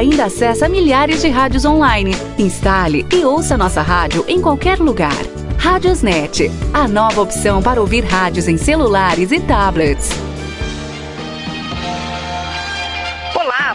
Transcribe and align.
ainda 0.00 0.24
acessa 0.24 0.68
milhares 0.68 1.20
de 1.20 1.28
rádios 1.28 1.64
online. 1.64 2.12
Instale 2.38 3.06
e 3.12 3.24
ouça 3.24 3.56
nossa 3.56 3.82
rádio 3.82 4.24
em 4.26 4.40
qualquer 4.40 4.78
lugar. 4.78 5.16
Rádiosnet, 5.58 6.50
a 6.72 6.88
nova 6.88 7.20
opção 7.20 7.62
para 7.62 7.80
ouvir 7.80 8.02
rádios 8.04 8.48
em 8.48 8.56
celulares 8.56 9.30
e 9.30 9.38
tablets. 9.40 10.29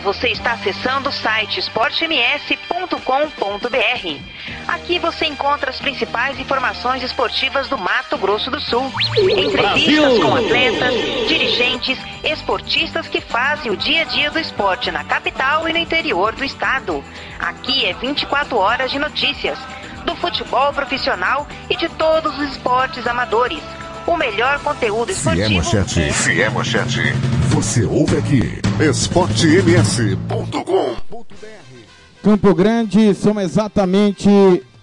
Você 0.06 0.28
está 0.28 0.52
acessando 0.52 1.10
o 1.10 1.12
site 1.12 1.60
esportems.com.br. 1.60 4.20
Aqui 4.68 5.00
você 5.00 5.26
encontra 5.26 5.72
as 5.72 5.80
principais 5.80 6.40
informações 6.40 7.02
esportivas 7.02 7.68
do 7.68 7.76
Mato 7.76 8.16
Grosso 8.16 8.52
do 8.52 8.62
Sul. 8.62 8.94
Entrevistas 9.18 9.52
Brasil! 9.52 10.22
com 10.22 10.36
atletas, 10.36 10.94
dirigentes, 11.28 11.98
esportistas 12.24 13.08
que 13.08 13.20
fazem 13.20 13.72
o 13.72 13.76
dia 13.76 14.04
a 14.04 14.06
dia 14.06 14.30
do 14.30 14.38
esporte 14.38 14.92
na 14.92 15.04
capital 15.04 15.68
e 15.68 15.74
no 15.74 15.80
interior 15.80 16.36
do 16.36 16.46
estado. 16.46 17.04
Aqui 17.40 17.88
é 17.88 17.94
24 17.94 18.56
horas 18.58 18.92
de 18.92 19.00
notícias 19.00 19.58
do 20.06 20.16
futebol 20.18 20.72
profissional 20.72 21.48
e 21.68 21.76
de 21.76 21.90
todos 21.90 22.38
os 22.38 22.52
esportes 22.52 23.08
amadores. 23.08 23.64
O 24.06 24.16
melhor 24.16 24.60
conteúdo 24.60 25.12
esportivo. 25.12 25.56
manchete, 25.56 26.14
se 26.14 26.40
é 26.40 26.48
manchete, 26.48 27.02
você 27.56 27.86
ouve 27.86 28.18
aqui. 28.18 28.42
esportems.com 28.86 30.96
Campo 32.22 32.54
Grande, 32.54 33.16
são 33.16 33.40
exatamente 33.40 34.28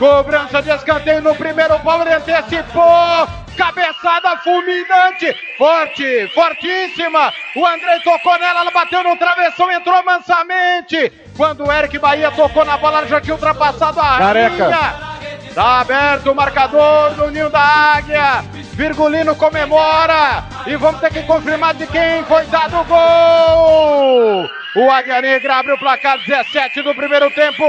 Cobrança 0.00 0.62
de 0.62 0.70
escanteio 0.70 1.20
no 1.20 1.34
primeiro 1.34 1.78
pau, 1.80 2.00
ele 2.00 2.14
antecipou! 2.14 3.28
Cabeçada 3.54 4.34
fulminante, 4.38 5.36
forte, 5.58 6.26
fortíssima. 6.34 7.30
O 7.54 7.66
André 7.66 8.00
tocou 8.02 8.38
nela, 8.38 8.60
ela 8.60 8.70
bateu 8.70 9.04
no 9.04 9.14
travessão, 9.18 9.70
entrou 9.70 10.02
mansamente. 10.02 11.12
Quando 11.36 11.66
o 11.66 11.70
Eric 11.70 11.98
Bahia 11.98 12.30
tocou 12.30 12.64
na 12.64 12.78
bola, 12.78 13.06
já 13.06 13.20
tinha 13.20 13.34
ultrapassado 13.34 14.00
a 14.00 14.16
Careca. 14.16 14.54
linha. 14.54 15.54
Tá 15.54 15.80
aberto 15.80 16.32
o 16.32 16.34
marcador 16.34 17.10
do 17.10 17.30
Ninho 17.30 17.50
da 17.50 17.60
Águia. 17.60 18.42
Virgulino 18.72 19.36
comemora. 19.36 20.44
E 20.66 20.76
vamos 20.76 20.98
ter 21.02 21.12
que 21.12 21.24
confirmar 21.24 21.74
de 21.74 21.86
quem 21.86 22.24
foi 22.24 22.46
dado 22.46 22.80
o 22.80 22.84
gol. 22.84 24.48
O 24.76 24.90
Águia 24.90 25.20
Negra 25.20 25.56
abre 25.56 25.74
o 25.74 25.78
placar 25.78 26.16
17 26.24 26.80
do 26.80 26.94
primeiro 26.94 27.30
tempo. 27.32 27.62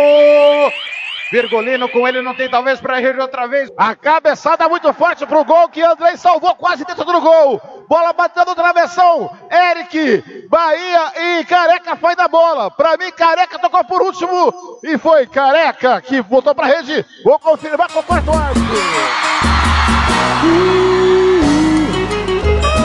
Virgulino 1.31 1.87
com 1.87 2.05
ele 2.05 2.21
não 2.21 2.35
tem 2.35 2.49
talvez 2.49 2.81
para 2.81 3.01
errar 3.01 3.21
outra 3.21 3.47
vez. 3.47 3.71
A 3.77 3.95
cabeçada 3.95 4.67
muito 4.67 4.91
forte 4.93 5.25
pro 5.25 5.45
gol 5.45 5.69
que 5.69 5.81
André 5.81 6.17
salvou 6.17 6.53
quase 6.55 6.83
dentro 6.83 7.05
do 7.05 7.21
gol. 7.21 7.61
Bola 7.87 8.11
batendo 8.11 8.53
travessão. 8.53 9.31
Eric, 9.49 10.47
Bahia 10.49 11.39
e 11.39 11.45
Careca 11.45 11.95
foi 11.95 12.15
da 12.17 12.27
bola. 12.27 12.69
Pra 12.69 12.97
mim, 12.97 13.09
Careca 13.11 13.57
tocou 13.57 13.83
por 13.85 14.01
último. 14.01 14.53
E 14.83 14.97
foi 14.97 15.25
Careca 15.25 16.01
que 16.01 16.21
botou 16.21 16.53
pra 16.53 16.67
rede. 16.67 17.05
Vou 17.23 17.39
confirmar 17.39 17.89
com 17.89 17.99
o 17.99 18.03
quarto 18.03 18.31
árbitro. 18.31 18.61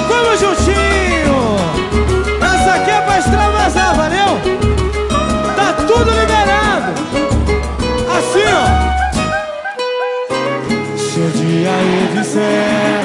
Vamos 0.08 0.40
juntinho! 0.40 1.56
Essa 2.40 2.74
aqui 2.74 2.90
é 2.90 3.00
pra 3.00 3.18
extravasar, 3.18 3.96
valeu? 3.96 4.40
Tá 5.56 5.72
tudo 5.84 6.10
liberado! 6.12 6.65
Disser 12.26 13.04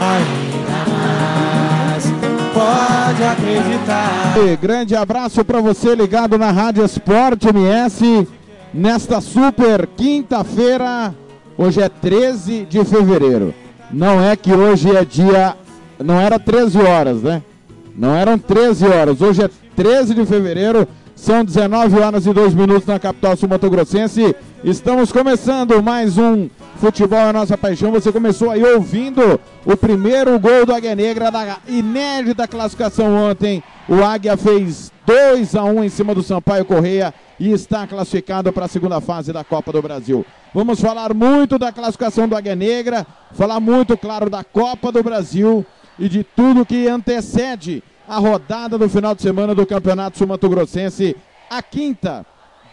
Ainda 0.00 0.84
mais 0.90 2.04
Pode 2.52 3.24
acreditar 3.24 4.34
E 4.38 4.56
grande 4.56 4.94
abraço 4.94 5.44
para 5.44 5.60
você 5.60 5.94
ligado 5.94 6.36
na 6.36 6.50
Rádio 6.50 6.84
Esporte 6.84 7.48
MS 7.48 8.28
nesta 8.74 9.20
super 9.20 9.86
quinta-feira. 9.86 11.14
Hoje 11.58 11.82
é 11.82 11.90
13 11.90 12.64
de 12.64 12.82
fevereiro. 12.86 13.52
Não 13.90 14.18
é 14.18 14.34
que 14.34 14.50
hoje 14.50 14.96
é 14.96 15.04
dia. 15.04 15.54
Não 16.02 16.18
era 16.18 16.38
13 16.38 16.78
horas, 16.78 17.22
né? 17.22 17.42
Não 17.94 18.16
eram 18.16 18.38
13 18.38 18.86
horas. 18.86 19.20
Hoje 19.20 19.42
é 19.42 19.50
13 19.76 20.14
de 20.14 20.24
fevereiro. 20.24 20.88
São 21.22 21.44
19 21.44 22.00
horas 22.00 22.26
e 22.26 22.32
2 22.32 22.52
minutos 22.52 22.84
na 22.84 22.98
capital 22.98 23.36
sul-mato-grossense. 23.36 24.34
Estamos 24.64 25.12
começando 25.12 25.80
mais 25.80 26.18
um 26.18 26.50
Futebol 26.78 27.16
é 27.16 27.32
Nossa 27.32 27.56
Paixão. 27.56 27.92
Você 27.92 28.10
começou 28.10 28.50
aí 28.50 28.64
ouvindo 28.64 29.40
o 29.64 29.76
primeiro 29.76 30.36
gol 30.40 30.66
do 30.66 30.74
Águia 30.74 30.96
Negra 30.96 31.30
da 31.30 31.58
inédita 31.68 32.48
classificação 32.48 33.14
ontem. 33.14 33.62
O 33.88 34.02
Águia 34.02 34.36
fez 34.36 34.90
2 35.06 35.54
a 35.54 35.62
1 35.62 35.84
em 35.84 35.88
cima 35.88 36.12
do 36.12 36.24
Sampaio 36.24 36.64
Correia 36.64 37.14
e 37.38 37.52
está 37.52 37.86
classificado 37.86 38.52
para 38.52 38.64
a 38.64 38.68
segunda 38.68 39.00
fase 39.00 39.32
da 39.32 39.44
Copa 39.44 39.70
do 39.70 39.80
Brasil. 39.80 40.26
Vamos 40.52 40.80
falar 40.80 41.14
muito 41.14 41.56
da 41.56 41.70
classificação 41.70 42.26
do 42.26 42.34
Águia 42.34 42.56
Negra, 42.56 43.06
falar 43.30 43.60
muito, 43.60 43.96
claro, 43.96 44.28
da 44.28 44.42
Copa 44.42 44.90
do 44.90 45.00
Brasil 45.04 45.64
e 46.00 46.08
de 46.08 46.24
tudo 46.24 46.66
que 46.66 46.88
antecede 46.88 47.80
a 48.08 48.18
rodada 48.18 48.76
do 48.76 48.88
final 48.88 49.14
de 49.14 49.22
semana 49.22 49.54
do 49.54 49.66
Campeonato 49.66 50.18
Sul-Mato 50.18 50.48
Grossense, 50.48 51.16
a 51.48 51.62
quinta 51.62 52.26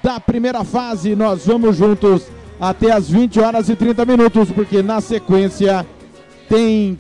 da 0.04 0.20
primeira 0.20 0.64
fase. 0.64 1.16
Nós 1.16 1.46
vamos 1.46 1.76
juntos 1.76 2.24
até 2.60 2.92
as 2.92 3.10
20 3.10 3.40
horas 3.40 3.70
e 3.70 3.76
30 3.76 4.06
minutos, 4.06 4.52
porque 4.52 4.82
na 4.82 5.02
sequência 5.02 5.86
tem 6.48 6.98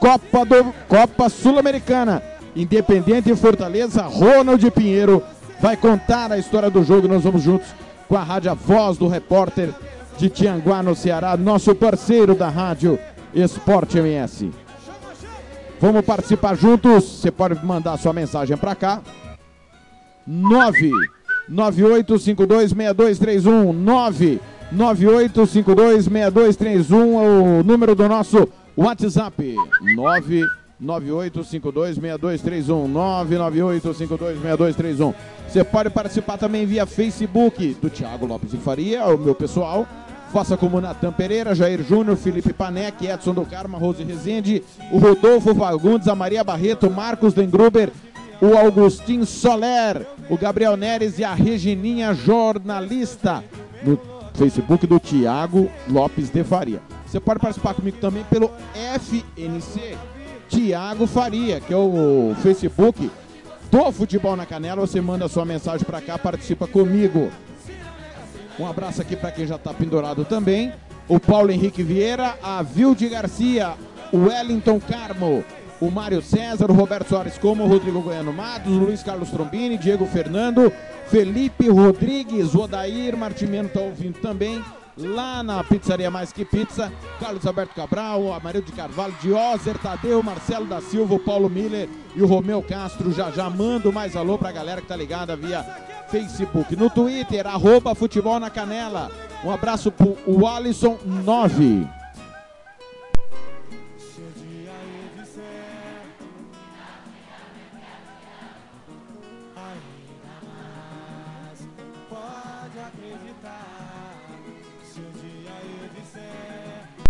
Copa 0.00 0.44
do 0.44 0.72
Copa 0.88 1.28
Sul-Americana. 1.28 2.22
Independente 2.56 3.30
e 3.30 3.36
Fortaleza, 3.36 4.02
Ronald 4.02 4.68
Pinheiro 4.70 5.22
vai 5.60 5.76
contar 5.76 6.32
a 6.32 6.38
história 6.38 6.70
do 6.70 6.82
jogo. 6.82 7.06
Nós 7.06 7.22
vamos 7.22 7.42
juntos 7.42 7.68
com 8.08 8.16
a 8.16 8.22
rádio 8.22 8.50
a 8.50 8.54
Voz 8.54 8.96
do 8.96 9.06
Repórter 9.06 9.72
de 10.16 10.28
Tianguá, 10.28 10.82
no 10.82 10.96
Ceará, 10.96 11.36
nosso 11.36 11.74
parceiro 11.74 12.34
da 12.34 12.48
rádio 12.48 12.98
Esporte 13.32 13.98
MS. 13.98 14.50
Vamos 15.80 16.04
participar 16.04 16.56
juntos. 16.56 17.04
Você 17.04 17.30
pode 17.30 17.64
mandar 17.64 17.96
sua 17.98 18.12
mensagem 18.12 18.56
para 18.56 18.74
cá. 18.74 19.00
9 20.26 20.90
98526231 21.50 23.72
9 23.72 24.40
98526231 24.74 26.92
é 26.92 27.06
o 27.60 27.62
número 27.64 27.94
do 27.94 28.08
nosso 28.08 28.48
WhatsApp. 28.76 29.54
9 29.94 30.42
98526231 30.80 32.92
998526231 32.92 35.14
Você 35.48 35.64
pode 35.64 35.90
participar 35.90 36.38
também 36.38 36.64
via 36.66 36.86
Facebook 36.86 37.76
do 37.80 37.90
Thiago 37.90 38.26
Lopes 38.26 38.50
de 38.50 38.58
Faria, 38.58 39.04
o 39.06 39.18
meu 39.18 39.34
pessoal. 39.34 39.88
Faça 40.32 40.56
como 40.56 40.80
Natan 40.80 41.12
Pereira, 41.12 41.54
Jair 41.54 41.82
Júnior, 41.82 42.16
Felipe 42.16 42.52
Panec, 42.52 43.06
Edson 43.06 43.32
do 43.32 43.46
Carmo, 43.46 43.78
Rose 43.78 44.04
Rezende, 44.04 44.62
o 44.92 44.98
Rodolfo 44.98 45.54
Fagundes, 45.54 46.06
a 46.06 46.14
Maria 46.14 46.44
Barreto, 46.44 46.90
Marcos 46.90 47.32
Dengruber, 47.32 47.90
o 48.40 48.56
Augustin 48.56 49.24
Soler, 49.24 50.06
o 50.28 50.36
Gabriel 50.36 50.76
Neres 50.76 51.18
e 51.18 51.24
a 51.24 51.34
Regininha 51.34 52.14
Jornalista 52.14 53.42
no 53.82 53.98
Facebook 54.34 54.86
do 54.86 55.00
Tiago 55.00 55.70
Lopes 55.88 56.30
de 56.30 56.44
Faria. 56.44 56.80
Você 57.06 57.18
pode 57.18 57.40
participar 57.40 57.74
comigo 57.74 57.96
também 57.98 58.22
pelo 58.24 58.50
FNC 58.74 59.96
Tiago 60.48 61.06
Faria, 61.06 61.58
que 61.58 61.72
é 61.72 61.76
o 61.76 62.34
Facebook 62.42 63.10
do 63.70 63.92
Futebol 63.92 64.36
na 64.36 64.46
Canela. 64.46 64.80
Você 64.82 65.00
manda 65.00 65.26
sua 65.28 65.44
mensagem 65.44 65.86
para 65.86 66.00
cá, 66.00 66.18
participa 66.18 66.66
comigo. 66.66 67.30
Um 68.58 68.66
abraço 68.66 69.00
aqui 69.00 69.14
para 69.14 69.30
quem 69.30 69.46
já 69.46 69.54
está 69.54 69.72
pendurado 69.72 70.24
também. 70.24 70.72
O 71.06 71.20
Paulo 71.20 71.50
Henrique 71.50 71.82
Vieira, 71.82 72.36
a 72.42 72.60
Vilde 72.62 73.08
Garcia, 73.08 73.74
o 74.12 74.26
Wellington 74.26 74.80
Carmo, 74.80 75.44
o 75.80 75.90
Mário 75.90 76.20
César, 76.20 76.70
o 76.70 76.74
Roberto 76.74 77.08
Soares 77.08 77.38
Como, 77.38 77.64
o 77.64 77.68
Rodrigo 77.68 78.02
Goiano 78.02 78.32
Matos, 78.32 78.72
o 78.72 78.78
Luiz 78.78 79.02
Carlos 79.02 79.30
Trombini, 79.30 79.78
Diego 79.78 80.04
Fernando, 80.06 80.72
Felipe 81.06 81.68
Rodrigues, 81.68 82.54
o 82.54 82.62
Odair 82.62 83.16
Martimeno 83.16 83.68
está 83.68 83.80
ouvindo 83.80 84.18
também. 84.20 84.62
Lá 84.98 85.44
na 85.44 85.62
Pizzaria 85.62 86.10
Mais 86.10 86.32
Que 86.32 86.44
Pizza, 86.44 86.92
Carlos 87.20 87.46
Alberto 87.46 87.74
Cabral, 87.74 88.32
Amarildo 88.32 88.66
de 88.66 88.72
Carvalho, 88.72 89.14
Diozer 89.20 89.78
Tadeu, 89.78 90.22
Marcelo 90.22 90.66
da 90.66 90.80
Silva, 90.80 91.18
Paulo 91.20 91.48
Miller 91.48 91.88
e 92.16 92.22
o 92.22 92.26
Romeu 92.26 92.60
Castro. 92.62 93.12
Já 93.12 93.30
já 93.30 93.48
mando 93.48 93.92
mais 93.92 94.16
alô 94.16 94.36
pra 94.36 94.50
galera 94.50 94.80
que 94.80 94.88
tá 94.88 94.96
ligada 94.96 95.36
via 95.36 95.62
Facebook. 96.10 96.74
No 96.74 96.90
Twitter, 96.90 97.46
arroba 97.46 97.94
Futebol 97.94 98.40
na 98.40 98.50
Canela. 98.50 99.10
Um 99.44 99.52
abraço 99.52 99.92
pro 99.92 100.46
Alisson 100.46 100.98
9. 101.04 101.97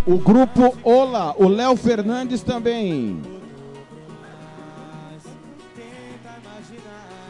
O 0.09 0.17
grupo 0.17 0.75
Ola, 0.83 1.35
o 1.37 1.47
Léo 1.49 1.77
Fernandes 1.77 2.43
também. 2.43 3.21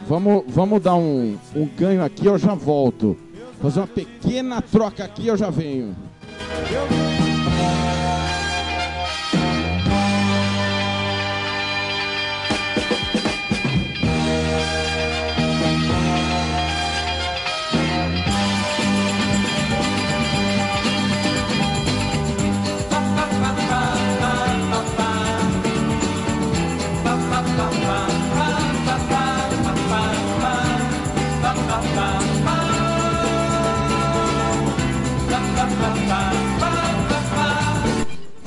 Vamos, 0.07 0.45
vamos 0.47 0.81
dar 0.81 0.95
um, 0.95 1.37
um 1.53 1.65
ganho 1.65 2.01
aqui, 2.01 2.25
eu 2.25 2.37
já 2.37 2.53
volto. 2.53 3.17
Fazer 3.61 3.81
uma 3.81 3.87
pequena 3.87 4.61
troca 4.61 5.03
aqui, 5.03 5.27
eu 5.27 5.35
já 5.35 5.49
venho. 5.49 5.93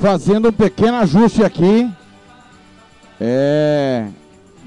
Fazendo 0.03 0.49
um 0.49 0.51
pequeno 0.51 0.97
ajuste 0.97 1.45
aqui. 1.45 1.89
É. 3.21 4.05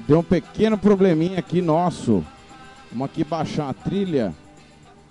Deu 0.07 0.17
um 0.17 0.23
pequeno 0.23 0.79
probleminha 0.79 1.37
aqui 1.37 1.61
nosso. 1.61 2.25
Vamos 2.91 3.05
aqui 3.05 3.23
baixar 3.23 3.69
a 3.69 3.73
trilha 3.73 4.33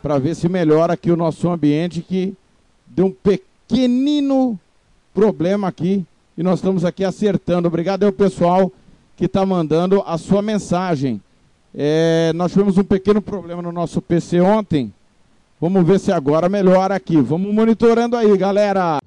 para 0.02 0.19
ver 0.19 0.34
se 0.34 0.49
melhora 0.49 0.94
aqui 0.94 1.12
o 1.12 1.17
nosso 1.17 1.49
ambiente 1.49 2.02
que 2.02 2.34
deu 2.88 3.06
um 3.06 3.12
pequenino 3.12 4.58
problema 5.14 5.69
aqui 5.69 6.05
e 6.37 6.43
nós 6.43 6.58
estamos 6.58 6.84
aqui 6.84 7.05
acertando. 7.05 7.69
Obrigado 7.69 8.02
ao 8.02 8.11
pessoal 8.11 8.73
que 9.17 9.26
está 9.26 9.46
mandando 9.46 10.02
a 10.05 10.19
sua 10.19 10.43
mensagem. 10.43 11.20
É, 11.73 12.32
nós 12.34 12.50
tivemos 12.50 12.76
um 12.76 12.84
pequeno 12.84 13.23
problema 13.23 13.62
no 13.62 13.70
nosso 13.70 14.02
PC 14.02 14.40
ontem. 14.40 14.93
Vamos 15.61 15.87
ver 15.87 16.00
se 16.00 16.11
agora 16.11 16.49
melhora 16.49 16.96
aqui. 16.96 17.17
Vamos 17.17 17.55
monitorando 17.55 18.17
aí, 18.17 18.37
galera. 18.37 18.99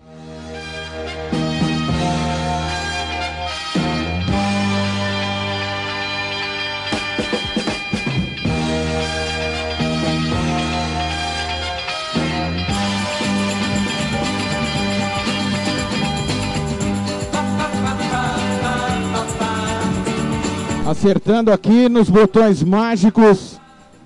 Acertando 20.89 21.53
aqui 21.53 21.87
nos 21.87 22.09
botões 22.09 22.63
mágicos 22.63 23.61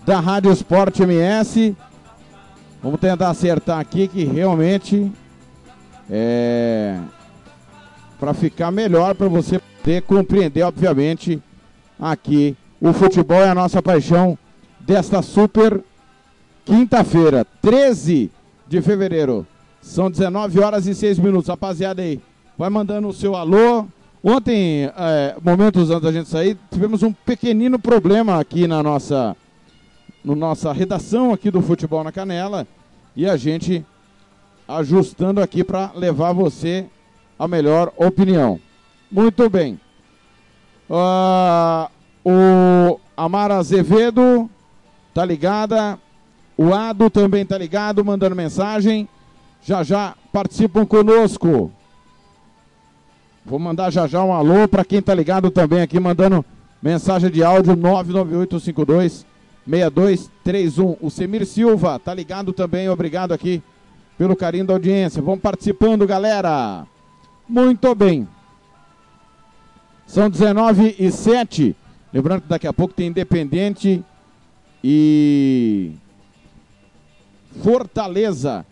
da 0.06 0.20
Rádio 0.20 0.52
Sport 0.52 1.00
MS. 1.00 1.78
Vamos 2.84 3.00
tentar 3.00 3.30
acertar 3.30 3.80
aqui 3.80 4.06
que 4.06 4.26
realmente 4.26 5.10
é 6.10 7.00
para 8.20 8.34
ficar 8.34 8.70
melhor 8.70 9.16
para 9.16 9.30
você 9.30 9.62
poder 9.82 10.02
compreender, 10.02 10.64
obviamente, 10.64 11.42
aqui 11.98 12.54
o 12.82 12.92
futebol 12.92 13.42
é 13.42 13.48
a 13.48 13.56
nossa 13.56 13.82
paixão 13.82 14.38
desta 14.82 15.22
super 15.22 15.82
quinta-feira, 16.66 17.48
13 17.62 18.30
de 18.68 18.82
fevereiro. 18.82 19.48
São 19.82 20.12
19 20.12 20.60
horas 20.60 20.86
e 20.86 20.94
6 20.94 21.18
minutos. 21.18 21.48
Rapaziada 21.48 22.02
aí, 22.02 22.20
vai 22.58 22.70
mandando 22.70 23.08
o 23.08 23.14
seu 23.14 23.38
alô. 23.38 23.86
Ontem, 24.26 24.90
é, 24.96 25.36
momentos 25.44 25.90
antes 25.90 26.04
da 26.04 26.12
gente 26.12 26.30
sair, 26.30 26.58
tivemos 26.72 27.04
um 27.04 27.12
pequenino 27.12 27.78
problema 27.78 28.40
aqui 28.40 28.66
na 28.68 28.82
nossa, 28.82 29.36
no 30.24 30.34
nossa 30.34 30.72
redação 30.72 31.34
aqui 31.34 31.52
do 31.52 31.62
Futebol 31.62 32.06
na 32.06 32.12
Canela. 32.12 32.66
E 33.18 33.30
a 33.30 33.36
gente 33.36 33.86
ajustando 34.66 35.42
aqui 35.42 35.62
para 35.62 35.92
levar 35.94 36.32
você 36.32 36.86
a 37.38 37.50
melhor 37.50 37.92
opinião. 37.98 38.62
Muito 39.12 39.50
bem. 39.50 39.78
Ah, 40.90 41.92
o 42.24 42.98
Amara 43.18 43.58
Azevedo 43.58 44.50
tá 45.14 45.26
ligada. 45.26 46.00
O 46.58 46.74
Ado 46.74 47.10
também 47.10 47.46
tá 47.46 47.58
ligado, 47.58 48.06
mandando 48.06 48.38
mensagem. 48.38 49.10
Já 49.62 49.84
já 49.84 50.16
participam 50.32 50.86
conosco. 50.86 51.74
Vou 53.46 53.60
mandar 53.60 53.92
já 53.92 54.08
já 54.08 54.24
um 54.24 54.32
alô 54.32 54.68
para 54.68 54.86
quem 54.86 55.02
tá 55.02 55.14
ligado 55.14 55.52
também 55.52 55.82
aqui, 55.82 56.00
mandando 56.00 56.46
mensagem 56.82 57.30
de 57.30 57.44
áudio 57.44 57.76
99852 57.76 59.26
6231. 59.68 60.98
O 61.02 61.10
Semir 61.10 61.46
Silva 61.46 62.00
tá 62.00 62.14
ligado 62.14 62.54
também, 62.54 62.88
obrigado 62.88 63.34
aqui 63.34 63.62
pelo 64.18 64.36
carinho 64.36 64.66
da 64.66 64.74
audiência. 64.74 65.22
Vamos 65.22 65.42
participando, 65.42 66.08
galera. 66.08 66.86
Muito 67.48 67.94
bem. 67.94 68.28
São 70.08 70.30
19 70.30 70.96
e 70.98 71.12
7. 71.12 71.76
Lembrando 72.14 72.44
que 72.44 72.48
daqui 72.48 72.68
a 72.68 72.74
pouco 72.74 72.94
tem 72.94 73.08
Independente 73.08 74.04
e 74.82 75.92
Fortaleza. 77.62 78.66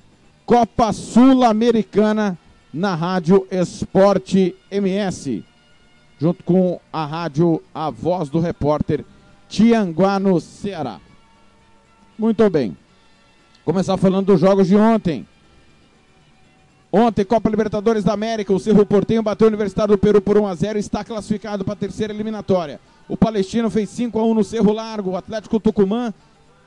Copa 0.46 0.94
Sul-Americana 0.94 2.38
na 2.74 2.96
Rádio 2.96 3.48
Esporte 3.52 4.56
MS. 4.70 5.44
Junto 6.20 6.44
com 6.44 6.80
a 6.94 7.06
rádio 7.06 7.62
A 7.74 7.90
Voz 7.90 8.30
do 8.30 8.40
Repórter 8.40 9.04
Tianguá 9.50 10.20
no 10.20 10.40
Ceará. 10.40 11.00
Muito 12.18 12.50
bem. 12.50 12.78
Começar 13.66 13.98
falando 13.98 14.28
dos 14.28 14.40
jogos 14.40 14.68
de 14.68 14.76
ontem. 14.76 15.28
Ontem, 16.92 17.24
Copa 17.24 17.50
Libertadores 17.50 18.04
da 18.04 18.14
América, 18.14 18.54
o 18.54 18.60
Cerro 18.60 18.86
Portenho 18.86 19.24
bateu 19.24 19.48
o 19.48 19.50
Universitário 19.50 19.96
do 19.96 19.98
Peru 19.98 20.22
por 20.22 20.38
1 20.38 20.46
a 20.46 20.56
0 20.56 20.78
e 20.78 20.82
está 20.82 21.04
classificado 21.04 21.64
para 21.64 21.74
a 21.74 21.78
terceira 21.78 22.14
eliminatória. 22.14 22.80
O 23.08 23.16
Palestino 23.16 23.70
fez 23.70 23.90
5 23.90 24.20
a 24.20 24.24
1 24.24 24.34
no 24.34 24.44
Cerro 24.44 24.74
Largo, 24.74 25.12
o 25.12 25.16
Atlético 25.16 25.60
Tucumã 25.60 26.14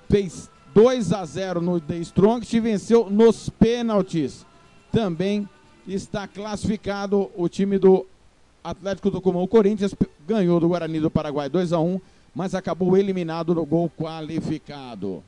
fez 0.09 0.51
2 0.75 1.13
a 1.13 1.25
0 1.25 1.61
no 1.61 1.79
The 1.79 1.97
Strong 1.99 2.47
e 2.51 2.61
venceu 2.61 3.09
nos 3.11 3.49
pênaltis. 3.51 4.47
Também 4.91 5.49
está 5.87 6.27
classificado 6.27 7.31
o 7.37 7.49
time 7.49 7.79
do 7.79 8.07
Atlético 8.63 9.11
Tucumã. 9.11 9.41
O 9.41 9.49
Corinthians 9.49 9.95
ganhou 10.27 10.59
do 10.59 10.69
Guarani 10.69 11.01
do 11.01 11.11
Paraguai 11.11 11.49
2 11.49 11.73
a 11.73 11.81
1, 11.81 12.01
mas 12.35 12.55
acabou 12.55 12.97
eliminado 12.97 13.55
no 13.55 13.67
gol 13.67 13.91
qualificado. 13.91 15.23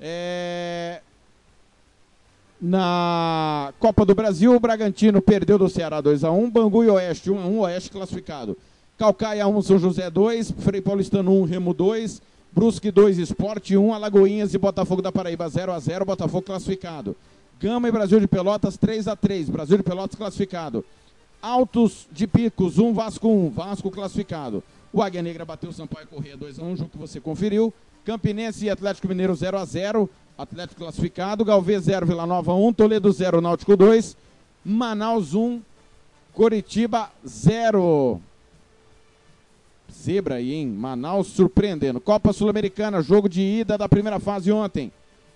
É, 0.00 1.00
na 2.60 3.72
Copa 3.78 4.06
do 4.06 4.14
Brasil, 4.14 4.54
o 4.54 4.60
Bragantino 4.60 5.20
perdeu 5.20 5.58
do 5.58 5.68
Ceará 5.68 6.02
2x1, 6.02 6.50
Bangu 6.50 6.84
e 6.84 6.88
Oeste 6.88 7.30
1x1, 7.30 7.58
Oeste 7.58 7.90
classificado. 7.90 8.56
Calcaia 8.96 9.46
1, 9.46 9.62
São 9.62 9.78
José 9.78 10.08
2, 10.08 10.52
Frei 10.52 10.80
Paulistano 10.80 11.32
1, 11.42 11.44
Remo 11.44 11.74
2, 11.74 12.22
Brusque 12.52 12.90
2, 12.90 13.18
Esporte 13.18 13.76
1, 13.76 13.92
Alagoinhas 13.92 14.54
e 14.54 14.58
Botafogo 14.58 15.02
da 15.02 15.10
Paraíba 15.10 15.46
0x0, 15.46 16.04
Botafogo 16.04 16.46
classificado. 16.46 17.16
Gama 17.60 17.88
e 17.88 17.92
Brasil 17.92 18.20
de 18.20 18.26
Pelotas 18.26 18.76
3x3, 18.76 19.50
Brasil 19.50 19.76
de 19.76 19.82
Pelotas 19.82 20.16
classificado. 20.16 20.84
Altos 21.40 22.06
de 22.10 22.26
Picos, 22.26 22.78
1 22.78 22.92
Vasco 22.92 23.28
1, 23.28 23.50
Vasco 23.50 23.90
classificado. 23.90 24.62
O 24.92 25.02
Águia 25.02 25.22
Negra 25.22 25.44
bateu 25.44 25.70
o 25.70 25.72
Sampaio 25.72 26.06
Correia 26.06 26.36
2x1, 26.36 26.76
jogo 26.76 26.90
que 26.90 26.98
você 26.98 27.20
conferiu. 27.20 27.72
Campinense 28.04 28.66
e 28.66 28.70
Atlético 28.70 29.08
Mineiro 29.08 29.32
0x0, 29.34 30.08
Atlético 30.36 30.80
classificado. 30.80 31.44
Galvez 31.44 31.84
0, 31.84 32.06
Vila 32.06 32.26
Nova 32.26 32.54
1, 32.54 32.72
Toledo 32.72 33.12
0, 33.12 33.40
Náutico 33.40 33.76
2. 33.76 34.16
Manaus 34.64 35.34
1, 35.34 35.60
Coritiba 36.32 37.10
0. 37.26 38.20
Zebra 39.92 40.36
aí, 40.36 40.54
hein? 40.54 40.66
Manaus 40.68 41.28
surpreendendo. 41.28 42.00
Copa 42.00 42.32
Sul-Americana, 42.32 43.00
jogo 43.02 43.28
de 43.28 43.40
ida 43.40 43.78
da 43.78 43.88
primeira 43.88 44.18
fase 44.18 44.50
ontem. 44.50 44.92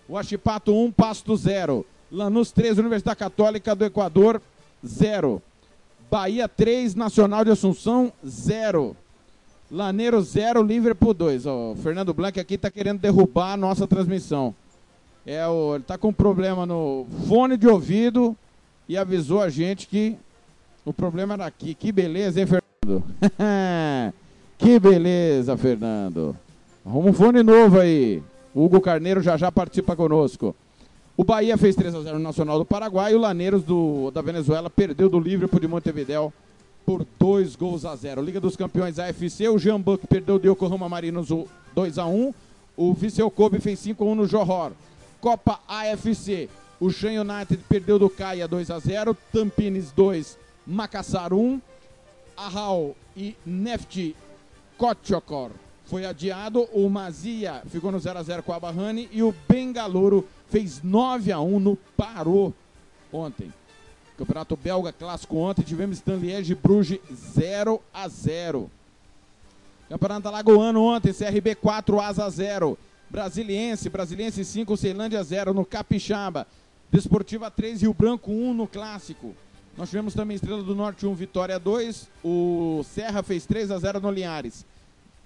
Huachipato 0.08 0.74
1, 0.74 0.92
Pasto 0.92 1.36
0. 1.36 1.86
Lanús 2.10 2.50
3, 2.52 2.78
Universidade 2.78 3.18
Católica 3.18 3.74
do 3.74 3.84
Equador 3.84 4.40
0. 4.86 5.42
Bahia 6.10 6.48
3, 6.48 6.94
Nacional 6.94 7.44
de 7.44 7.50
Assunção 7.50 8.12
0. 8.26 8.96
Laneiro 9.70 10.20
0, 10.22 10.62
Liverpool 10.62 11.12
2. 11.12 11.46
Ó, 11.46 11.72
o 11.72 11.76
Fernando 11.76 12.14
Blanc 12.14 12.40
aqui 12.40 12.54
está 12.54 12.70
querendo 12.70 13.00
derrubar 13.00 13.52
a 13.52 13.56
nossa 13.56 13.86
transmissão. 13.86 14.54
É, 15.26 15.46
o, 15.46 15.74
ele 15.74 15.82
está 15.82 15.98
com 15.98 16.08
um 16.08 16.12
problema 16.12 16.64
no 16.64 17.06
fone 17.26 17.56
de 17.58 17.68
ouvido 17.68 18.34
e 18.88 18.96
avisou 18.96 19.42
a 19.42 19.50
gente 19.50 19.86
que 19.86 20.16
o 20.86 20.92
problema 20.92 21.34
era 21.34 21.44
aqui. 21.44 21.74
Que 21.74 21.92
beleza, 21.92 22.40
hein, 22.40 22.46
Fernando? 22.46 23.04
que 24.56 24.80
beleza, 24.80 25.54
Fernando. 25.58 26.34
Arruma 26.86 27.10
um 27.10 27.12
fone 27.12 27.42
novo 27.42 27.78
aí. 27.78 28.22
Hugo 28.54 28.80
Carneiro 28.80 29.20
já 29.20 29.36
já 29.36 29.52
participa 29.52 29.94
conosco. 29.94 30.56
O 31.20 31.24
Bahia 31.24 31.58
fez 31.58 31.74
3 31.74 31.96
a 31.96 32.00
0 32.00 32.18
no 32.18 32.22
Nacional 32.22 32.60
do 32.60 32.64
Paraguai 32.64 33.10
e 33.10 33.16
o 33.16 33.18
Laneiros 33.18 33.64
do, 33.64 34.08
da 34.12 34.22
Venezuela 34.22 34.70
perdeu 34.70 35.08
do 35.08 35.18
Liverpool 35.18 35.58
de 35.58 35.66
Montevideo 35.66 36.32
por 36.86 37.04
2 37.18 37.56
gols 37.56 37.84
a 37.84 37.96
0. 37.96 38.22
Liga 38.22 38.38
dos 38.38 38.54
Campeões 38.54 39.00
AFC, 39.00 39.48
o 39.48 39.58
Jean 39.58 39.80
Buck 39.80 40.06
perdeu 40.06 40.38
do 40.38 40.46
Yokohama 40.46 40.88
Marinos 40.88 41.30
2 41.74 41.98
a 41.98 42.06
1. 42.06 42.32
O 42.76 42.94
Viseu 42.94 43.28
Kobe 43.32 43.58
fez 43.58 43.80
5 43.80 44.04
a 44.04 44.06
1 44.06 44.14
no 44.14 44.28
Johor. 44.28 44.70
Copa 45.20 45.58
AFC, 45.66 46.48
o 46.78 46.88
Shan 46.88 47.20
United 47.20 47.64
perdeu 47.68 47.98
do 47.98 48.08
Caia 48.08 48.46
2 48.46 48.70
a 48.70 48.78
0. 48.78 49.16
Tampines 49.32 49.90
2, 49.90 50.38
Macassar 50.64 51.34
1. 51.34 51.60
Arral 52.36 52.94
e 53.16 53.34
Neft 53.44 54.14
Kotchokor 54.76 55.50
foi 55.88 56.04
adiado. 56.04 56.68
O 56.72 56.88
Mazia 56.88 57.62
ficou 57.66 57.90
no 57.90 57.98
0 57.98 58.18
a 58.18 58.22
0 58.22 58.42
com 58.42 58.52
a 58.52 58.60
Bahani 58.60 59.08
e 59.10 59.22
o 59.22 59.34
Bengaluru 59.48 60.26
fez 60.48 60.82
9 60.82 61.32
a 61.32 61.40
1 61.40 61.58
no 61.58 61.76
Parô 61.96 62.52
ontem. 63.12 63.52
Campeonato 64.16 64.56
Belga 64.56 64.92
Clássico 64.92 65.36
ontem 65.36 65.62
tivemos 65.62 65.98
Stanliege 65.98 66.54
Bruges 66.54 67.00
0 67.34 67.80
a 67.92 68.08
0. 68.08 68.70
Campeonato 69.88 70.28
Alagoano 70.28 70.82
ontem, 70.82 71.14
CRB 71.14 71.54
4 71.54 72.00
Asa 72.00 72.28
0. 72.28 72.76
Brasiliense, 73.08 73.88
Brasiliense 73.88 74.44
5, 74.44 74.76
Ceilândia 74.76 75.22
0 75.22 75.54
no 75.54 75.64
Capixaba. 75.64 76.46
Desportiva 76.90 77.50
3, 77.50 77.82
Rio 77.82 77.94
Branco 77.94 78.30
1 78.30 78.52
no 78.52 78.66
Clássico. 78.66 79.34
Nós 79.78 79.88
tivemos 79.88 80.12
também 80.12 80.34
Estrela 80.34 80.62
do 80.62 80.74
Norte 80.74 81.06
1, 81.06 81.14
Vitória 81.14 81.58
2. 81.58 82.08
O 82.22 82.82
Serra 82.84 83.22
fez 83.22 83.46
3 83.46 83.70
a 83.70 83.78
0 83.78 84.00
no 84.00 84.10
Linhares. 84.10 84.66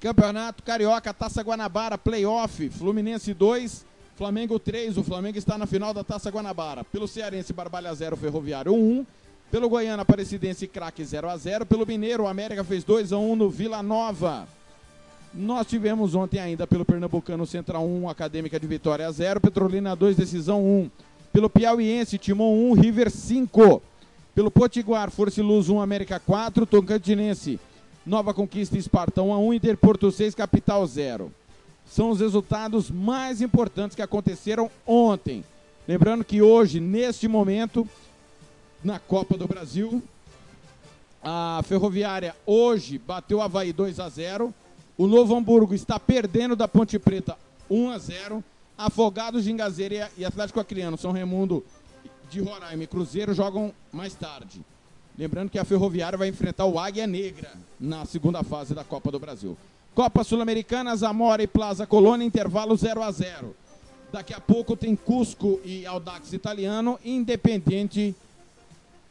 Campeonato 0.02 0.64
Carioca, 0.64 1.14
Taça 1.14 1.44
Guanabara, 1.44 1.96
Playoff, 1.96 2.68
Fluminense 2.70 3.32
2, 3.32 3.86
Flamengo 4.16 4.58
3. 4.58 4.98
O 4.98 5.04
Flamengo 5.04 5.38
está 5.38 5.56
na 5.56 5.64
final 5.64 5.94
da 5.94 6.02
Taça 6.02 6.28
Guanabara. 6.28 6.82
Pelo 6.82 7.06
Cearense, 7.06 7.52
Barbalha 7.52 7.94
0, 7.94 8.16
Ferroviário 8.16 8.74
1. 8.74 9.06
Pelo 9.48 9.68
Goiânia, 9.68 10.02
Aparecidense, 10.02 10.66
Craque 10.66 11.04
0 11.04 11.28
a 11.28 11.36
0 11.36 11.66
Pelo 11.66 11.86
Mineiro, 11.86 12.26
América 12.26 12.64
fez 12.64 12.82
2 12.82 13.12
a 13.12 13.18
1 13.18 13.36
no 13.36 13.48
Vila 13.48 13.80
Nova. 13.80 14.48
Nós 15.32 15.68
tivemos 15.68 16.16
ontem 16.16 16.40
ainda 16.40 16.66
pelo 16.66 16.84
Pernambucano 16.84 17.46
Central 17.46 17.86
1, 17.86 18.08
Acadêmica 18.08 18.58
de 18.58 18.66
Vitória 18.66 19.08
0, 19.08 19.40
Petrolina 19.40 19.94
2, 19.94 20.16
Decisão 20.16 20.64
1. 20.64 20.90
Pelo 21.32 21.48
Piauiense, 21.48 22.18
Timon 22.18 22.72
1, 22.72 22.72
River 22.72 23.08
5. 23.08 23.80
Pelo 24.34 24.50
Potiguar, 24.50 25.12
Força 25.12 25.38
e 25.38 25.44
Luz 25.44 25.68
1, 25.68 25.80
América 25.80 26.18
4, 26.18 26.66
Tocantinense, 26.66 27.60
Nova 28.04 28.34
Conquista 28.34 28.76
Espartão 28.76 29.28
1 29.28 29.32
a 29.32 29.38
1, 29.38 29.54
Interporto 29.54 30.10
6, 30.10 30.34
Capital 30.34 30.84
0. 30.84 31.32
São 31.86 32.10
os 32.10 32.20
resultados 32.20 32.90
mais 32.90 33.40
importantes 33.40 33.94
que 33.94 34.02
aconteceram 34.02 34.70
ontem. 34.86 35.44
Lembrando 35.86 36.24
que 36.24 36.42
hoje, 36.42 36.80
neste 36.80 37.28
momento, 37.28 37.88
na 38.82 38.98
Copa 38.98 39.36
do 39.36 39.46
Brasil, 39.46 40.02
a 41.22 41.62
Ferroviária 41.64 42.34
hoje 42.44 42.98
bateu 42.98 43.38
o 43.38 43.42
Havaí 43.42 43.72
2 43.72 44.00
a 44.00 44.08
0. 44.08 44.52
O 44.98 45.06
Novo 45.06 45.36
Hamburgo 45.36 45.74
está 45.74 45.98
perdendo 45.98 46.56
da 46.56 46.66
Ponte 46.66 46.98
Preta 46.98 47.38
1 47.70 47.90
a 47.90 47.98
0. 47.98 48.44
Afogados 48.76 49.44
de 49.44 49.52
Engazeira 49.52 50.10
e 50.18 50.24
Atlético 50.24 50.58
Acreano, 50.58 50.98
São 50.98 51.12
Raimundo 51.12 51.64
de 52.28 52.40
Roraima 52.40 52.82
e 52.82 52.86
Cruzeiro 52.86 53.32
jogam 53.32 53.72
mais 53.92 54.14
tarde. 54.14 54.64
Lembrando 55.18 55.50
que 55.50 55.58
a 55.58 55.64
Ferroviária 55.64 56.16
vai 56.16 56.28
enfrentar 56.28 56.64
o 56.64 56.78
Águia 56.78 57.06
Negra 57.06 57.52
na 57.78 58.04
segunda 58.04 58.42
fase 58.42 58.74
da 58.74 58.82
Copa 58.82 59.10
do 59.10 59.18
Brasil. 59.18 59.56
Copa 59.94 60.24
Sul-Americana, 60.24 60.96
Zamora 60.96 61.42
e 61.42 61.46
Plaza 61.46 61.86
Colônia, 61.86 62.26
intervalo 62.26 62.74
0 62.74 63.02
a 63.02 63.10
0. 63.10 63.54
Daqui 64.10 64.32
a 64.32 64.40
pouco 64.40 64.74
tem 64.74 64.96
Cusco 64.96 65.60
e 65.64 65.84
Audax 65.84 66.32
Italiano, 66.32 66.98
Independente 67.04 68.14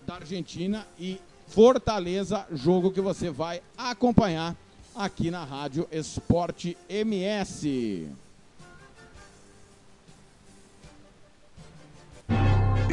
da 0.05 0.15
Argentina 0.15 0.87
e 0.99 1.19
Fortaleza, 1.47 2.47
jogo 2.51 2.91
que 2.91 3.01
você 3.01 3.29
vai 3.29 3.61
acompanhar 3.77 4.55
aqui 4.95 5.29
na 5.29 5.43
Rádio 5.43 5.87
Esporte 5.91 6.77
MS. 6.89 8.07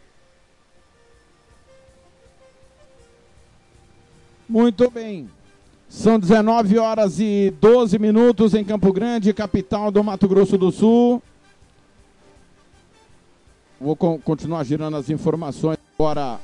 Muito 4.48 4.90
bem. 4.90 5.30
São 5.88 6.20
19 6.20 6.80
horas 6.80 7.20
e 7.20 7.54
12 7.62 8.00
minutos 8.00 8.54
em 8.54 8.64
Campo 8.64 8.92
Grande, 8.92 9.34
capital 9.34 9.92
do 9.92 10.04
Mato 10.04 10.28
Grosso 10.28 10.58
do 10.58 10.72
Sul. 10.72 11.22
Vou 13.80 13.96
con 13.96 14.20
continuar 14.20 14.64
girando 14.64 14.98
as 14.98 15.10
informações 15.10 15.78
agora 15.98 16.40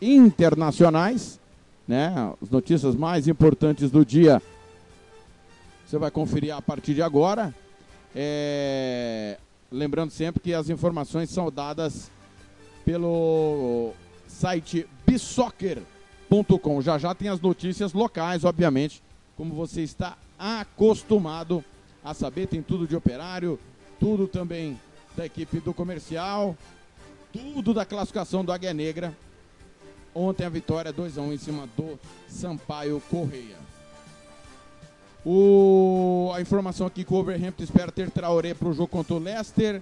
internacionais, 0.00 1.38
né? 1.86 2.32
As 2.40 2.50
notícias 2.50 2.94
mais 2.94 3.28
importantes 3.28 3.90
do 3.90 4.04
dia. 4.04 4.40
Você 5.86 5.98
vai 5.98 6.10
conferir 6.10 6.54
a 6.54 6.62
partir 6.62 6.94
de 6.94 7.02
agora. 7.02 7.54
É... 8.14 9.38
Lembrando 9.70 10.10
sempre 10.10 10.40
que 10.40 10.54
as 10.54 10.68
informações 10.68 11.30
são 11.30 11.50
dadas 11.50 12.10
pelo 12.84 13.92
site 14.28 14.86
bisoccer.com. 15.06 16.80
Já 16.80 16.98
já 16.98 17.14
tem 17.14 17.28
as 17.28 17.40
notícias 17.40 17.92
locais, 17.92 18.44
obviamente, 18.44 19.02
como 19.36 19.54
você 19.54 19.82
está 19.82 20.16
acostumado 20.38 21.64
a 22.04 22.14
saber. 22.14 22.46
Tem 22.46 22.62
tudo 22.62 22.86
de 22.86 22.94
operário, 22.94 23.58
tudo 23.98 24.28
também 24.28 24.78
da 25.16 25.26
equipe 25.26 25.60
do 25.60 25.72
comercial, 25.72 26.56
tudo 27.32 27.74
da 27.74 27.84
classificação 27.84 28.44
do 28.44 28.52
Águia 28.52 28.74
Negra. 28.74 29.16
Ontem 30.14 30.44
a 30.44 30.48
vitória 30.48 30.92
2 30.92 31.18
a 31.18 31.22
1 31.22 31.32
em 31.32 31.38
cima 31.38 31.68
do 31.76 31.98
Sampaio 32.28 33.02
Correia. 33.10 33.63
O, 35.26 36.30
a 36.34 36.40
informação 36.40 36.86
aqui 36.86 37.02
que 37.02 37.12
o 37.12 37.16
Overhampton 37.16 37.64
espera 37.64 37.90
ter 37.90 38.10
Traoré 38.10 38.52
para 38.52 38.68
o 38.68 38.74
jogo 38.74 38.88
contra 38.88 39.14
o 39.14 39.18
Leicester. 39.18 39.80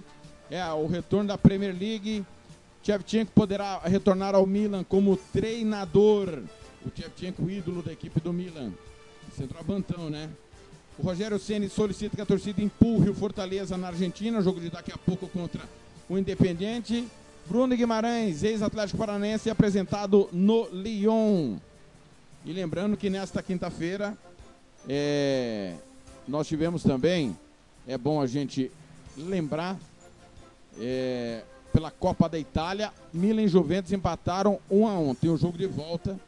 É 0.49 0.63
o 0.71 0.87
retorno 0.87 1.27
da 1.27 1.37
Premier 1.37 1.75
League. 1.77 2.23
Shevchenko 2.81 3.31
poderá 3.33 3.79
retornar 3.79 4.35
ao 4.35 4.45
Milan 4.45 4.83
como 4.83 5.17
treinador. 5.17 6.43
O 6.85 6.91
Shevchenko, 6.95 7.49
ídolo 7.49 7.81
da 7.81 7.91
equipe 7.91 8.19
do 8.19 8.31
Milan. 8.31 8.71
Centroavantão, 9.35 10.09
né? 10.09 10.29
O 10.97 11.03
Rogério 11.03 11.39
Ceni 11.39 11.69
solicita 11.69 12.15
que 12.15 12.21
a 12.21 12.25
torcida 12.25 12.61
empurre 12.61 13.09
o 13.09 13.13
Fortaleza 13.15 13.75
na 13.77 13.87
Argentina. 13.87 14.41
Jogo 14.41 14.61
de 14.61 14.69
daqui 14.69 14.91
a 14.93 14.97
pouco 14.97 15.27
contra 15.27 15.61
o 16.07 16.17
Independiente. 16.17 17.05
Bruno 17.47 17.75
Guimarães, 17.75 18.43
ex-Atlético 18.43 18.97
Paranaense, 18.97 19.49
apresentado 19.49 20.29
no 20.31 20.69
Lyon. 20.71 21.57
E 22.45 22.53
lembrando 22.53 22.95
que 22.95 23.09
nesta 23.09 23.43
quinta-feira 23.43 24.17
é, 24.87 25.75
nós 26.27 26.47
tivemos 26.47 26.83
também, 26.83 27.37
é 27.87 27.97
bom 27.97 28.21
a 28.21 28.27
gente 28.27 28.71
lembrar, 29.17 29.77
é, 30.79 31.43
pela 31.71 31.89
Copa 31.89 32.29
da 32.29 32.37
Itália, 32.37 32.91
Milan 33.11 33.43
e 33.43 33.47
Juventus 33.47 33.91
empataram 33.91 34.59
1 34.69 34.87
a 34.87 34.99
1 34.99 35.15
Tem 35.15 35.29
um 35.29 35.37
jogo 35.37 35.57
de 35.57 35.65
volta. 35.65 36.19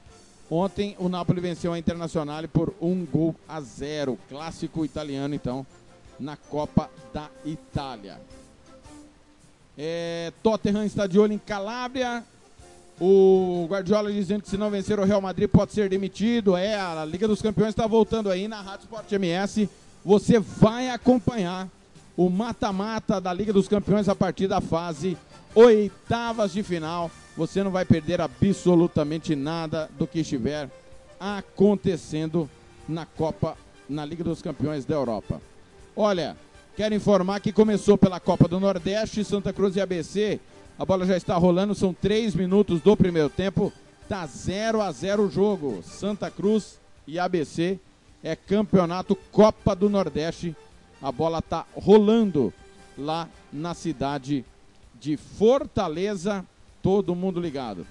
Ontem 0.50 0.96
o 1.00 1.10
Napoli 1.10 1.42
venceu 1.42 1.74
a 1.74 1.80
Internazionale 1.80 2.48
por 2.48 2.74
um 2.82 3.06
gol 3.06 3.36
a 3.48 3.62
zero. 3.62 4.18
Clássico 4.30 4.86
italiano, 4.86 5.34
então, 5.36 5.66
na 6.20 6.36
Copa 6.36 6.90
da 7.14 7.30
Itália. 7.44 8.20
É, 9.78 10.32
Tottenham 10.42 10.86
está 10.86 11.06
de 11.06 11.20
olho 11.20 11.34
em 11.34 11.38
Calabria. 11.38 12.24
O 13.00 13.68
Guardiola 13.70 14.12
dizendo 14.12 14.44
que 14.44 14.50
se 14.50 14.58
não 14.58 14.70
vencer 14.70 15.00
o 15.00 15.04
Real 15.04 15.22
Madrid 15.22 15.50
pode 15.50 15.74
ser 15.74 15.90
demitido. 15.90 16.56
É, 16.56 16.80
a 16.80 17.04
Liga 17.04 17.28
dos 17.28 17.42
Campeões 17.42 17.70
está 17.70 17.86
voltando 17.86 18.30
aí 18.30 18.48
na 18.48 18.62
Rádio 18.62 18.86
Sport 18.86 19.12
MS. 19.12 19.70
Você 20.04 20.40
vai 20.40 20.90
acompanhar 20.90 21.68
o 22.16 22.30
mata-mata 22.30 23.20
da 23.20 23.34
Liga 23.34 23.52
dos 23.52 23.68
Campeões 23.68 24.08
a 24.08 24.16
partir 24.16 24.48
da 24.48 24.62
fase 24.62 25.18
oitavas 25.54 26.54
de 26.54 26.64
final. 26.64 27.12
Você 27.36 27.64
não 27.64 27.72
vai 27.72 27.84
perder 27.84 28.22
absolutamente 28.22 29.36
nada 29.36 29.90
do 29.98 30.08
que 30.08 30.20
estiver 30.20 30.70
acontecendo 31.20 32.50
na 32.88 33.06
Copa, 33.06 33.58
na 33.90 34.06
Liga 34.06 34.24
dos 34.24 34.42
Campeões 34.42 34.86
da 34.86 34.96
Europa. 34.96 35.42
Olha, 35.96 36.38
quero 36.78 36.96
informar 36.96 37.42
que 37.42 37.52
começou 37.52 37.98
pela 37.98 38.22
Copa 38.22 38.48
do 38.48 38.60
Nordeste, 38.60 39.24
Santa 39.26 39.52
Cruz 39.52 39.76
e 39.76 39.82
ABC. 39.82 40.40
A 40.78 40.84
bola 40.84 41.06
já 41.06 41.16
está 41.16 41.38
rolando, 41.38 41.74
são 41.74 41.94
três 41.94 42.36
minutos 42.36 42.82
do 42.82 42.98
primeiro 42.98 43.30
tempo. 43.30 43.72
Tá 44.10 44.26
0 44.26 44.82
a 44.82 44.92
0 44.92 45.24
o 45.24 45.32
jogo. 45.32 45.82
Santa 45.84 46.30
Cruz 46.30 46.82
e 47.08 47.18
ABC 47.18 47.80
é 48.22 48.36
campeonato 48.36 49.16
Copa 49.32 49.74
do 49.74 49.90
Nordeste. 49.90 50.54
A 51.02 51.14
bola 51.14 51.42
tá 51.42 51.66
rolando 51.74 52.54
lá 52.98 53.30
na 53.54 53.74
cidade 53.74 54.44
de 55.00 55.16
Fortaleza. 55.16 56.46
Todo 56.82 57.16
mundo 57.16 57.40
ligado. 57.40 57.88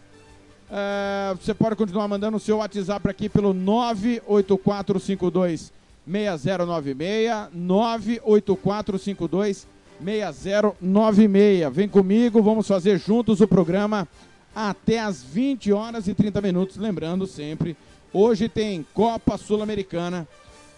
É, 0.71 1.35
você 1.41 1.55
pode 1.55 1.77
continuar 1.77 2.07
mandando 2.07 2.37
o 2.37 2.41
seu 2.41 2.59
WhatsApp 2.59 3.09
aqui 3.09 3.31
pelo 3.31 3.55
98452 3.55 5.73
6096 6.07 7.49
98452 7.55 9.73
6096. 10.05 11.73
Vem 11.73 11.89
comigo, 11.89 12.43
vamos 12.43 12.69
fazer 12.69 12.99
juntos 12.99 13.41
o 13.41 13.49
programa 13.49 14.07
até 14.55 14.99
as 15.01 15.23
20 15.23 15.73
horas 15.73 16.07
e 16.07 16.15
30 16.15 16.41
minutos. 16.41 16.77
Lembrando 16.77 17.27
sempre, 17.27 17.77
hoje 18.13 18.49
tem 18.49 18.87
Copa 18.93 19.39
Sul-Americana, 19.39 20.29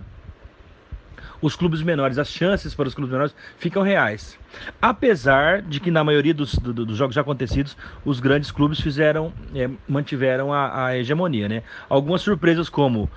os 1.40 1.54
clubes 1.54 1.82
menores, 1.82 2.18
as 2.18 2.28
chances 2.28 2.74
para 2.74 2.88
os 2.88 2.94
clubes 2.94 3.12
menores 3.12 3.34
ficam 3.58 3.82
reais. 3.82 4.38
Apesar 4.80 5.62
de 5.62 5.78
que 5.80 5.90
na 5.90 6.02
maioria 6.02 6.34
dos, 6.34 6.54
do, 6.54 6.72
dos 6.72 6.96
jogos 6.96 7.14
já 7.14 7.20
acontecidos, 7.20 7.76
os 8.04 8.20
grandes 8.20 8.50
clubes 8.50 8.80
fizeram, 8.80 9.32
é, 9.54 9.68
mantiveram 9.88 10.52
a, 10.52 10.86
a, 10.86 10.96
hegemonia, 10.98 11.48
né? 11.48 11.62
Algumas 11.88 12.22
surpresas 12.22 12.68
como 12.68 13.08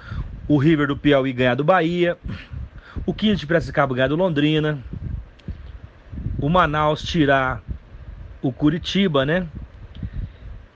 o 0.47 0.57
River 0.57 0.87
do 0.87 0.97
Piauí 0.97 1.33
ganhar 1.33 1.55
do 1.55 1.63
Bahia, 1.63 2.17
o 3.05 3.13
15 3.13 3.37
de 3.37 3.47
Piracicaba 3.47 3.95
ganhar 3.95 4.07
do 4.07 4.15
Londrina, 4.15 4.79
o 6.39 6.49
Manaus 6.49 7.01
tirar 7.01 7.61
o 8.41 8.51
Curitiba, 8.51 9.25
né? 9.25 9.47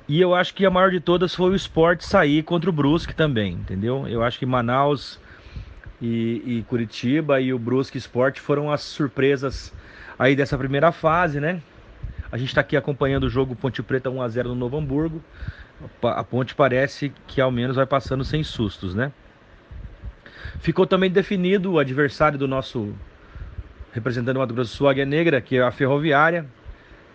E 0.07 0.21
eu 0.21 0.35
acho 0.35 0.53
que 0.53 0.65
a 0.65 0.69
maior 0.69 0.91
de 0.91 0.99
todas 0.99 1.33
foi 1.33 1.51
o 1.51 1.55
Sport 1.55 2.01
sair 2.01 2.43
contra 2.43 2.69
o 2.69 2.73
Brusque 2.73 3.15
também, 3.15 3.53
entendeu? 3.53 4.07
Eu 4.07 4.23
acho 4.23 4.37
que 4.37 4.45
Manaus 4.45 5.19
e, 6.01 6.41
e 6.45 6.65
Curitiba 6.67 7.39
e 7.39 7.53
o 7.53 7.59
Brusque 7.59 7.97
Sport 7.97 8.39
foram 8.39 8.71
as 8.71 8.81
surpresas 8.81 9.73
aí 10.17 10.35
dessa 10.35 10.57
primeira 10.57 10.91
fase, 10.91 11.39
né? 11.39 11.61
A 12.31 12.37
gente 12.37 12.49
está 12.49 12.61
aqui 12.61 12.75
acompanhando 12.75 13.25
o 13.25 13.29
jogo 13.29 13.55
Ponte 13.55 13.81
Preta 13.81 14.09
1 14.09 14.21
a 14.21 14.27
0 14.27 14.49
no 14.49 14.55
Novo 14.55 14.77
Hamburgo. 14.77 15.21
A 16.01 16.23
Ponte 16.23 16.55
parece 16.55 17.13
que 17.27 17.39
ao 17.39 17.51
menos 17.51 17.75
vai 17.75 17.85
passando 17.85 18.23
sem 18.23 18.43
sustos, 18.43 18.95
né? 18.95 19.11
Ficou 20.59 20.85
também 20.85 21.09
definido 21.09 21.73
o 21.73 21.79
adversário 21.79 22.37
do 22.37 22.47
nosso 22.47 22.93
representante 23.93 24.33
do 24.33 24.39
Mato 24.39 24.53
Grosso 24.53 24.73
do 24.73 24.77
Sul, 24.77 24.89
Águia 24.89 25.05
Negra, 25.05 25.39
que 25.39 25.57
é 25.57 25.61
a 25.61 25.71
Ferroviária. 25.71 26.45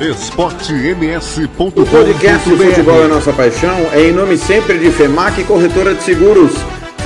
esportems.com.br 0.00 1.80
O 1.80 1.86
podcast 1.86 2.48
Futebol 2.50 3.04
é 3.04 3.08
Nossa 3.08 3.32
Paixão 3.34 3.76
é 3.92 4.08
em 4.08 4.12
nome 4.12 4.36
sempre 4.38 4.78
de 4.78 4.90
FEMAC 4.90 5.44
Corretora 5.44 5.94
de 5.94 6.02
Seguros. 6.02 6.52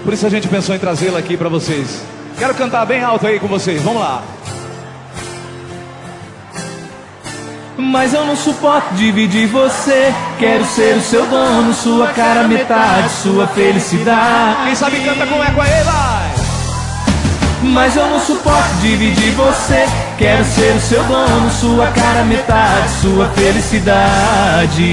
Por 0.04 0.14
isso 0.14 0.26
a 0.26 0.30
gente 0.30 0.48
pensou 0.48 0.76
em 0.76 0.80
trazê-la 0.80 1.20
aqui 1.20 1.36
para 1.36 1.50
vocês. 1.50 2.02
Quero 2.38 2.54
cantar 2.56 2.86
bem 2.86 3.04
alto 3.04 3.26
aí 3.26 3.40
com 3.40 3.48
vocês. 3.48 3.82
Vamos 3.82 4.02
lá. 4.02 4.24
Mas 7.78 8.14
eu 8.14 8.26
não 8.26 8.36
suporto 8.36 8.94
dividir 8.96 9.48
você. 9.48 10.14
Quero 10.38 10.64
ser 10.66 10.96
o 10.98 11.02
seu 11.02 11.26
dono, 11.26 11.74
sua 11.74 12.08
cara 12.08 12.48
metade, 12.48 13.10
sua 13.10 13.48
felicidade. 13.48 14.66
Quem 14.66 14.76
sabe 14.76 15.00
canta 15.00 15.26
com 15.26 15.44
eco 15.44 15.62
aí, 15.62 15.84
vai! 15.84 16.34
Mas 17.64 17.96
eu 17.96 18.08
não 18.08 18.20
suporto 18.20 18.74
dividir 18.82 19.32
você. 19.32 19.86
Quero 20.18 20.44
ser 20.44 20.76
o 20.76 20.80
seu 20.80 21.04
dono, 21.06 21.50
sua 21.50 21.88
cara 21.88 22.24
metade, 22.24 22.90
sua 23.02 23.30
felicidade. 23.30 24.84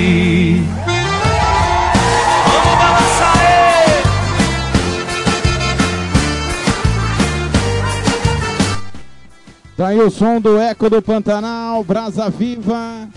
Tá 9.80 9.88
aí 9.88 9.98
o 9.98 10.10
som 10.10 10.40
do 10.42 10.58
Eco 10.58 10.90
do 10.90 11.00
Pantanal, 11.00 11.82
Brasa 11.82 12.28
Viva. 12.28 13.08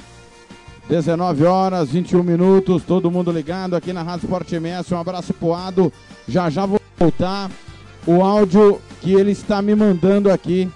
19 0.87 1.43
horas, 1.43 1.89
21 1.89 2.23
minutos, 2.23 2.83
todo 2.83 3.11
mundo 3.11 3.33
ligado 3.33 3.75
aqui 3.75 3.91
na 3.91 4.01
Rádio 4.01 4.27
Sport 4.27 4.49
MS. 4.53 4.93
Um 4.93 4.97
abraço 4.97 5.33
pro 5.33 5.53
Ado. 5.53 5.91
Já 6.25 6.49
já 6.49 6.65
vou 6.65 6.79
voltar 6.97 7.51
o 8.07 8.23
áudio 8.23 8.79
que 9.01 9.11
ele 9.11 9.31
está 9.31 9.61
me 9.61 9.75
mandando 9.75 10.31
aqui. 10.31 10.71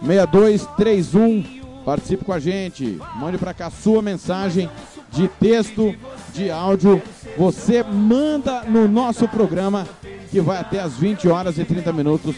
6231. 0.02 1.44
Participe 1.86 2.26
com 2.26 2.34
a 2.34 2.40
gente. 2.40 3.00
Mande 3.16 3.38
para 3.38 3.54
cá 3.54 3.70
sua 3.70 4.02
mensagem 4.02 4.70
de 5.12 5.28
texto, 5.28 5.96
de 6.34 6.50
áudio. 6.52 7.02
Você 7.38 7.84
manda 7.84 8.64
no 8.64 8.88
nosso 8.88 9.28
programa 9.28 9.88
que 10.30 10.42
vai 10.42 10.58
até 10.58 10.80
as 10.80 10.98
20 10.98 11.28
horas 11.30 11.58
e 11.58 11.64
30 11.64 11.94
minutos 11.94 12.36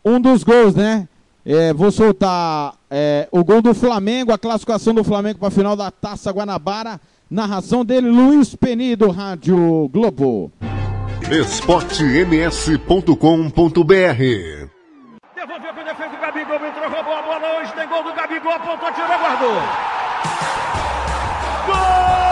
um 0.04 0.20
dos 0.20 0.42
gols, 0.42 0.74
né? 0.74 1.06
É, 1.44 1.72
vou 1.72 1.90
soltar 1.90 2.74
é, 2.90 3.28
o 3.30 3.42
gol 3.42 3.62
do 3.62 3.74
Flamengo, 3.74 4.32
a 4.32 4.38
classificação 4.38 4.92
do 4.94 5.02
Flamengo 5.02 5.38
para 5.38 5.48
a 5.48 5.52
final 5.52 5.74
da 5.74 5.90
Taça 5.90 6.30
Guanabara. 6.30 7.00
Narração 7.30 7.84
dele, 7.84 8.10
Luiz 8.10 8.54
Peni, 8.54 8.96
do 8.96 9.10
Rádio 9.10 9.88
Globo. 9.92 10.52
esportems.com.br 11.30 13.14
Devolveu 15.36 15.74
com 15.74 15.84
defesa 15.84 16.16
o 16.16 16.20
Gabigol, 16.20 16.56
entrou, 16.56 16.90
roubou 16.90 17.14
a 17.14 17.22
bola 17.22 17.60
hoje, 17.60 17.72
tem 17.72 17.88
gol 17.88 18.02
do 18.02 18.12
Gabigol, 18.12 18.52
apontou, 18.52 18.92
tirou, 18.92 19.18
guardou. 19.18 19.62
Gol 21.66 22.29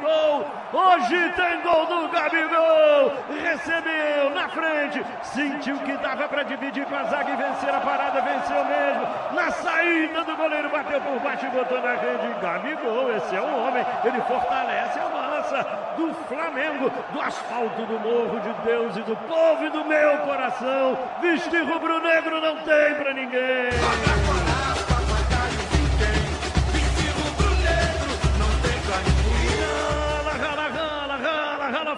Gabigol. 0.00 0.46
Hoje 0.72 1.32
tem 1.36 1.60
gol 1.62 1.86
do 1.86 2.08
Gabigol. 2.08 3.12
Recebeu 3.42 4.30
na 4.34 4.48
frente. 4.48 5.04
Sentiu 5.22 5.76
que 5.78 5.96
dava 5.98 6.28
para 6.28 6.42
dividir 6.42 6.86
com 6.86 6.94
a 6.94 7.04
zaga 7.04 7.30
e 7.30 7.36
vencer 7.36 7.74
a 7.74 7.80
parada. 7.80 8.20
Venceu 8.22 8.64
mesmo. 8.64 9.06
Na 9.32 9.50
saída 9.50 10.24
do 10.24 10.36
goleiro, 10.36 10.70
bateu 10.70 11.00
por 11.00 11.20
baixo 11.20 11.46
e 11.46 11.50
botou 11.50 11.80
na 11.80 11.94
rede. 11.94 12.40
Gabigol, 12.40 13.14
esse 13.16 13.36
é 13.36 13.40
um 13.40 13.66
homem. 13.66 13.84
Ele 14.04 14.20
fortalece 14.22 14.98
a 14.98 15.08
massa 15.08 15.66
do 15.96 16.14
Flamengo, 16.28 16.90
do 17.12 17.20
asfalto 17.20 17.82
do 17.82 18.00
morro 18.00 18.40
de 18.40 18.52
Deus 18.64 18.96
e 18.96 19.02
do 19.02 19.16
povo 19.16 19.64
e 19.64 19.70
do 19.70 19.84
meu 19.84 20.18
coração. 20.18 20.98
Vestir 21.20 21.62
rubro-negro 21.64 22.40
não 22.40 22.56
tem 22.56 22.94
para 22.94 23.12
ninguém. 23.12 24.49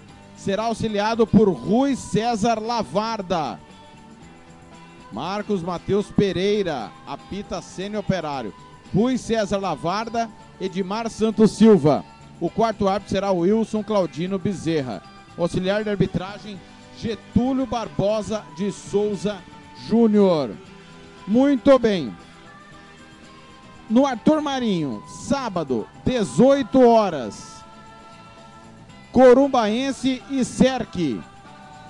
Será 0.47 0.63
auxiliado 0.63 1.27
por 1.27 1.49
Rui 1.49 1.93
César 1.97 2.57
Lavarda. 2.57 3.59
Marcos 5.11 5.61
Matheus 5.61 6.09
Pereira, 6.09 6.89
apita 7.05 7.59
e 7.77 7.97
Operário. 7.97 8.53
Rui 8.95 9.17
César 9.17 9.57
Lavarda, 9.57 10.29
Edmar 10.57 11.09
Santos 11.09 11.51
Silva. 11.51 12.05
O 12.39 12.49
quarto 12.49 12.87
árbitro 12.87 13.09
será 13.09 13.29
Wilson 13.29 13.83
Claudino 13.83 14.39
Bezerra. 14.39 15.03
Auxiliar 15.37 15.83
de 15.83 15.89
arbitragem, 15.89 16.57
Getúlio 16.97 17.65
Barbosa 17.65 18.41
de 18.55 18.71
Souza 18.71 19.39
Júnior. 19.85 20.51
Muito 21.27 21.77
bem. 21.77 22.15
No 23.89 24.07
Arthur 24.07 24.41
Marinho, 24.41 25.03
sábado, 25.09 25.85
18 26.05 26.79
horas. 26.87 27.56
Corumbaense 29.17 30.21
e 30.29 30.45
Serque. 30.45 31.19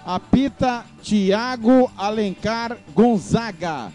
Apita 0.05 0.85
Tiago 1.01 1.91
Alencar 1.97 2.77
Gonzaga. 2.95 3.91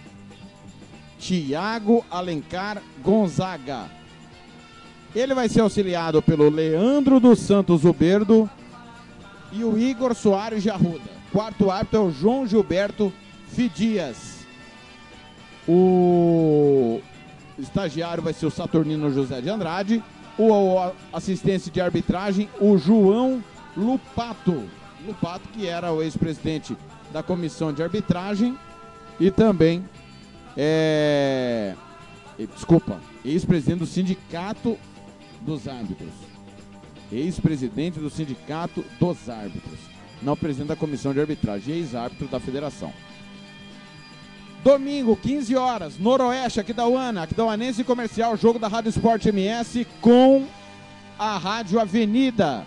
Tiago 1.19 2.05
Alencar 2.11 2.83
Gonzaga. 3.03 3.87
Ele 5.15 5.33
vai 5.33 5.49
ser 5.49 5.63
auxiliado 5.63 6.21
pelo 6.21 6.51
Leandro 6.51 7.19
dos 7.19 7.39
Santos 7.39 7.87
Uberdo 7.87 8.51
e 9.51 9.65
o 9.65 9.79
Igor 9.79 10.15
Soares 10.15 10.63
de 10.63 10.69
Arruda. 10.69 11.11
Quarto 11.33 11.71
árbitro 11.71 12.01
é 12.01 12.03
o 12.03 12.11
João 12.11 12.47
Gilberto 12.47 13.11
Fidias. 13.49 14.45
O 15.67 17.01
estagiário 17.59 18.23
vai 18.23 18.35
ser 18.35 18.45
o 18.45 18.51
Saturnino 18.51 19.11
José 19.11 19.41
de 19.41 19.49
Andrade. 19.49 20.05
O, 20.39 20.93
assistente 21.13 21.71
de 21.71 21.81
arbitragem, 21.81 22.49
o 22.61 22.79
João 22.79 23.43
Lupato. 23.77 24.69
Lupato, 25.07 25.49
que 25.49 25.67
era 25.67 25.93
o 25.93 26.03
ex-presidente 26.03 26.77
da 27.13 27.23
comissão 27.23 27.73
de 27.73 27.83
arbitragem 27.83 28.57
e 29.19 29.31
também 29.31 29.85
é, 30.57 31.75
desculpa, 32.55 33.01
ex-presidente 33.25 33.81
do 33.81 33.87
sindicato 33.87 34.79
dos 35.41 35.67
árbitros. 35.69 36.13
Ex-presidente 37.11 37.99
do 37.99 38.09
sindicato 38.09 38.85
dos 38.99 39.29
árbitros. 39.29 39.79
Não 40.23 40.37
presidente 40.37 40.69
da 40.69 40.77
comissão 40.77 41.13
de 41.13 41.21
arbitragem, 41.21 41.75
ex-árbitro 41.75 42.29
da 42.29 42.41
federação. 42.41 42.93
Domingo, 44.63 45.17
15 45.17 45.57
horas, 45.57 45.99
Noroeste, 45.99 46.61
aqui 46.61 46.73
da 46.73 46.87
UANA, 46.87 47.25
aqui 47.25 47.35
da 47.35 47.45
Uanense 47.45 47.83
Comercial, 47.83 48.37
jogo 48.37 48.61
da 48.61 48.69
Rádio 48.69 48.91
Esporte 48.91 49.29
MS 49.29 49.85
com 50.01 50.47
a 51.19 51.37
Rádio 51.37 51.81
Avenida. 51.81 52.65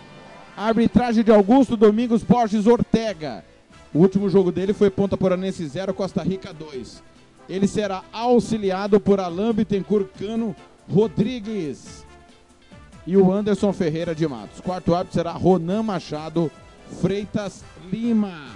Arbitragem 0.58 1.24
de 1.24 1.32
Augusto 1.32 1.78
Domingos 1.78 2.22
Borges 2.22 2.68
Ortega. 2.68 3.46
O 3.94 4.00
último 4.00 4.30
jogo 4.30 4.52
dele 4.52 4.74
foi 4.74 4.90
Ponta 4.90 5.16
Poranense 5.16 5.66
0, 5.66 5.94
Costa 5.94 6.22
Rica 6.22 6.54
2. 6.54 7.02
Ele 7.48 7.66
será 7.66 8.04
auxiliado 8.12 9.00
por 9.00 9.22
Alain 9.22 9.54
Bittencourt 9.54 10.08
Cano 10.20 10.54
Rodrigues 10.90 12.06
e 13.08 13.16
o 13.16 13.32
Anderson 13.32 13.72
Ferreira 13.72 14.14
de 14.14 14.28
Matos. 14.28 14.60
Quarto 14.60 14.94
árbitro 14.94 15.14
será 15.14 15.32
Ronan 15.32 15.84
Machado 15.84 16.52
Freitas 17.02 17.64
Lima. 17.90 18.55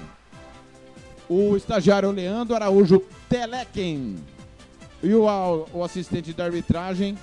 O 1.30 1.56
estagiário 1.56 2.10
Leandro 2.10 2.56
Araújo 2.56 3.04
Telequem. 3.30 4.16
E 5.04 5.14
o, 5.14 5.26
o 5.72 5.84
assistente 5.84 6.34
de 6.34 6.42
arbitragem 6.42 7.16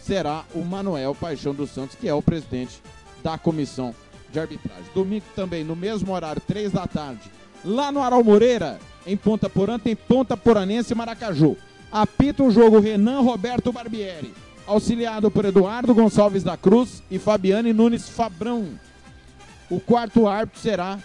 será 0.00 0.44
o 0.54 0.60
Manuel 0.60 1.16
Paixão 1.16 1.52
dos 1.52 1.70
Santos, 1.70 1.96
que 1.96 2.08
é 2.08 2.14
o 2.14 2.22
presidente 2.22 2.80
da 3.24 3.36
comissão 3.36 3.92
de 4.30 4.38
arbitragem. 4.38 4.84
Domingo 4.94 5.24
também, 5.34 5.64
no 5.64 5.74
mesmo 5.74 6.12
horário, 6.12 6.40
três 6.46 6.70
da 6.70 6.86
tarde, 6.86 7.22
lá 7.64 7.90
no 7.90 8.02
Aral 8.02 8.22
Moreira, 8.22 8.78
em 9.06 9.16
Ponta 9.16 9.50
Porã, 9.50 9.78
tem 9.78 9.96
Ponta 9.96 10.36
Poranense 10.36 10.92
e 10.92 10.96
Maracaju. 10.96 11.56
Apita 11.90 12.42
o 12.42 12.50
jogo 12.50 12.78
Renan 12.78 13.20
Roberto 13.20 13.72
Barbieri, 13.72 14.32
auxiliado 14.66 15.30
por 15.30 15.44
Eduardo 15.44 15.94
Gonçalves 15.94 16.44
da 16.44 16.56
Cruz 16.56 17.02
e 17.10 17.18
Fabiane 17.18 17.72
Nunes 17.72 18.08
Fabrão. 18.08 18.68
O 19.68 19.80
quarto 19.80 20.28
árbitro 20.28 20.60
será 20.60 20.98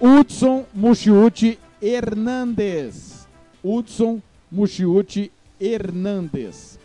Hudson 0.00 0.64
Muxiuti 0.72 1.58
Hernandes. 1.84 3.28
Hudson 3.62 4.22
Muxiuti 4.50 5.30
Hernandes. 5.60 6.78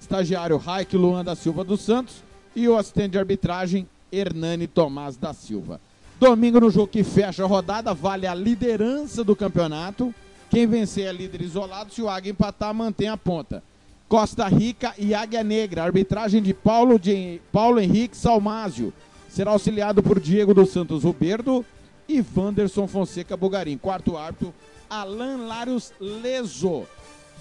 Estagiário 0.00 0.56
Raik 0.56 0.96
Luan 0.96 1.24
da 1.24 1.36
Silva 1.36 1.62
dos 1.62 1.82
Santos 1.82 2.16
e 2.56 2.68
o 2.68 2.76
assistente 2.76 3.12
de 3.12 3.18
arbitragem 3.18 3.88
Hernani 4.10 4.66
Tomás 4.66 5.16
da 5.16 5.32
Silva. 5.32 5.80
Domingo 6.18 6.58
no 6.58 6.68
jogo 6.68 6.88
que 6.88 7.04
fecha 7.04 7.44
a 7.44 7.46
rodada, 7.46 7.94
vale 7.94 8.26
a 8.26 8.34
liderança 8.34 9.22
do 9.22 9.36
campeonato. 9.36 10.12
Quem 10.50 10.66
vencer 10.66 11.06
é 11.06 11.12
líder 11.12 11.42
isolado, 11.42 11.94
se 11.94 12.02
o 12.02 12.08
Águia 12.08 12.32
empatar, 12.32 12.74
mantém 12.74 13.08
a 13.08 13.16
ponta. 13.16 13.62
Costa 14.08 14.48
Rica 14.48 14.92
e 14.98 15.14
Águia 15.14 15.44
Negra, 15.44 15.84
arbitragem 15.84 16.42
de 16.42 16.52
Paulo, 16.52 16.98
de 16.98 17.40
Paulo 17.52 17.78
Henrique 17.78 18.16
Salmásio. 18.16 18.92
Será 19.28 19.52
auxiliado 19.52 20.02
por 20.02 20.18
Diego 20.18 20.52
dos 20.52 20.70
Santos 20.70 21.04
Roberto 21.04 21.64
e 22.08 22.24
Wanderson 22.36 22.86
Fonseca 22.86 23.36
Bugarim. 23.36 23.78
Quarto 23.78 24.16
árbitro, 24.16 24.54
Alan 24.88 25.46
Larios 25.46 25.92
Leso. 26.00 26.86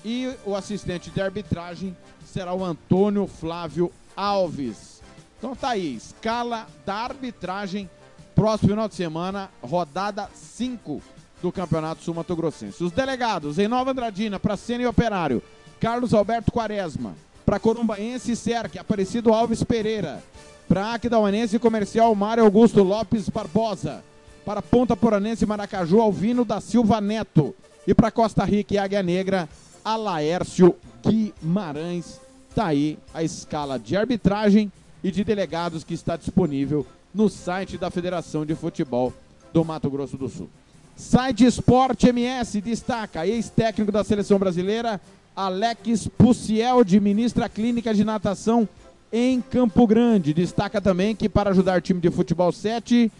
E 0.03 0.31
o 0.45 0.55
assistente 0.55 1.09
de 1.09 1.21
arbitragem 1.21 1.95
será 2.25 2.53
o 2.53 2.63
Antônio 2.63 3.27
Flávio 3.27 3.91
Alves. 4.15 5.01
Então 5.37 5.55
tá 5.55 5.69
aí, 5.69 5.95
escala 5.95 6.67
da 6.85 6.95
arbitragem, 6.95 7.89
próximo 8.33 8.69
final 8.69 8.87
de 8.87 8.95
semana, 8.95 9.49
rodada 9.61 10.29
5 10.33 11.01
do 11.41 11.51
Campeonato 11.51 12.03
Sul 12.03 12.13
Mato 12.13 12.35
Grossense. 12.35 12.83
Os 12.83 12.91
delegados 12.91 13.59
em 13.59 13.67
Nova 13.67 13.91
Andradina, 13.91 14.39
para 14.39 14.57
Cena 14.57 14.83
e 14.83 14.87
Operário, 14.87 15.41
Carlos 15.79 16.13
Alberto 16.13 16.51
Quaresma, 16.51 17.13
para 17.45 17.59
Corumbaense 17.59 18.31
e 18.31 18.35
Cerque, 18.35 18.79
Aparecido 18.79 19.33
Alves 19.33 19.63
Pereira, 19.63 20.23
para 20.67 20.93
Aquidauanense 20.93 21.59
Comercial 21.59 22.13
Mário 22.15 22.43
Augusto 22.43 22.81
Lopes 22.81 23.29
Barbosa, 23.29 24.03
para 24.45 24.61
Ponta 24.61 24.95
Poranense 24.95 25.45
Maracaju 25.45 25.99
Alvino 25.99 26.45
da 26.45 26.61
Silva 26.61 27.01
Neto 27.01 27.55
e 27.87 27.93
para 27.95 28.11
Costa 28.11 28.45
Rica 28.45 28.75
e 28.75 28.77
Águia 28.77 29.01
Negra 29.01 29.49
Alaércio 29.83 30.75
Guimarães. 31.03 32.21
Tá 32.53 32.67
aí 32.67 32.97
a 33.13 33.23
escala 33.23 33.79
de 33.79 33.97
arbitragem 33.97 34.71
e 35.03 35.11
de 35.11 35.23
delegados 35.23 35.83
que 35.83 35.95
está 35.95 36.15
disponível 36.15 36.85
no 37.13 37.27
site 37.27 37.77
da 37.77 37.89
Federação 37.89 38.45
de 38.45 38.53
Futebol 38.55 39.11
do 39.51 39.65
Mato 39.65 39.89
Grosso 39.89 40.15
do 40.15 40.29
Sul. 40.29 40.49
Site 40.95 41.45
Esporte 41.45 42.07
MS 42.07 42.61
destaca 42.61 43.27
ex-técnico 43.27 43.91
da 43.91 44.03
seleção 44.03 44.37
brasileira, 44.37 45.01
Alex 45.35 46.07
Puciel, 46.07 46.79
administra 46.79 47.47
a 47.47 47.49
clínica 47.49 47.93
de 47.93 48.03
natação 48.03 48.67
em 49.11 49.41
Campo 49.41 49.85
Grande. 49.85 50.33
Destaca 50.33 50.79
também 50.79 51.15
que 51.15 51.27
para 51.27 51.49
ajudar 51.49 51.77
o 51.77 51.81
time 51.81 51.99
de 51.99 52.09
futebol 52.09 52.51
7, 52.51 53.11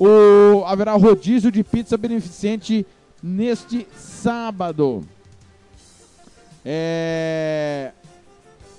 o, 0.00 0.64
haverá 0.64 0.92
rodízio 0.94 1.52
de 1.52 1.62
pizza 1.62 1.98
beneficente 1.98 2.86
neste 3.22 3.86
sábado. 3.94 5.04
É, 6.64 7.92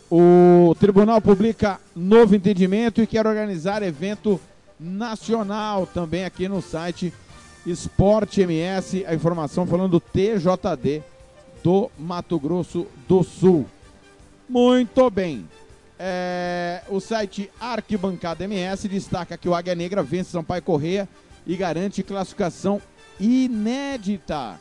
o 0.10 0.76
tribunal 0.80 1.22
publica 1.22 1.80
novo 1.96 2.36
entendimento 2.36 3.02
e 3.02 3.08
quer 3.08 3.28
organizar 3.28 3.84
evento 3.84 4.42
nacional 4.80 5.86
também 5.86 6.26
aqui 6.26 6.50
no 6.50 6.60
site 6.60 7.14
Esporte 7.68 8.42
MS. 8.42 9.06
A 9.06 9.14
informação 9.14 9.68
falando 9.68 9.92
do 9.92 10.00
TJD 10.00 11.04
do 11.64 11.92
Mato 12.00 12.40
Grosso 12.40 12.88
do 13.08 13.22
Sul. 13.24 13.68
Muito 14.50 15.08
bem. 15.12 15.48
É, 16.04 16.82
o 16.90 17.00
site 17.00 17.52
Arquibancada 17.60 18.44
MS 18.46 18.88
destaca 18.88 19.38
que 19.38 19.48
o 19.48 19.54
Águia 19.54 19.76
Negra 19.76 20.02
vence 20.02 20.32
Sampaio 20.32 20.64
Correia 20.64 21.08
e 21.46 21.56
garante 21.56 22.02
classificação 22.02 22.82
inédita 23.20 24.60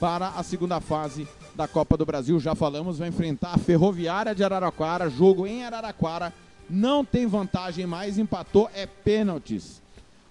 para 0.00 0.30
a 0.30 0.42
segunda 0.42 0.80
fase 0.80 1.28
da 1.54 1.68
Copa 1.68 1.96
do 1.96 2.04
Brasil. 2.04 2.40
Já 2.40 2.56
falamos, 2.56 2.98
vai 2.98 3.06
enfrentar 3.06 3.54
a 3.54 3.58
Ferroviária 3.58 4.34
de 4.34 4.42
Araraquara, 4.42 5.08
jogo 5.08 5.46
em 5.46 5.64
Araraquara. 5.64 6.32
Não 6.68 7.04
tem 7.04 7.24
vantagem 7.24 7.86
mais, 7.86 8.18
empatou, 8.18 8.68
é 8.74 8.84
pênaltis. 8.84 9.80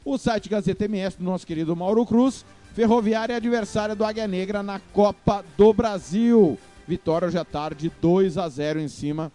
O 0.04 0.18
site 0.18 0.50
Gazeta 0.50 0.84
MS 0.84 1.18
do 1.18 1.24
nosso 1.24 1.48
querido 1.48 1.74
Mauro 1.74 2.06
Cruz. 2.06 2.44
Ferroviária 2.74 3.32
é 3.32 3.38
adversária 3.38 3.96
do 3.96 4.04
Águia 4.04 4.28
Negra 4.28 4.62
na 4.62 4.82
Copa 4.92 5.42
do 5.56 5.72
Brasil. 5.72 6.60
Vitória 6.86 7.30
hoje 7.30 7.38
à 7.38 7.46
tarde, 7.46 7.90
2 8.02 8.38
a 8.38 8.50
0 8.50 8.82
em 8.82 8.90
cima 8.90 9.32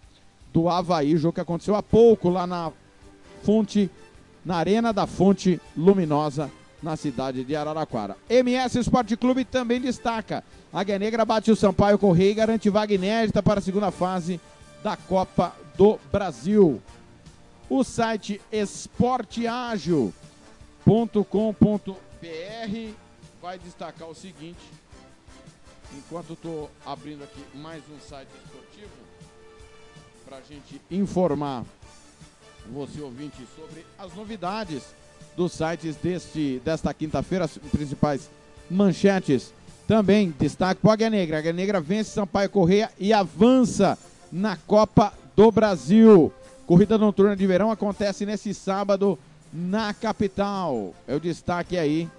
do 0.55 0.69
Havaí, 0.69 1.17
jogo 1.17 1.33
que 1.33 1.41
aconteceu 1.41 1.75
há 1.75 1.83
pouco 1.83 2.29
lá 2.29 2.47
na 2.47 2.71
Fonte, 3.43 3.91
na 4.45 4.55
Arena 4.55 4.93
da 4.93 5.05
Fonte 5.05 5.59
Luminosa, 5.75 6.49
na 6.81 6.95
cidade 6.95 7.43
de 7.43 7.53
Araraquara. 7.53 8.15
MS 8.29 8.79
Esporte 8.79 9.17
Clube 9.17 9.43
também 9.43 9.81
destaca. 9.81 10.45
Águia 10.71 10.97
Negra 10.97 11.25
bate 11.25 11.51
o 11.51 11.57
Sampaio 11.57 11.99
Correia 11.99 12.31
e 12.31 12.35
garante 12.35 12.69
vaga 12.69 12.93
inédita 12.93 13.43
para 13.43 13.59
a 13.59 13.61
segunda 13.61 13.91
fase 13.91 14.39
da 14.81 14.95
Copa 14.95 15.53
do 15.77 15.99
Brasil. 16.09 16.81
O 17.69 17.83
site 17.83 18.39
esporteagil.com.br 18.49 20.15
vai 23.41 23.59
destacar 23.59 24.07
o 24.07 24.15
seguinte, 24.15 24.63
enquanto 25.97 26.31
estou 26.31 26.71
abrindo 26.85 27.25
aqui 27.25 27.43
mais 27.57 27.83
um 27.89 27.99
site 27.99 28.29
esportivo, 28.45 29.04
para 30.25 30.37
a 30.37 30.41
gente 30.41 30.81
informar 30.89 31.63
você 32.71 32.99
ouvinte 32.99 33.45
sobre 33.55 33.85
as 33.97 34.13
novidades 34.15 34.83
dos 35.37 35.51
sites 35.51 35.95
deste, 35.97 36.59
desta 36.65 36.93
quinta-feira, 36.93 37.45
as 37.45 37.57
principais 37.57 38.29
manchetes. 38.69 39.53
Também 39.87 40.33
destaque 40.39 40.81
para 40.81 40.89
o 40.89 40.91
Águia 40.91 41.09
Negra. 41.11 41.37
A 41.37 41.39
Águia 41.39 41.53
Negra 41.53 41.79
vence 41.79 42.09
Sampaio 42.09 42.49
Correia 42.49 42.89
e 42.97 43.13
avança 43.13 43.97
na 44.31 44.57
Copa 44.57 45.13
do 45.35 45.51
Brasil. 45.51 46.33
Corrida 46.65 46.97
noturna 46.97 47.35
de 47.35 47.45
verão 47.45 47.69
acontece 47.69 48.25
nesse 48.25 48.51
sábado 48.53 49.19
na 49.53 49.93
capital. 49.93 50.93
É 51.07 51.13
o 51.13 51.19
destaque 51.19 51.77
aí 51.77 52.09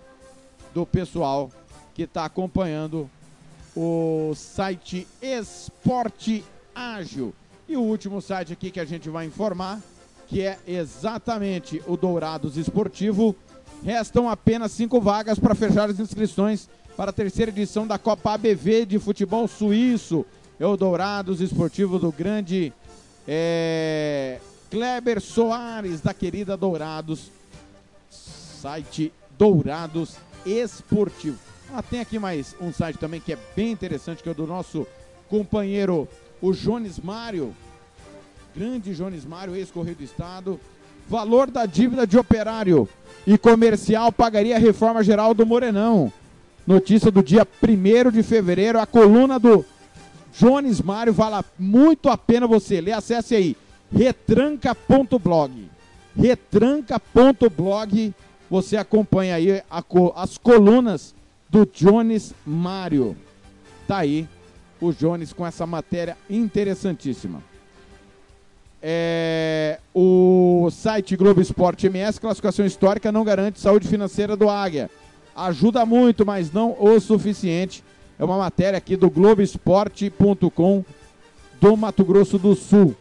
do 0.73 0.87
pessoal 0.87 1.51
que 1.92 2.03
está 2.03 2.25
acompanhando 2.25 3.11
o 3.75 4.33
site 4.37 5.09
Esporte 5.21 6.45
Ágil. 6.73 7.35
E 7.69 7.77
o 7.77 7.81
último 7.81 8.23
site 8.23 8.53
aqui 8.53 8.71
que 8.71 8.79
a 8.79 8.85
gente 8.85 9.09
vai 9.09 9.27
informar, 9.27 9.81
que 10.29 10.41
é 10.41 10.57
exatamente 10.67 11.83
o 11.87 11.97
Dourados 11.97 12.57
Esportivo. 12.57 13.35
Restam 13.85 14.29
apenas 14.29 14.71
cinco 14.71 15.01
vagas 15.01 15.39
para 15.39 15.55
fechar 15.55 15.91
as 15.91 15.99
inscrições 15.99 16.69
para 16.97 17.11
a 17.11 17.13
terceira 17.13 17.51
edição 17.51 17.87
da 17.87 17.99
Copa 17.99 18.35
ABV 18.35 18.87
de 18.87 18.99
futebol 19.01 19.49
suíço. 19.49 20.25
É 20.61 20.67
o 20.67 20.77
Dourados 20.77 21.41
Esportivo 21.41 21.99
do 21.99 22.13
grande 22.13 22.73
é, 23.27 24.39
Kleber 24.71 25.21
Soares, 25.21 26.01
da 26.01 26.15
querida 26.15 26.57
Dourados. 26.57 27.31
Site 28.09 29.13
Dourados 29.37 30.17
Esportivo. 30.47 31.39
Ah, 31.75 31.83
tem 31.83 31.99
aqui 31.99 32.17
mais 32.19 32.55
um 32.61 32.73
site 32.73 32.97
também 32.97 33.21
que 33.21 33.33
é 33.33 33.39
bem 33.57 33.73
interessante, 33.73 34.23
que 34.23 34.29
é 34.29 34.33
o 34.33 34.35
do 34.35 34.47
nosso 34.47 34.87
companheiro, 35.29 36.09
o 36.47 36.53
Jones 36.53 37.01
Mário. 37.01 37.53
Grande 38.55 38.95
Jones 38.95 39.25
Mário, 39.25 39.57
ex-correio 39.57 39.97
do 39.97 40.05
Estado. 40.05 40.61
Valor 41.09 41.51
da 41.51 41.67
dívida 41.67 42.07
de 42.07 42.17
operário 42.17 42.89
e 43.27 43.37
comercial 43.37 44.13
pagaria 44.13 44.55
a 44.55 44.61
reforma 44.61 45.03
geral 45.03 45.35
do 45.35 45.45
Morenão. 45.45 46.13
Notícia 46.65 47.11
do 47.11 47.23
dia 47.23 47.47
1 47.63 48.11
de 48.11 48.23
fevereiro, 48.23 48.79
a 48.79 48.87
coluna 48.87 49.39
do 49.39 49.65
Jones 50.39 50.81
Mário, 50.81 51.13
vale 51.13 51.45
muito 51.59 52.09
a 52.09 52.17
pena 52.17 52.47
você 52.47 52.81
ler. 52.81 52.93
Acesse 52.93 53.35
aí, 53.35 53.57
retranca.blog. 53.93 55.69
Retranca.blog. 56.17 58.15
Você 58.49 58.77
acompanha 58.77 59.35
aí 59.35 59.63
a, 59.69 59.85
as 60.15 60.39
colunas 60.39 61.13
do 61.49 61.67
Jones 61.67 62.33
Mário. 62.45 63.17
Tá 63.87 63.99
aí 63.99 64.29
o 64.81 64.93
Jones 64.93 65.33
com 65.33 65.47
essa 65.47 65.67
matéria 65.67 66.17
interessantíssima. 66.29 67.43
É, 68.83 69.81
o 69.95 70.69
site 70.71 71.17
Globo 71.17 71.41
Esporte 71.41 71.87
MS, 71.87 72.21
classificação 72.21 72.65
histórica, 72.65 73.11
não 73.11 73.25
garante 73.25 73.59
saúde 73.59 73.89
financeira 73.89 74.37
do 74.37 74.49
Águia. 74.49 74.91
Ajuda 75.35 75.85
muito, 75.85 76.25
mas 76.25 76.53
não 76.53 76.77
o 76.79 77.01
suficiente. 77.01 77.83
É 78.19 78.25
uma 78.25 78.39
matéria 78.39 78.79
aqui 78.79 78.97
do 78.97 79.11
Globoesporte.com 79.11 80.85
do 81.61 81.77
Mato 81.77 82.05
Grosso 82.05 82.39
do 82.39 82.55
Sul. 82.55 82.95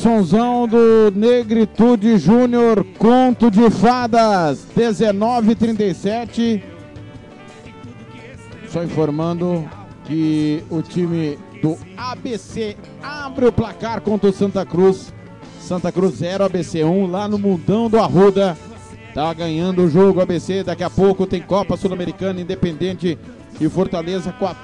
sonzão 0.00 0.66
do 0.66 1.12
Negritude 1.14 2.16
Júnior, 2.16 2.82
Conto 2.98 3.50
de 3.50 3.68
Fadas, 3.70 4.66
1937. 4.74 6.64
Só 8.70 8.82
informando 8.82 9.68
que 10.06 10.64
o 10.70 10.80
time 10.80 11.38
do 11.62 11.76
ABC 11.98 12.78
abre 13.02 13.44
o 13.44 13.52
placar 13.52 14.00
contra 14.00 14.30
o 14.30 14.32
Santa 14.32 14.64
Cruz. 14.64 15.12
Santa 15.60 15.92
Cruz 15.92 16.14
0, 16.14 16.44
ABC 16.44 16.82
1, 16.82 17.10
lá 17.10 17.28
no 17.28 17.38
Mundão 17.38 17.90
do 17.90 17.98
Arruda. 17.98 18.56
Tá 19.12 19.34
ganhando 19.34 19.82
o 19.82 19.90
jogo 19.90 20.22
ABC. 20.22 20.64
Daqui 20.64 20.82
a 20.82 20.88
pouco 20.88 21.26
tem 21.26 21.42
Copa 21.42 21.76
Sul-Americana, 21.76 22.40
Independente 22.40 23.18
e 23.60 23.68
Fortaleza 23.68 24.32
com 24.32 24.46
a 24.46 24.56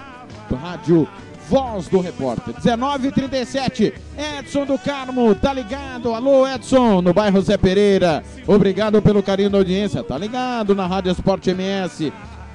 rádio 0.55 1.07
Voz 1.49 1.87
do 1.89 2.01
Repórter. 2.01 2.55
19h37, 2.55 3.93
Edson 4.39 4.65
do 4.65 4.79
Carmo, 4.79 5.35
tá 5.35 5.53
ligado? 5.53 6.13
Alô, 6.13 6.47
Edson, 6.47 7.01
no 7.01 7.13
bairro 7.13 7.41
Zé 7.41 7.57
Pereira. 7.57 8.25
Obrigado 8.47 9.01
pelo 9.01 9.23
carinho 9.23 9.51
da 9.51 9.59
audiência. 9.59 10.03
Tá 10.03 10.19
ligado 10.19 10.75
na 10.75 10.87
Rádio 10.87 11.13
Esporte 11.13 11.51
MS. 11.51 12.13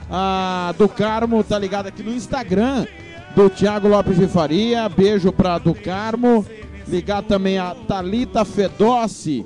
A 0.09 0.73
do 0.77 0.89
Carmo 0.89 1.41
tá 1.43 1.57
ligado 1.57 1.87
aqui 1.87 2.03
no 2.03 2.13
Instagram 2.13 2.85
do 3.33 3.49
Thiago 3.49 3.87
Lopes 3.87 4.17
de 4.17 4.27
Faria. 4.27 4.89
Beijo 4.89 5.31
pra 5.31 5.57
do 5.57 5.73
Carmo. 5.73 6.45
Ligar 6.87 7.23
também 7.23 7.57
a 7.57 7.73
Talita 7.87 8.43
Fedossi, 8.43 9.45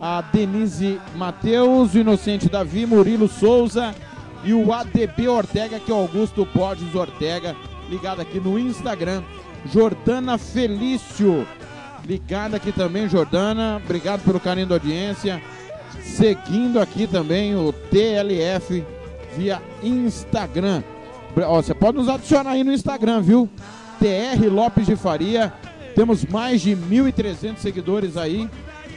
a 0.00 0.20
Denise 0.20 1.00
Matheus, 1.16 1.94
o 1.94 1.98
Inocente 1.98 2.48
Davi, 2.48 2.86
Murilo 2.86 3.26
Souza 3.26 3.92
e 4.44 4.52
o 4.52 4.72
ADB 4.72 5.26
Ortega, 5.26 5.80
que 5.80 5.90
é 5.90 5.94
o 5.94 5.98
Augusto 5.98 6.46
Borges 6.54 6.94
Ortega, 6.94 7.56
ligado 7.88 8.20
aqui 8.20 8.40
no 8.40 8.58
Instagram. 8.58 9.22
Jordana 9.72 10.38
Felício, 10.38 11.46
ligada 12.04 12.56
aqui 12.56 12.72
também, 12.72 13.08
Jordana. 13.08 13.80
Obrigado 13.84 14.22
pelo 14.22 14.38
carinho 14.38 14.66
da 14.66 14.76
audiência. 14.76 15.42
Seguindo 16.02 16.80
aqui 16.80 17.06
também 17.06 17.54
o 17.54 17.72
TLF 17.72 18.84
via 19.36 19.60
Instagram. 19.82 20.82
Você 21.34 21.74
pode 21.74 21.98
nos 21.98 22.08
adicionar 22.08 22.52
aí 22.52 22.64
no 22.64 22.72
Instagram, 22.72 23.20
viu? 23.20 23.48
TR 23.98 24.48
Lopes 24.50 24.86
de 24.86 24.96
Faria. 24.96 25.52
Temos 25.94 26.24
mais 26.24 26.60
de 26.60 26.76
1.300 26.76 27.56
seguidores 27.58 28.16
aí 28.16 28.48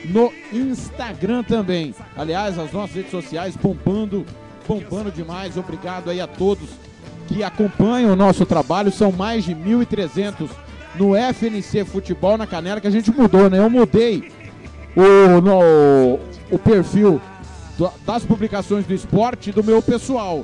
no 0.06 0.32
Instagram 0.52 1.44
também. 1.44 1.94
Aliás, 2.16 2.58
as 2.60 2.72
nossas 2.72 2.96
redes 2.96 3.12
sociais 3.12 3.56
bombando, 3.56 4.26
bombando 4.68 5.12
demais. 5.12 5.58
Obrigado 5.58 6.10
aí 6.10 6.22
a 6.22 6.28
todos 6.28 6.70
que 7.30 7.44
acompanham 7.44 8.12
o 8.12 8.16
nosso 8.16 8.46
trabalho. 8.46 8.92
São 8.92 9.12
mais 9.12 9.44
de 9.44 9.54
1.300 9.54 10.50
no 10.96 11.12
FNC 11.16 11.86
Futebol 11.86 12.38
na 12.38 12.48
Canela, 12.48 12.82
que 12.82 12.88
a 12.88 12.92
gente 12.92 13.12
mudou, 13.12 13.50
né? 13.50 13.60
Eu 13.60 13.70
mudei 13.70 14.32
o, 14.96 15.40
no, 15.40 16.20
o 16.52 16.58
perfil 16.58 17.22
das 18.06 18.26
publicações 18.26 18.86
do 18.86 18.94
esporte 18.94 19.52
do 19.52 19.64
meu 19.64 19.82
pessoal. 19.82 20.44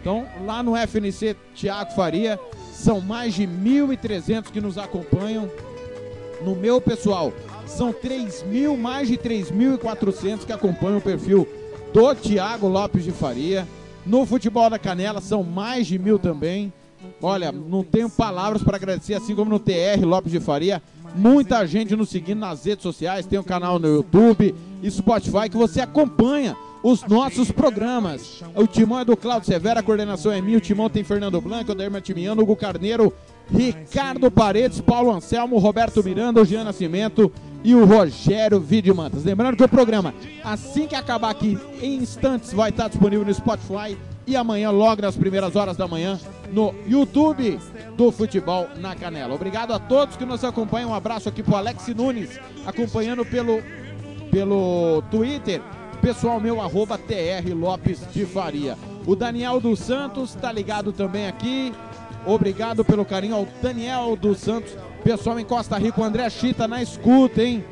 Então, 0.00 0.26
lá 0.44 0.62
no 0.62 0.76
FNC 0.76 1.36
Tiago 1.54 1.92
Faria, 1.92 2.38
são 2.72 3.00
mais 3.00 3.32
de 3.32 3.44
1.300 3.46 4.50
que 4.50 4.60
nos 4.60 4.76
acompanham. 4.76 5.48
No 6.44 6.54
meu 6.56 6.80
pessoal, 6.80 7.32
são 7.64 7.92
3 7.92 8.42
mil, 8.42 8.76
mais 8.76 9.08
de 9.08 9.16
3.400 9.16 10.44
que 10.44 10.52
acompanham 10.52 10.98
o 10.98 11.00
perfil 11.00 11.48
do 11.92 12.14
Tiago 12.14 12.66
Lopes 12.66 13.04
de 13.04 13.12
Faria. 13.12 13.66
No 14.06 14.26
Futebol 14.26 14.68
da 14.68 14.78
Canela, 14.78 15.20
são 15.20 15.42
mais 15.42 15.86
de 15.86 15.98
mil 15.98 16.18
também. 16.18 16.72
Olha, 17.22 17.52
não 17.52 17.82
tenho 17.82 18.08
palavras 18.08 18.62
para 18.62 18.76
agradecer, 18.76 19.14
assim 19.14 19.34
como 19.34 19.50
no 19.50 19.58
TR 19.58 20.02
Lopes 20.02 20.32
de 20.32 20.40
Faria. 20.40 20.82
Muita 21.14 21.66
gente 21.66 21.94
nos 21.94 22.08
seguindo 22.08 22.40
nas 22.40 22.64
redes 22.64 22.82
sociais, 22.82 23.26
tem 23.26 23.38
um 23.38 23.44
canal 23.44 23.78
no 23.78 23.86
YouTube 23.86 24.54
e 24.82 24.90
Spotify 24.90 25.48
que 25.50 25.56
você 25.56 25.80
acompanha 25.80 26.56
os 26.82 27.02
nossos 27.04 27.50
programas. 27.50 28.42
O 28.54 28.66
timão 28.66 29.00
é 29.00 29.04
do 29.04 29.16
Claudio 29.16 29.46
Severo, 29.46 29.80
a 29.80 29.82
coordenação 29.82 30.32
é 30.32 30.40
minha, 30.40 30.58
o 30.58 30.60
timão 30.60 30.90
tem 30.90 31.02
Fernando 31.04 31.40
Blanco, 31.40 31.72
Odair 31.72 31.90
Matimiano, 31.90 32.42
Hugo 32.42 32.56
Carneiro, 32.56 33.12
Ricardo 33.50 34.30
Paredes, 34.30 34.80
Paulo 34.80 35.10
Anselmo, 35.10 35.58
Roberto 35.58 36.02
Miranda, 36.02 36.42
o 36.42 36.44
Jean 36.44 36.64
Nascimento 36.64 37.32
e 37.64 37.74
o 37.74 37.86
Rogério 37.86 38.60
Videmantas. 38.60 39.24
Lembrando 39.24 39.56
que 39.56 39.64
o 39.64 39.68
programa, 39.68 40.14
assim 40.44 40.86
que 40.86 40.94
acabar 40.94 41.30
aqui, 41.30 41.58
em 41.80 41.96
instantes, 41.96 42.52
vai 42.52 42.68
estar 42.68 42.88
disponível 42.88 43.24
no 43.24 43.32
Spotify 43.32 43.96
e 44.26 44.36
amanhã, 44.36 44.70
logo 44.70 45.02
nas 45.02 45.16
primeiras 45.16 45.56
horas 45.56 45.76
da 45.76 45.88
manhã, 45.88 46.20
no 46.52 46.74
YouTube 46.86 47.58
do 47.96 48.12
Futebol 48.12 48.68
na 48.76 48.94
Canela. 48.94 49.34
Obrigado 49.34 49.72
a 49.72 49.78
todos 49.78 50.16
que 50.16 50.24
nos 50.24 50.44
acompanham. 50.44 50.90
Um 50.90 50.94
abraço 50.94 51.28
aqui 51.28 51.42
pro 51.42 51.56
Alex 51.56 51.88
Nunes, 51.88 52.38
acompanhando 52.66 53.24
pelo, 53.24 53.62
pelo 54.30 55.02
Twitter. 55.10 55.60
Pessoal 56.00 56.38
meu, 56.38 56.60
arroba 56.60 56.98
TR 56.98 57.54
Lopes 57.54 58.00
de 58.12 58.26
Faria. 58.26 58.76
O 59.06 59.16
Daniel 59.16 59.58
dos 59.58 59.78
Santos 59.78 60.34
tá 60.34 60.52
ligado 60.52 60.92
também 60.92 61.26
aqui. 61.26 61.72
Obrigado 62.26 62.84
pelo 62.84 63.04
carinho 63.04 63.36
ao 63.36 63.48
Daniel 63.62 64.16
dos 64.16 64.38
Santos. 64.38 64.74
Pessoal 65.04 65.38
em 65.38 65.44
Costa 65.44 65.76
Rica, 65.76 66.00
o 66.00 66.04
André 66.04 66.30
Chita 66.30 66.66
na 66.66 66.82
escuta, 66.82 67.42
hein? 67.42 67.62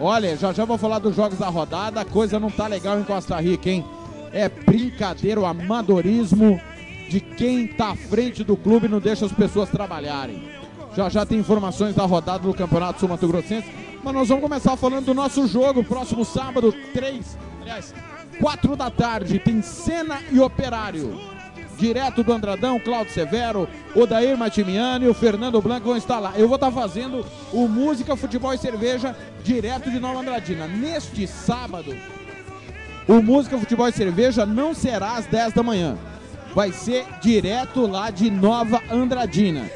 Olha, 0.00 0.36
já 0.36 0.52
já 0.52 0.64
vou 0.64 0.76
falar 0.76 0.98
dos 0.98 1.14
jogos 1.14 1.38
da 1.38 1.48
rodada. 1.48 2.00
A 2.00 2.04
coisa 2.04 2.40
não 2.40 2.50
tá 2.50 2.66
legal 2.66 2.98
em 2.98 3.04
Costa 3.04 3.40
Rica, 3.40 3.70
hein? 3.70 3.84
É 4.32 4.48
brincadeira, 4.48 5.40
o 5.40 5.46
amadorismo 5.46 6.60
de 7.08 7.20
quem 7.20 7.68
tá 7.68 7.90
à 7.90 7.96
frente 7.96 8.42
do 8.42 8.56
clube 8.56 8.88
não 8.88 8.98
deixa 8.98 9.24
as 9.24 9.30
pessoas 9.30 9.70
trabalharem. 9.70 10.48
Já 10.96 11.08
já 11.08 11.24
tem 11.24 11.38
informações 11.38 11.94
da 11.94 12.04
rodada 12.04 12.40
do 12.40 12.54
Campeonato 12.54 12.98
Sul 12.98 13.08
Mato 13.08 13.28
Grossense. 13.28 13.70
Mas 14.02 14.12
nós 14.12 14.28
vamos 14.28 14.42
começar 14.42 14.76
falando 14.76 15.04
do 15.04 15.14
nosso 15.14 15.46
jogo. 15.46 15.84
Próximo 15.84 16.24
sábado, 16.24 16.74
3, 16.92 17.38
aliás, 17.60 17.94
4 18.40 18.74
da 18.74 18.90
tarde, 18.90 19.38
tem 19.38 19.62
Cena 19.62 20.18
e 20.32 20.40
Operário. 20.40 21.39
Direto 21.80 22.22
do 22.22 22.30
Andradão, 22.30 22.78
Cláudio 22.78 23.14
Severo, 23.14 23.66
Odair 23.96 24.36
Matimiani 24.36 25.06
e 25.06 25.08
o 25.08 25.14
Fernando 25.14 25.62
Blanco 25.62 25.86
vão 25.86 25.96
estar 25.96 26.20
lá. 26.20 26.34
Eu 26.36 26.46
vou 26.46 26.56
estar 26.56 26.70
fazendo 26.70 27.24
o 27.54 27.66
Música, 27.66 28.14
Futebol 28.14 28.52
e 28.52 28.58
Cerveja 28.58 29.16
direto 29.42 29.90
de 29.90 29.98
Nova 29.98 30.20
Andradina. 30.20 30.68
Neste 30.68 31.26
sábado, 31.26 31.96
o 33.08 33.22
Música, 33.22 33.56
Futebol 33.56 33.88
e 33.88 33.92
Cerveja 33.92 34.44
não 34.44 34.74
será 34.74 35.16
às 35.16 35.24
10 35.24 35.54
da 35.54 35.62
manhã. 35.62 35.96
Vai 36.54 36.70
ser 36.70 37.06
direto 37.22 37.86
lá 37.86 38.10
de 38.10 38.30
Nova 38.30 38.82
Andradina. 38.90 39.70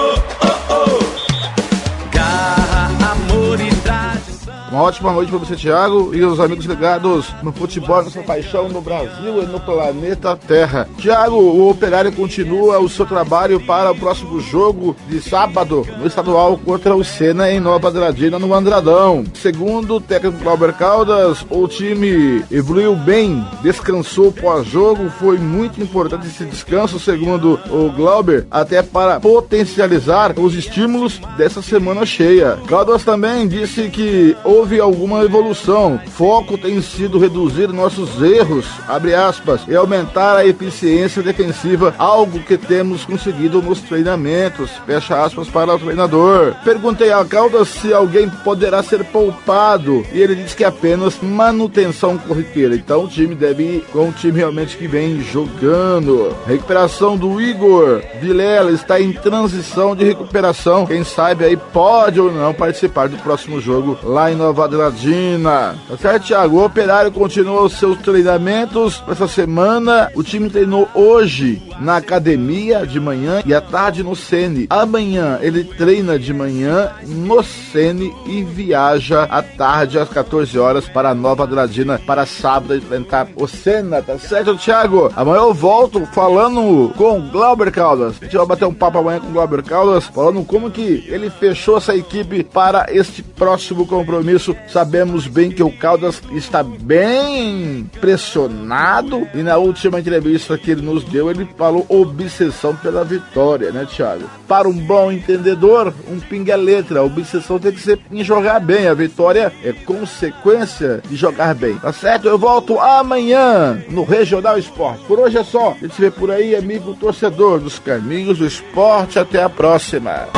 Uma 4.79 4.87
ótima 4.87 5.13
noite 5.13 5.31
para 5.31 5.41
você, 5.41 5.57
Thiago, 5.57 6.15
e 6.15 6.25
os 6.25 6.39
amigos 6.39 6.65
ligados 6.65 7.35
no 7.43 7.53
futebol, 7.53 8.01
nossa 8.01 8.23
paixão 8.23 8.69
no 8.69 8.81
Brasil 8.81 9.43
e 9.43 9.47
no 9.47 9.59
planeta 9.59 10.37
Terra. 10.37 10.89
Thiago, 10.97 11.35
o 11.35 11.69
Operário 11.69 12.13
continua 12.13 12.79
o 12.79 12.89
seu 12.89 13.05
trabalho 13.05 13.59
para 13.59 13.91
o 13.91 13.97
próximo 13.97 14.41
jogo 14.41 14.95
de 15.09 15.21
sábado 15.21 15.85
no 15.99 16.07
estadual 16.07 16.57
contra 16.65 16.95
o 16.95 17.03
Senna 17.03 17.51
em 17.51 17.59
Nova 17.59 17.89
Andradina, 17.89 18.39
no 18.39 18.55
Andradão. 18.55 19.25
Segundo 19.35 19.97
o 19.97 20.01
técnico 20.01 20.39
Glauber 20.39 20.73
Caldas, 20.73 21.45
o 21.51 21.67
time 21.67 22.45
evoluiu 22.49 22.95
bem, 22.95 23.45
descansou 23.61 24.31
pós-jogo, 24.31 25.11
foi 25.11 25.39
muito 25.39 25.83
importante 25.83 26.29
esse 26.29 26.45
descanso, 26.45 27.01
segundo 27.01 27.59
o 27.69 27.91
Glauber, 27.91 28.47
até 28.49 28.81
para 28.81 29.19
potencializar 29.19 30.39
os 30.39 30.55
estímulos 30.55 31.21
dessa 31.37 31.61
semana 31.61 32.07
cheia. 32.07 32.57
Caldas 32.69 33.03
também 33.03 33.49
disse 33.49 33.89
que 33.89 34.37
houve 34.45 34.68
alguma 34.77 35.25
evolução. 35.25 36.01
Foco 36.09 36.59
tem 36.59 36.81
sido 36.83 37.19
reduzir 37.19 37.69
nossos 37.69 38.21
erros, 38.21 38.67
abre 38.87 39.15
aspas, 39.15 39.63
e 39.67 39.75
aumentar 39.75 40.37
a 40.37 40.47
eficiência 40.47 41.23
defensiva, 41.23 41.95
algo 41.99 42.41
que 42.41 42.57
temos 42.57 43.05
conseguido 43.05 43.63
nos 43.63 43.81
treinamentos, 43.81 44.71
fecha 44.87 45.23
aspas 45.23 45.49
para 45.49 45.75
o 45.75 45.79
treinador. 45.79 46.55
Perguntei 46.65 47.13
a 47.13 47.25
Caldas 47.25 47.69
se 47.69 47.93
alguém 47.93 48.29
poderá 48.29 48.83
ser 48.83 49.05
poupado 49.05 50.05
e 50.13 50.21
ele 50.21 50.35
disse 50.35 50.57
que 50.57 50.65
apenas 50.65 51.19
manutenção 51.21 52.19
corriqueira. 52.19 52.75
Então 52.75 53.05
o 53.05 53.09
time 53.09 53.35
deve 53.35 53.63
ir 53.63 53.85
com 53.93 54.09
o 54.09 54.13
time 54.13 54.39
realmente 54.39 54.77
que 54.77 54.87
vem 54.87 55.21
jogando. 55.23 56.35
Recuperação 56.47 57.17
do 57.17 57.41
Igor 57.41 58.03
Vilela 58.21 58.71
está 58.71 59.01
em 59.01 59.13
transição 59.13 59.95
de 59.95 60.05
recuperação. 60.05 60.87
Quem 60.87 61.05
sabe 61.05 61.45
aí 61.45 61.57
pode 61.57 62.21
ou 62.21 62.33
não 62.33 62.53
participar 62.53 63.09
do 63.09 63.17
próximo 63.19 63.61
jogo 63.61 63.99
lá 64.03 64.31
em 64.31 64.37
Nova 64.37 64.58
Adradina. 64.65 65.77
Tá 65.89 65.97
certo, 65.97 66.27
Thiago? 66.27 66.59
O 66.59 66.65
Operário 66.65 67.13
continua 67.13 67.63
os 67.63 67.75
seus 67.75 67.99
treinamentos 67.99 69.03
essa 69.09 69.29
semana. 69.29 70.11
O 70.15 70.23
time 70.23 70.51
treinou 70.51 70.89
hoje 70.95 71.63
na 71.81 71.97
academia 71.97 72.87
de 72.87 72.99
manhã 72.99 73.43
e 73.45 73.55
à 73.55 73.61
tarde 73.61 74.03
no 74.03 74.17
Sene. 74.17 74.67
Amanhã 74.71 75.39
ele 75.41 75.65
treina 75.65 76.19
de 76.19 76.33
manhã 76.33 76.93
no 77.07 77.43
Sene 77.43 78.15
e 78.27 78.43
viaja 78.43 79.25
à 79.25 79.43
tarde 79.43 79.99
às 79.99 80.09
14 80.09 80.59
horas 80.59 80.89
para 80.89 81.15
Nova 81.15 81.45
Adradina 81.45 82.01
para 82.07 82.27
sábado 82.27 82.75
enfrentar 82.75 83.29
o 83.37 83.47
Senna. 83.47 84.03
Tá 84.03 84.19
certo, 84.19 84.57
Thiago? 84.57 85.13
Amanhã 85.17 85.39
eu 85.39 85.55
volto 85.55 86.05
falando 86.07 86.93
com 86.97 87.29
Glauber 87.29 87.71
Caldas. 87.71 88.17
A 88.21 88.25
gente 88.25 88.37
vai 88.37 88.47
bater 88.47 88.67
um 88.67 88.75
papo 88.75 88.99
amanhã 88.99 89.21
com 89.21 89.33
Glauber 89.33 89.63
Caldas 89.63 90.07
falando 90.07 90.45
como 90.45 90.71
que 90.71 91.05
ele 91.09 91.31
fechou 91.31 91.77
essa 91.77 91.95
equipe 91.95 92.43
para 92.43 92.87
este 92.89 93.23
próximo 93.23 93.87
compromisso 93.87 94.48
isso. 94.49 94.57
Sabemos 94.69 95.27
bem 95.27 95.51
que 95.51 95.63
o 95.63 95.71
Caldas 95.71 96.23
está 96.33 96.63
bem 96.63 97.91
pressionado 98.01 99.27
e 99.35 99.39
na 99.39 99.57
última 99.57 100.01
entrevista 100.01 100.57
que 100.57 100.71
ele 100.71 100.83
nos 100.83 101.05
deu, 101.05 101.31
ele 101.31 101.49
falou 101.57 101.85
obsessão 101.89 102.75
pela 102.77 103.05
vitória, 103.05 103.71
né, 103.71 103.87
Thiago? 103.87 104.25
Para 104.47 104.69
um 104.69 104.73
bom 104.73 105.11
entendedor, 105.13 105.93
um 106.09 106.21
pinga 106.21 106.57
letra. 106.57 107.01
A 107.01 107.05
obsessão 107.05 107.59
tem 107.59 107.73
que 107.73 107.81
ser 107.81 108.01
em 108.11 108.25
jogar 108.25 108.61
bem. 108.61 108.89
A 108.89 108.95
vitória 108.95 109.53
é 109.63 109.73
consequência 109.73 111.03
de 111.09 111.17
jogar 111.17 111.55
bem. 111.55 111.77
Tá 111.77 111.93
certo? 111.93 112.29
Eu 112.29 112.39
volto 112.39 112.79
amanhã 112.79 113.83
no 113.91 114.05
Regional 114.05 114.59
Esporte. 114.59 115.05
Por 115.07 115.19
hoje 115.19 115.39
é 115.39 115.45
só. 115.45 115.73
A 115.73 115.83
gente 115.83 115.95
se 115.95 116.01
vê 116.01 116.11
por 116.11 116.31
aí, 116.31 116.55
amigo 116.55 116.95
torcedor 116.95 117.61
dos 117.61 117.79
caminhos 117.79 118.39
do 118.39 118.47
esporte. 118.47 119.19
Até 119.19 119.43
a 119.43 119.49
próxima. 119.49 120.29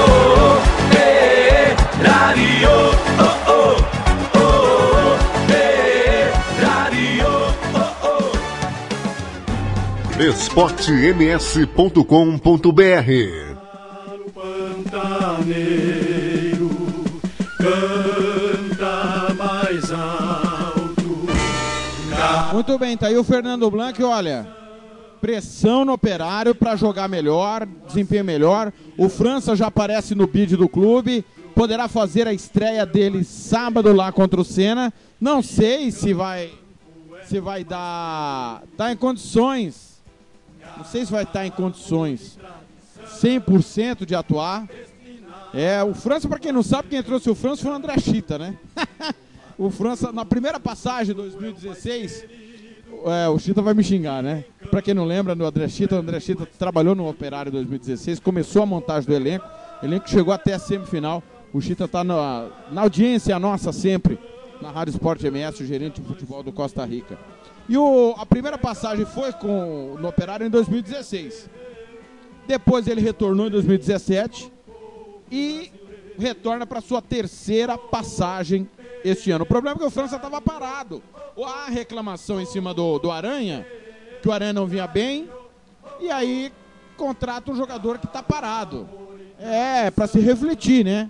esportems.com.br. 10.20 12.04
Muito 22.52 22.78
bem, 22.78 22.98
tá 22.98 23.06
aí 23.06 23.16
o 23.16 23.24
Fernando 23.24 23.70
Blanc, 23.70 24.02
olha. 24.02 24.46
Pressão 25.22 25.86
no 25.86 25.94
operário 25.94 26.54
para 26.54 26.76
jogar 26.76 27.08
melhor, 27.08 27.66
desempenho 27.86 28.24
melhor. 28.24 28.70
O 28.98 29.08
França 29.08 29.56
já 29.56 29.68
aparece 29.68 30.14
no 30.14 30.26
bid 30.26 30.54
do 30.54 30.68
clube. 30.68 31.24
Poderá 31.54 31.88
fazer 31.88 32.28
a 32.28 32.32
estreia 32.34 32.84
dele 32.84 33.24
sábado 33.24 33.90
lá 33.94 34.12
contra 34.12 34.38
o 34.38 34.44
Senna. 34.44 34.92
Não 35.18 35.42
sei 35.42 35.90
se 35.90 36.12
vai 36.12 36.52
se 37.24 37.40
vai 37.40 37.64
dar 37.64 38.62
tá 38.76 38.92
em 38.92 38.96
condições. 38.96 39.89
Não 40.76 40.84
sei 40.84 41.04
se 41.04 41.12
vai 41.12 41.24
estar 41.24 41.46
em 41.46 41.50
condições 41.50 42.38
100% 43.20 44.04
de 44.04 44.14
atuar. 44.14 44.68
É, 45.52 45.82
o 45.82 45.94
França, 45.94 46.28
para 46.28 46.38
quem 46.38 46.52
não 46.52 46.62
sabe, 46.62 46.88
quem 46.88 47.02
trouxe 47.02 47.28
o 47.28 47.34
França 47.34 47.62
foi 47.62 47.72
o 47.72 47.74
André 47.74 47.98
Chita, 47.98 48.38
né? 48.38 48.56
o 49.58 49.68
França, 49.70 50.12
na 50.12 50.24
primeira 50.24 50.60
passagem 50.60 51.14
de 51.14 51.20
2016, 51.20 52.24
é, 53.04 53.28
o 53.28 53.38
Chita 53.38 53.60
vai 53.60 53.74
me 53.74 53.82
xingar, 53.82 54.22
né? 54.22 54.44
Pra 54.70 54.80
quem 54.80 54.94
não 54.94 55.04
lembra, 55.04 55.34
no 55.34 55.44
André 55.44 55.68
Chita, 55.68 55.96
o 55.96 55.98
André 55.98 56.20
Chita 56.20 56.46
trabalhou 56.58 56.94
no 56.94 57.08
Operário 57.08 57.50
em 57.50 57.52
2016, 57.52 58.20
começou 58.20 58.62
a 58.62 58.66
montagem 58.66 59.08
do 59.08 59.14
elenco, 59.14 59.44
o 59.82 59.84
elenco 59.84 60.08
chegou 60.08 60.32
até 60.32 60.54
a 60.54 60.58
semifinal. 60.58 61.22
O 61.52 61.60
Chita 61.60 61.88
tá 61.88 62.04
na, 62.04 62.48
na 62.70 62.82
audiência 62.82 63.36
nossa 63.36 63.72
sempre, 63.72 64.16
na 64.62 64.70
Rádio 64.70 64.92
Esporte 64.92 65.26
MS, 65.26 65.62
o 65.62 65.66
gerente 65.66 66.00
de 66.00 66.06
futebol 66.06 66.44
do 66.44 66.52
Costa 66.52 66.84
Rica. 66.84 67.18
E 67.70 67.78
o, 67.78 68.16
a 68.18 68.26
primeira 68.26 68.58
passagem 68.58 69.06
foi 69.06 69.32
com, 69.32 69.96
no 70.00 70.08
Operário 70.08 70.44
em 70.44 70.50
2016. 70.50 71.48
Depois 72.44 72.88
ele 72.88 73.00
retornou 73.00 73.46
em 73.46 73.50
2017 73.50 74.52
e 75.30 75.70
retorna 76.18 76.66
para 76.66 76.80
sua 76.80 77.00
terceira 77.00 77.78
passagem 77.78 78.68
este 79.04 79.30
ano. 79.30 79.44
O 79.44 79.46
problema 79.46 79.76
é 79.76 79.78
que 79.78 79.86
o 79.86 79.90
França 79.90 80.16
estava 80.16 80.40
parado. 80.40 81.00
Há 81.40 81.70
reclamação 81.70 82.40
em 82.40 82.44
cima 82.44 82.74
do, 82.74 82.98
do 82.98 83.08
Aranha, 83.08 83.64
que 84.20 84.28
o 84.28 84.32
Aranha 84.32 84.52
não 84.52 84.66
vinha 84.66 84.88
bem, 84.88 85.30
e 86.00 86.10
aí 86.10 86.52
contrata 86.96 87.52
um 87.52 87.56
jogador 87.56 88.00
que 88.00 88.06
está 88.06 88.20
parado. 88.20 88.88
É, 89.38 89.92
para 89.92 90.08
se 90.08 90.18
refletir, 90.18 90.84
né? 90.84 91.08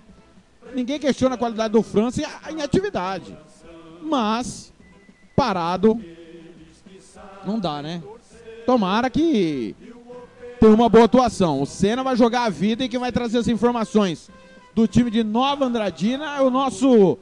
Ninguém 0.75 0.99
questiona 0.99 1.33
a 1.33 1.39
qualidade 1.39 1.73
do 1.73 1.81
França 1.81 2.21
em 2.51 2.61
atividade. 2.61 3.35
Mas, 4.03 4.71
parado, 5.35 5.99
não 7.45 7.59
dá, 7.59 7.81
né? 7.81 8.01
Tomara 8.65 9.09
que 9.09 9.75
tenha 10.59 10.73
uma 10.73 10.89
boa 10.89 11.05
atuação. 11.05 11.61
O 11.61 11.65
Senna 11.65 12.03
vai 12.03 12.15
jogar 12.15 12.45
a 12.45 12.49
vida 12.49 12.83
e 12.83 12.89
quem 12.89 12.99
vai 12.99 13.11
trazer 13.11 13.39
as 13.39 13.47
informações 13.47 14.29
do 14.73 14.87
time 14.87 15.11
de 15.11 15.23
Nova 15.23 15.65
Andradina 15.65 16.37
é 16.37 16.41
o 16.41 16.49
nosso 16.49 17.17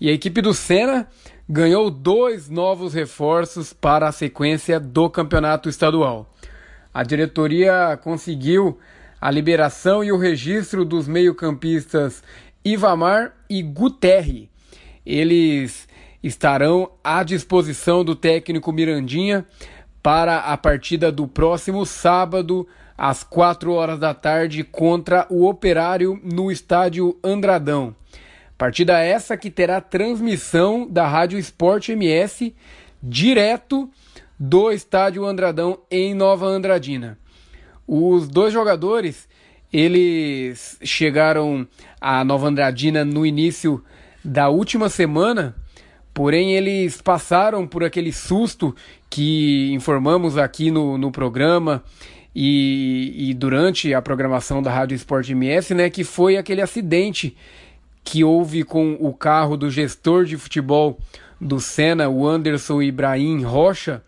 E 0.00 0.08
a 0.08 0.12
equipe 0.12 0.40
do 0.40 0.52
Senna 0.54 1.06
ganhou 1.48 1.88
dois 1.88 2.48
novos 2.48 2.94
reforços 2.94 3.72
para 3.72 4.08
a 4.08 4.12
sequência 4.12 4.80
do 4.80 5.08
campeonato 5.10 5.68
estadual. 5.68 6.34
A 6.92 7.04
diretoria 7.04 7.96
conseguiu 8.02 8.78
a 9.20 9.30
liberação 9.30 10.02
e 10.02 10.10
o 10.10 10.18
registro 10.18 10.86
dos 10.86 11.06
meio-campistas 11.06 12.24
Ivamar 12.64 13.34
e 13.48 13.62
Guterre. 13.62 14.50
Eles 15.04 15.86
estarão 16.22 16.90
à 17.04 17.22
disposição 17.22 18.02
do 18.02 18.16
técnico 18.16 18.72
Mirandinha 18.72 19.46
para 20.02 20.38
a 20.38 20.56
partida 20.56 21.10
do 21.10 21.26
próximo 21.26 21.84
sábado, 21.84 22.66
às 22.96 23.22
4 23.22 23.72
horas 23.72 23.98
da 23.98 24.14
tarde, 24.14 24.64
contra 24.64 25.26
o 25.28 25.48
Operário 25.48 26.20
no 26.22 26.50
estádio 26.50 27.18
Andradão. 27.22 27.94
Partida 28.56 28.98
essa 28.98 29.36
que 29.36 29.50
terá 29.50 29.80
transmissão 29.80 30.86
da 30.88 31.06
Rádio 31.06 31.38
Esporte 31.38 31.92
MS 31.92 32.54
direto 33.00 33.88
do 34.38 34.72
estádio 34.72 35.24
Andradão 35.24 35.78
em 35.90 36.12
Nova 36.14 36.46
Andradina. 36.46 37.18
Os 37.86 38.28
dois 38.28 38.52
jogadores, 38.52 39.28
eles 39.72 40.78
chegaram 40.82 41.66
a 42.00 42.24
Nova 42.24 42.48
Andradina 42.48 43.04
no 43.04 43.24
início 43.24 43.82
da 44.24 44.48
última 44.48 44.88
semana, 44.88 45.54
porém 46.12 46.54
eles 46.54 47.00
passaram 47.00 47.66
por 47.66 47.84
aquele 47.84 48.12
susto 48.12 48.74
que 49.10 49.72
informamos 49.72 50.36
aqui 50.36 50.70
no, 50.70 50.98
no 50.98 51.10
programa 51.10 51.82
e, 52.34 53.30
e 53.30 53.34
durante 53.34 53.92
a 53.94 54.02
programação 54.02 54.62
da 54.62 54.70
Rádio 54.70 54.94
Esporte 54.94 55.32
MS, 55.32 55.74
né, 55.74 55.90
que 55.90 56.04
foi 56.04 56.36
aquele 56.36 56.60
acidente 56.60 57.36
que 58.04 58.22
houve 58.24 58.64
com 58.64 58.96
o 59.00 59.12
carro 59.12 59.56
do 59.56 59.70
gestor 59.70 60.24
de 60.24 60.36
futebol 60.36 60.98
do 61.40 61.60
Senna, 61.60 62.08
o 62.08 62.26
Anderson 62.26 62.82
Ibrahim 62.82 63.42
Rocha. 63.42 64.02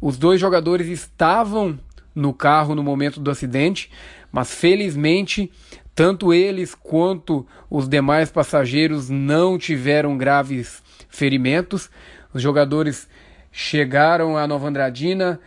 Os 0.00 0.16
dois 0.16 0.40
jogadores 0.40 0.88
estavam 0.88 1.78
no 2.14 2.32
carro 2.32 2.74
no 2.74 2.82
momento 2.82 3.20
do 3.20 3.30
acidente, 3.30 3.90
mas 4.32 4.54
felizmente 4.54 5.50
tanto 5.94 6.32
eles 6.32 6.74
quanto 6.74 7.46
os 7.68 7.88
demais 7.88 8.30
passageiros 8.30 9.08
não 9.10 9.58
tiveram 9.58 10.16
graves 10.16 10.82
ferimentos. 11.08 11.90
Os 12.32 12.40
jogadores 12.40 13.08
chegaram 13.52 14.36
a 14.36 14.46
Nova 14.46 14.68
Andradina, 14.68 15.40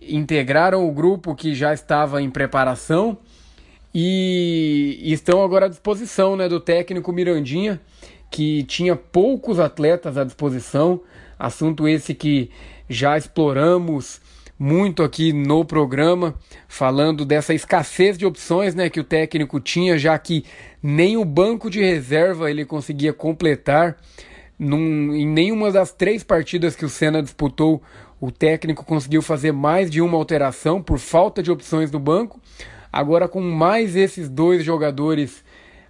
integraram 0.00 0.86
o 0.86 0.92
grupo 0.92 1.34
que 1.34 1.54
já 1.54 1.72
estava 1.72 2.20
em 2.20 2.30
preparação 2.30 3.18
e 3.94 5.00
estão 5.04 5.42
agora 5.42 5.66
à 5.66 5.68
disposição 5.68 6.36
né, 6.36 6.48
do 6.48 6.58
técnico 6.58 7.12
Mirandinha, 7.12 7.80
que 8.30 8.64
tinha 8.64 8.96
poucos 8.96 9.60
atletas 9.60 10.16
à 10.18 10.24
disposição. 10.24 11.00
Assunto 11.38 11.86
esse 11.86 12.14
que 12.14 12.50
já 12.88 13.16
exploramos 13.16 14.20
muito 14.58 15.02
aqui 15.02 15.32
no 15.32 15.64
programa, 15.64 16.34
falando 16.68 17.24
dessa 17.24 17.54
escassez 17.54 18.16
de 18.16 18.26
opções 18.26 18.74
né, 18.74 18.88
que 18.88 19.00
o 19.00 19.04
técnico 19.04 19.60
tinha, 19.60 19.98
já 19.98 20.18
que 20.18 20.44
nem 20.82 21.16
o 21.16 21.24
banco 21.24 21.70
de 21.70 21.80
reserva 21.80 22.50
ele 22.50 22.64
conseguia 22.64 23.12
completar. 23.12 23.96
Num, 24.64 25.14
em 25.14 25.26
nenhuma 25.26 25.70
das 25.70 25.92
três 25.92 26.24
partidas 26.24 26.74
que 26.74 26.84
o 26.84 26.88
Senna 26.88 27.22
disputou, 27.22 27.82
o 28.20 28.30
técnico 28.30 28.84
conseguiu 28.84 29.20
fazer 29.20 29.52
mais 29.52 29.90
de 29.90 30.00
uma 30.00 30.16
alteração 30.16 30.82
por 30.82 30.98
falta 30.98 31.42
de 31.42 31.50
opções 31.50 31.90
no 31.90 31.98
banco. 31.98 32.40
Agora, 32.90 33.28
com 33.28 33.40
mais 33.40 33.94
esses 33.94 34.28
dois 34.28 34.64
jogadores 34.64 35.44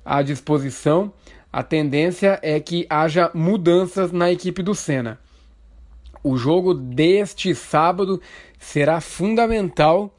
à 0.05 0.23
disposição, 0.23 1.13
a 1.53 1.63
tendência 1.63 2.41
é 2.43 2.59
que 2.59 2.87
haja 2.91 3.31
mudanças 3.33 4.11
na 4.11 4.33
equipe 4.33 4.63
do 4.63 4.75
Senna. 4.75 5.21
O 6.23 6.37
jogo 6.37 6.75
deste 6.75 7.55
sábado 7.55 8.21
será 8.59 9.01
fundamental 9.01 10.13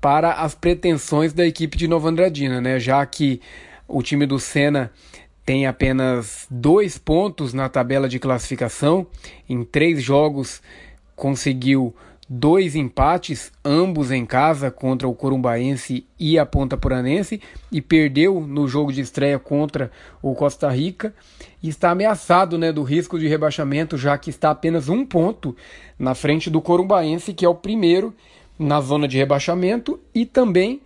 para 0.00 0.32
as 0.32 0.54
pretensões 0.54 1.34
da 1.34 1.44
equipe 1.44 1.76
de 1.76 1.86
Nova 1.86 2.08
Andradina, 2.08 2.60
né? 2.60 2.80
já 2.80 3.04
que 3.04 3.42
o 3.86 4.02
time 4.02 4.24
do 4.24 4.38
Senna 4.38 4.90
tem 5.44 5.66
apenas 5.66 6.46
dois 6.50 6.98
pontos 6.98 7.52
na 7.52 7.68
tabela 7.68 8.08
de 8.08 8.18
classificação. 8.18 9.06
Em 9.48 9.64
três 9.64 10.02
jogos 10.02 10.62
conseguiu 11.16 11.94
dois 12.32 12.76
empates, 12.76 13.50
ambos 13.64 14.12
em 14.12 14.24
casa 14.24 14.70
contra 14.70 15.08
o 15.08 15.14
Corumbaense 15.14 16.06
e 16.16 16.38
a 16.38 16.46
Ponta 16.46 16.76
Poranense, 16.76 17.40
e 17.72 17.82
perdeu 17.82 18.40
no 18.40 18.68
jogo 18.68 18.92
de 18.92 19.00
estreia 19.00 19.36
contra 19.36 19.90
o 20.22 20.32
Costa 20.32 20.70
Rica, 20.70 21.12
e 21.60 21.68
está 21.68 21.90
ameaçado 21.90 22.56
né, 22.56 22.70
do 22.70 22.84
risco 22.84 23.18
de 23.18 23.26
rebaixamento, 23.26 23.98
já 23.98 24.16
que 24.16 24.30
está 24.30 24.50
apenas 24.50 24.88
um 24.88 25.04
ponto 25.04 25.56
na 25.98 26.14
frente 26.14 26.48
do 26.48 26.60
Corumbaense, 26.60 27.34
que 27.34 27.44
é 27.44 27.48
o 27.48 27.54
primeiro 27.54 28.14
na 28.56 28.80
zona 28.80 29.08
de 29.08 29.18
rebaixamento, 29.18 29.98
e 30.14 30.24
também 30.24 30.80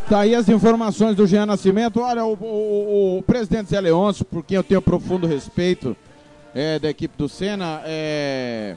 Tá 0.09 0.20
aí 0.20 0.34
as 0.36 0.48
informações 0.48 1.16
do 1.16 1.26
Jean 1.26 1.46
Nascimento. 1.46 2.00
Olha, 2.00 2.24
o, 2.24 2.34
o- 2.34 3.18
o 3.18 3.22
presidente 3.22 3.70
Zé 3.70 3.80
Leôncio, 3.80 4.24
por 4.24 4.44
quem 4.44 4.57
eu 4.57 4.62
tenho 4.62 4.80
profundo 4.80 5.26
respeito 5.26 5.96
é, 6.54 6.78
da 6.78 6.88
equipe 6.88 7.16
do 7.18 7.28
Senna, 7.28 7.82
é, 7.84 8.76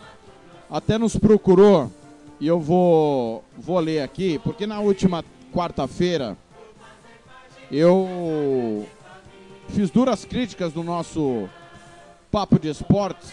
até 0.70 0.98
nos 0.98 1.16
procurou, 1.16 1.92
e 2.40 2.48
eu 2.48 2.60
vou, 2.60 3.44
vou 3.58 3.80
ler 3.80 4.02
aqui, 4.02 4.40
porque 4.44 4.66
na 4.66 4.80
última 4.80 5.24
quarta-feira 5.54 6.36
eu 7.72 8.86
fiz 9.70 9.92
duras 9.92 10.26
críticas 10.26 10.74
do 10.74 10.84
nosso 10.84 11.48
Papo 12.32 12.58
de 12.60 12.70
Esportes 12.70 13.32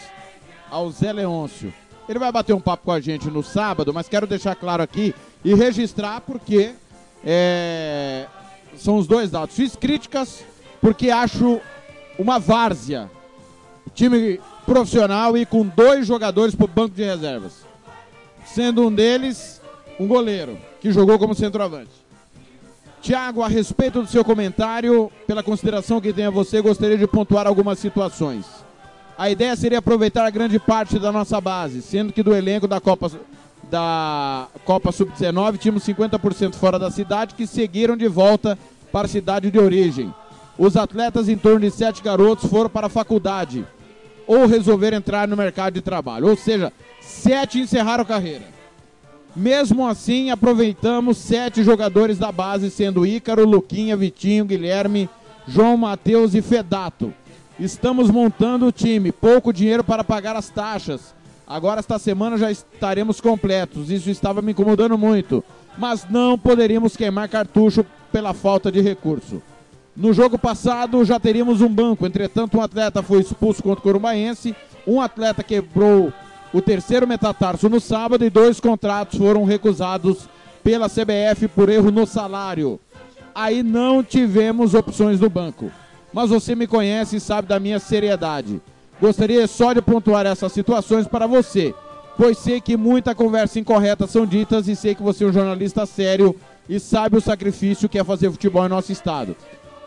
ao 0.69 0.89
Zé 0.91 1.11
Leôncio. 1.11 1.73
Ele 2.07 2.19
vai 2.19 2.31
bater 2.31 2.53
um 2.53 2.59
papo 2.61 2.85
com 2.85 2.91
a 2.91 3.01
gente 3.01 3.27
no 3.29 3.41
sábado, 3.43 3.91
mas 3.93 4.07
quero 4.07 4.27
deixar 4.27 4.55
claro 4.55 4.83
aqui 4.83 5.13
e 5.43 5.53
registrar 5.55 6.21
porque 6.21 6.73
é, 7.25 8.25
são 8.77 8.97
os 8.97 9.07
dois 9.07 9.31
dados. 9.31 9.55
Fiz 9.55 9.75
críticas 9.75 10.43
porque 10.81 11.09
acho 11.09 11.59
uma 12.17 12.39
várzea. 12.39 13.09
Time 13.93 14.39
profissional 14.65 15.37
e 15.37 15.45
com 15.45 15.65
dois 15.65 16.05
jogadores 16.05 16.53
para 16.53 16.65
o 16.65 16.67
banco 16.67 16.95
de 16.95 17.03
reservas. 17.03 17.65
Sendo 18.45 18.87
um 18.87 18.93
deles 18.93 19.57
um 19.99 20.07
goleiro, 20.07 20.57
que 20.79 20.91
jogou 20.91 21.17
como 21.17 21.33
centroavante. 21.33 21.91
Tiago, 23.01 23.41
a 23.41 23.47
respeito 23.47 24.01
do 24.01 24.07
seu 24.07 24.23
comentário, 24.23 25.11
pela 25.25 25.41
consideração 25.41 26.01
que 26.01 26.13
tem 26.13 26.25
a 26.25 26.29
você, 26.29 26.61
gostaria 26.61 26.97
de 26.97 27.07
pontuar 27.07 27.47
algumas 27.47 27.79
situações. 27.79 28.45
A 29.17 29.29
ideia 29.29 29.55
seria 29.55 29.79
aproveitar 29.79 30.25
a 30.25 30.29
grande 30.29 30.59
parte 30.59 30.99
da 30.99 31.11
nossa 31.11 31.39
base, 31.41 31.81
sendo 31.81 32.13
que 32.13 32.21
do 32.21 32.35
elenco 32.35 32.67
da 32.67 32.79
Copa, 32.79 33.09
da 33.69 34.47
Copa 34.63 34.91
Sub-19 34.91 35.57
tínhamos 35.57 35.83
50% 35.83 36.55
fora 36.55 36.79
da 36.79 36.89
cidade 36.89 37.35
que 37.35 37.45
seguiram 37.45 37.97
de 37.97 38.07
volta 38.07 38.57
para 38.91 39.05
a 39.05 39.09
cidade 39.09 39.51
de 39.51 39.59
origem. 39.59 40.13
Os 40.57 40.75
atletas, 40.75 41.29
em 41.29 41.37
torno 41.37 41.59
de 41.59 41.71
sete 41.71 42.01
garotos, 42.01 42.49
foram 42.49 42.69
para 42.69 42.87
a 42.87 42.89
faculdade 42.89 43.65
ou 44.25 44.45
resolveram 44.45 44.97
entrar 44.97 45.27
no 45.27 45.37
mercado 45.37 45.75
de 45.75 45.81
trabalho. 45.81 46.27
Ou 46.27 46.35
seja, 46.35 46.73
sete 46.99 47.59
encerraram 47.59 48.03
carreira. 48.03 48.45
Mesmo 49.35 49.87
assim, 49.87 50.31
aproveitamos 50.31 51.17
sete 51.17 51.63
jogadores 51.63 52.17
da 52.17 52.31
base, 52.31 52.71
sendo 52.71 53.05
Ícaro, 53.05 53.47
Luquinha, 53.47 53.95
Vitinho, 53.95 54.45
Guilherme, 54.45 55.07
João 55.47 55.77
Matheus 55.77 56.33
e 56.33 56.41
Fedato. 56.41 57.13
Estamos 57.59 58.09
montando 58.09 58.65
o 58.65 58.71
time, 58.71 59.11
pouco 59.11 59.53
dinheiro 59.53 59.83
para 59.83 60.03
pagar 60.03 60.35
as 60.35 60.49
taxas. 60.49 61.13
Agora, 61.47 61.79
esta 61.79 61.97
semana, 61.97 62.37
já 62.37 62.51
estaremos 62.51 63.21
completos. 63.21 63.89
Isso 63.89 64.09
estava 64.09 64.41
me 64.41 64.51
incomodando 64.51 64.97
muito. 64.97 65.43
Mas 65.77 66.05
não 66.09 66.37
poderíamos 66.37 66.97
queimar 66.97 67.29
cartucho 67.29 67.85
pela 68.11 68.33
falta 68.33 68.69
de 68.69 68.81
recurso. 68.81 69.41
No 69.95 70.13
jogo 70.13 70.37
passado 70.37 71.03
já 71.05 71.19
teríamos 71.19 71.61
um 71.61 71.69
banco, 71.69 72.05
entretanto 72.05 72.57
um 72.57 72.61
atleta 72.61 73.01
foi 73.01 73.21
expulso 73.21 73.63
contra 73.63 73.79
o 73.79 73.81
Corumbaense, 73.81 74.55
um 74.85 75.01
atleta 75.01 75.41
quebrou 75.41 76.13
o 76.53 76.61
terceiro 76.61 77.07
metatarso 77.07 77.67
no 77.67 77.79
sábado 77.79 78.23
e 78.23 78.29
dois 78.29 78.59
contratos 78.59 79.17
foram 79.17 79.43
recusados 79.43 80.29
pela 80.63 80.87
CBF 80.87 81.47
por 81.47 81.67
erro 81.67 81.89
no 81.89 82.05
salário. 82.05 82.79
Aí 83.33 83.63
não 83.63 84.03
tivemos 84.03 84.75
opções 84.75 85.19
no 85.19 85.29
banco. 85.29 85.71
Mas 86.13 86.29
você 86.29 86.55
me 86.55 86.67
conhece 86.67 87.15
e 87.15 87.19
sabe 87.19 87.47
da 87.47 87.59
minha 87.59 87.79
seriedade. 87.79 88.61
Gostaria 88.99 89.45
só 89.47 89.73
de 89.73 89.81
pontuar 89.81 90.25
essas 90.25 90.51
situações 90.51 91.07
para 91.07 91.27
você, 91.27 91.73
pois 92.17 92.37
sei 92.37 92.59
que 92.59 92.75
muita 92.75 93.13
conversa 93.13 93.59
incorreta 93.59 94.07
são 94.07 94.25
ditas 94.25 94.67
e 94.67 94.75
sei 94.75 94.95
que 94.95 95.03
você 95.03 95.23
é 95.23 95.27
um 95.27 95.33
jornalista 95.33 95.85
sério 95.85 96.35
e 96.67 96.79
sabe 96.79 97.17
o 97.17 97.21
sacrifício 97.21 97.87
que 97.87 97.99
é 97.99 98.03
fazer 98.03 98.31
futebol 98.31 98.65
em 98.65 98.69
nosso 98.69 98.91
estado 98.91 99.35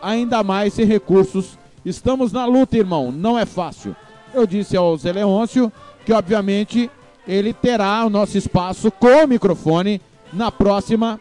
ainda 0.01 0.43
mais 0.43 0.73
sem 0.73 0.85
recursos. 0.85 1.57
Estamos 1.85 2.31
na 2.31 2.45
luta, 2.45 2.77
irmão, 2.77 3.11
não 3.11 3.37
é 3.37 3.45
fácil. 3.45 3.95
Eu 4.33 4.47
disse 4.47 4.75
ao 4.75 4.97
Zé 4.97 5.11
Leôncio 5.11 5.71
que, 6.05 6.13
obviamente, 6.13 6.89
ele 7.27 7.53
terá 7.53 8.05
o 8.05 8.09
nosso 8.09 8.37
espaço 8.37 8.91
com 8.91 9.23
o 9.23 9.27
microfone 9.27 10.01
na 10.33 10.51
próxima. 10.51 11.19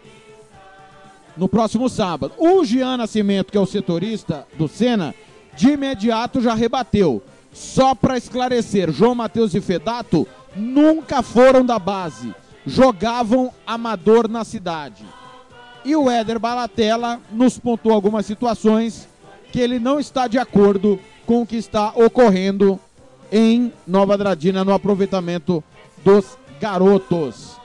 No 1.37 1.49
próximo 1.49 1.89
sábado. 1.89 2.35
O 2.39 2.65
Gian 2.65 2.97
Nascimento, 2.97 3.51
que 3.51 3.59
é 3.59 3.61
o 3.61 3.67
setorista 3.67 4.47
do 4.59 4.69
Senna, 4.69 5.15
de 5.57 5.71
imediato 5.71 6.41
já 6.41 6.55
rebateu. 6.55 7.23
Só 7.53 7.95
para 7.95 8.17
esclarecer, 8.17 8.91
João 8.93 9.15
Matheus 9.15 9.55
e 9.55 9.61
Fedato 9.61 10.27
nunca 10.55 11.23
foram 11.23 11.65
da 11.65 11.79
base. 11.79 12.35
Jogavam 12.67 13.53
amador 13.67 14.29
na 14.29 14.45
cidade. 14.45 15.05
E 15.85 15.97
o 15.97 16.11
Éder 16.11 16.39
Balatella 16.39 17.21
nos 17.33 17.59
pontuou 17.59 17.95
algumas 17.95 18.27
situações 18.27 19.09
que 19.51 19.61
ele 19.61 19.79
não 19.79 19.99
está 19.99 20.29
de 20.29 20.39
acordo 20.39 20.99
com 21.27 21.43
o 21.43 21.47
que 21.47 21.57
está 21.57 21.89
ocorrendo 21.95 22.79
em 23.33 23.73
Nova 23.87 24.17
Dradina 24.17 24.65
no 24.65 24.73
aproveitamento 24.73 25.63
dos 26.05 26.37
garotos. 26.61 27.57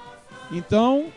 Então, 0.52 1.08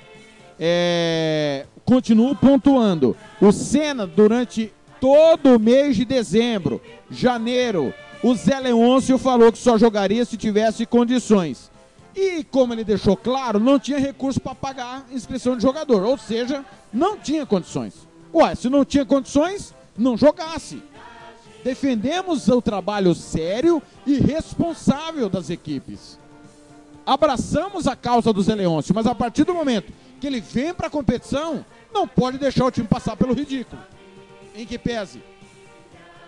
é, 0.59 1.67
continuo 1.85 2.35
pontuando. 2.35 3.17
O 3.41 3.53
Senna, 3.53 4.07
durante 4.07 4.73
todo 5.01 5.57
o 5.57 5.61
mês 5.61 5.97
de 5.97 6.05
dezembro, 6.05 6.81
janeiro, 7.11 7.95
o 8.23 8.35
Zé 8.35 8.59
Leôncio 8.59 9.17
falou 9.19 9.53
que 9.53 9.59
só 9.59 9.79
jogaria 9.79 10.25
se 10.25 10.37
tivesse 10.37 10.85
condições. 10.85 11.71
E 12.15 12.43
como 12.43 12.73
ele 12.73 12.83
deixou 12.83 13.17
claro, 13.17 13.61
não 13.61 13.79
tinha 13.79 13.99
recurso 13.99 14.41
para 14.41 14.55
pagar 14.55 15.07
inscrição 15.11 15.57
de 15.57 15.63
jogador, 15.63 16.03
ou 16.03 16.19
seja, 16.19 16.65
não 16.93 17.17
tinha 17.17 17.47
condições. 17.47 17.95
Ué, 18.35 18.55
se 18.55 18.69
não 18.69 18.85
tinha 18.85 19.07
condições, 19.07 19.73
não 19.97 20.17
jogasse. 20.17 20.83
Defendemos 21.63 22.49
o 22.49 22.61
trabalho 22.61 23.15
sério 23.15 23.83
e 24.07 24.19
responsável 24.19 25.29
das 25.29 25.51
equipes. 25.51 26.19
Abraçamos 27.07 27.87
a 27.87 27.97
causa 27.97 28.33
do 28.33 28.43
Zé 28.43 28.55
Leôncio, 28.55 28.95
mas 28.95 29.07
a 29.07 29.15
partir 29.15 29.45
do 29.45 29.55
momento 29.55 29.93
que 30.21 30.27
ele 30.27 30.41
vem 30.41 30.75
para 30.75 30.89
a 30.89 30.91
competição, 30.91 31.65
não 31.93 32.07
pode 32.07 32.37
deixar 32.39 32.65
o 32.65 32.71
time 32.71 32.87
passar 32.87 33.17
pelo 33.17 33.33
ridículo. 33.33 33.81
Em 34.55 34.67
que 34.67 34.79
pese. 34.79 35.23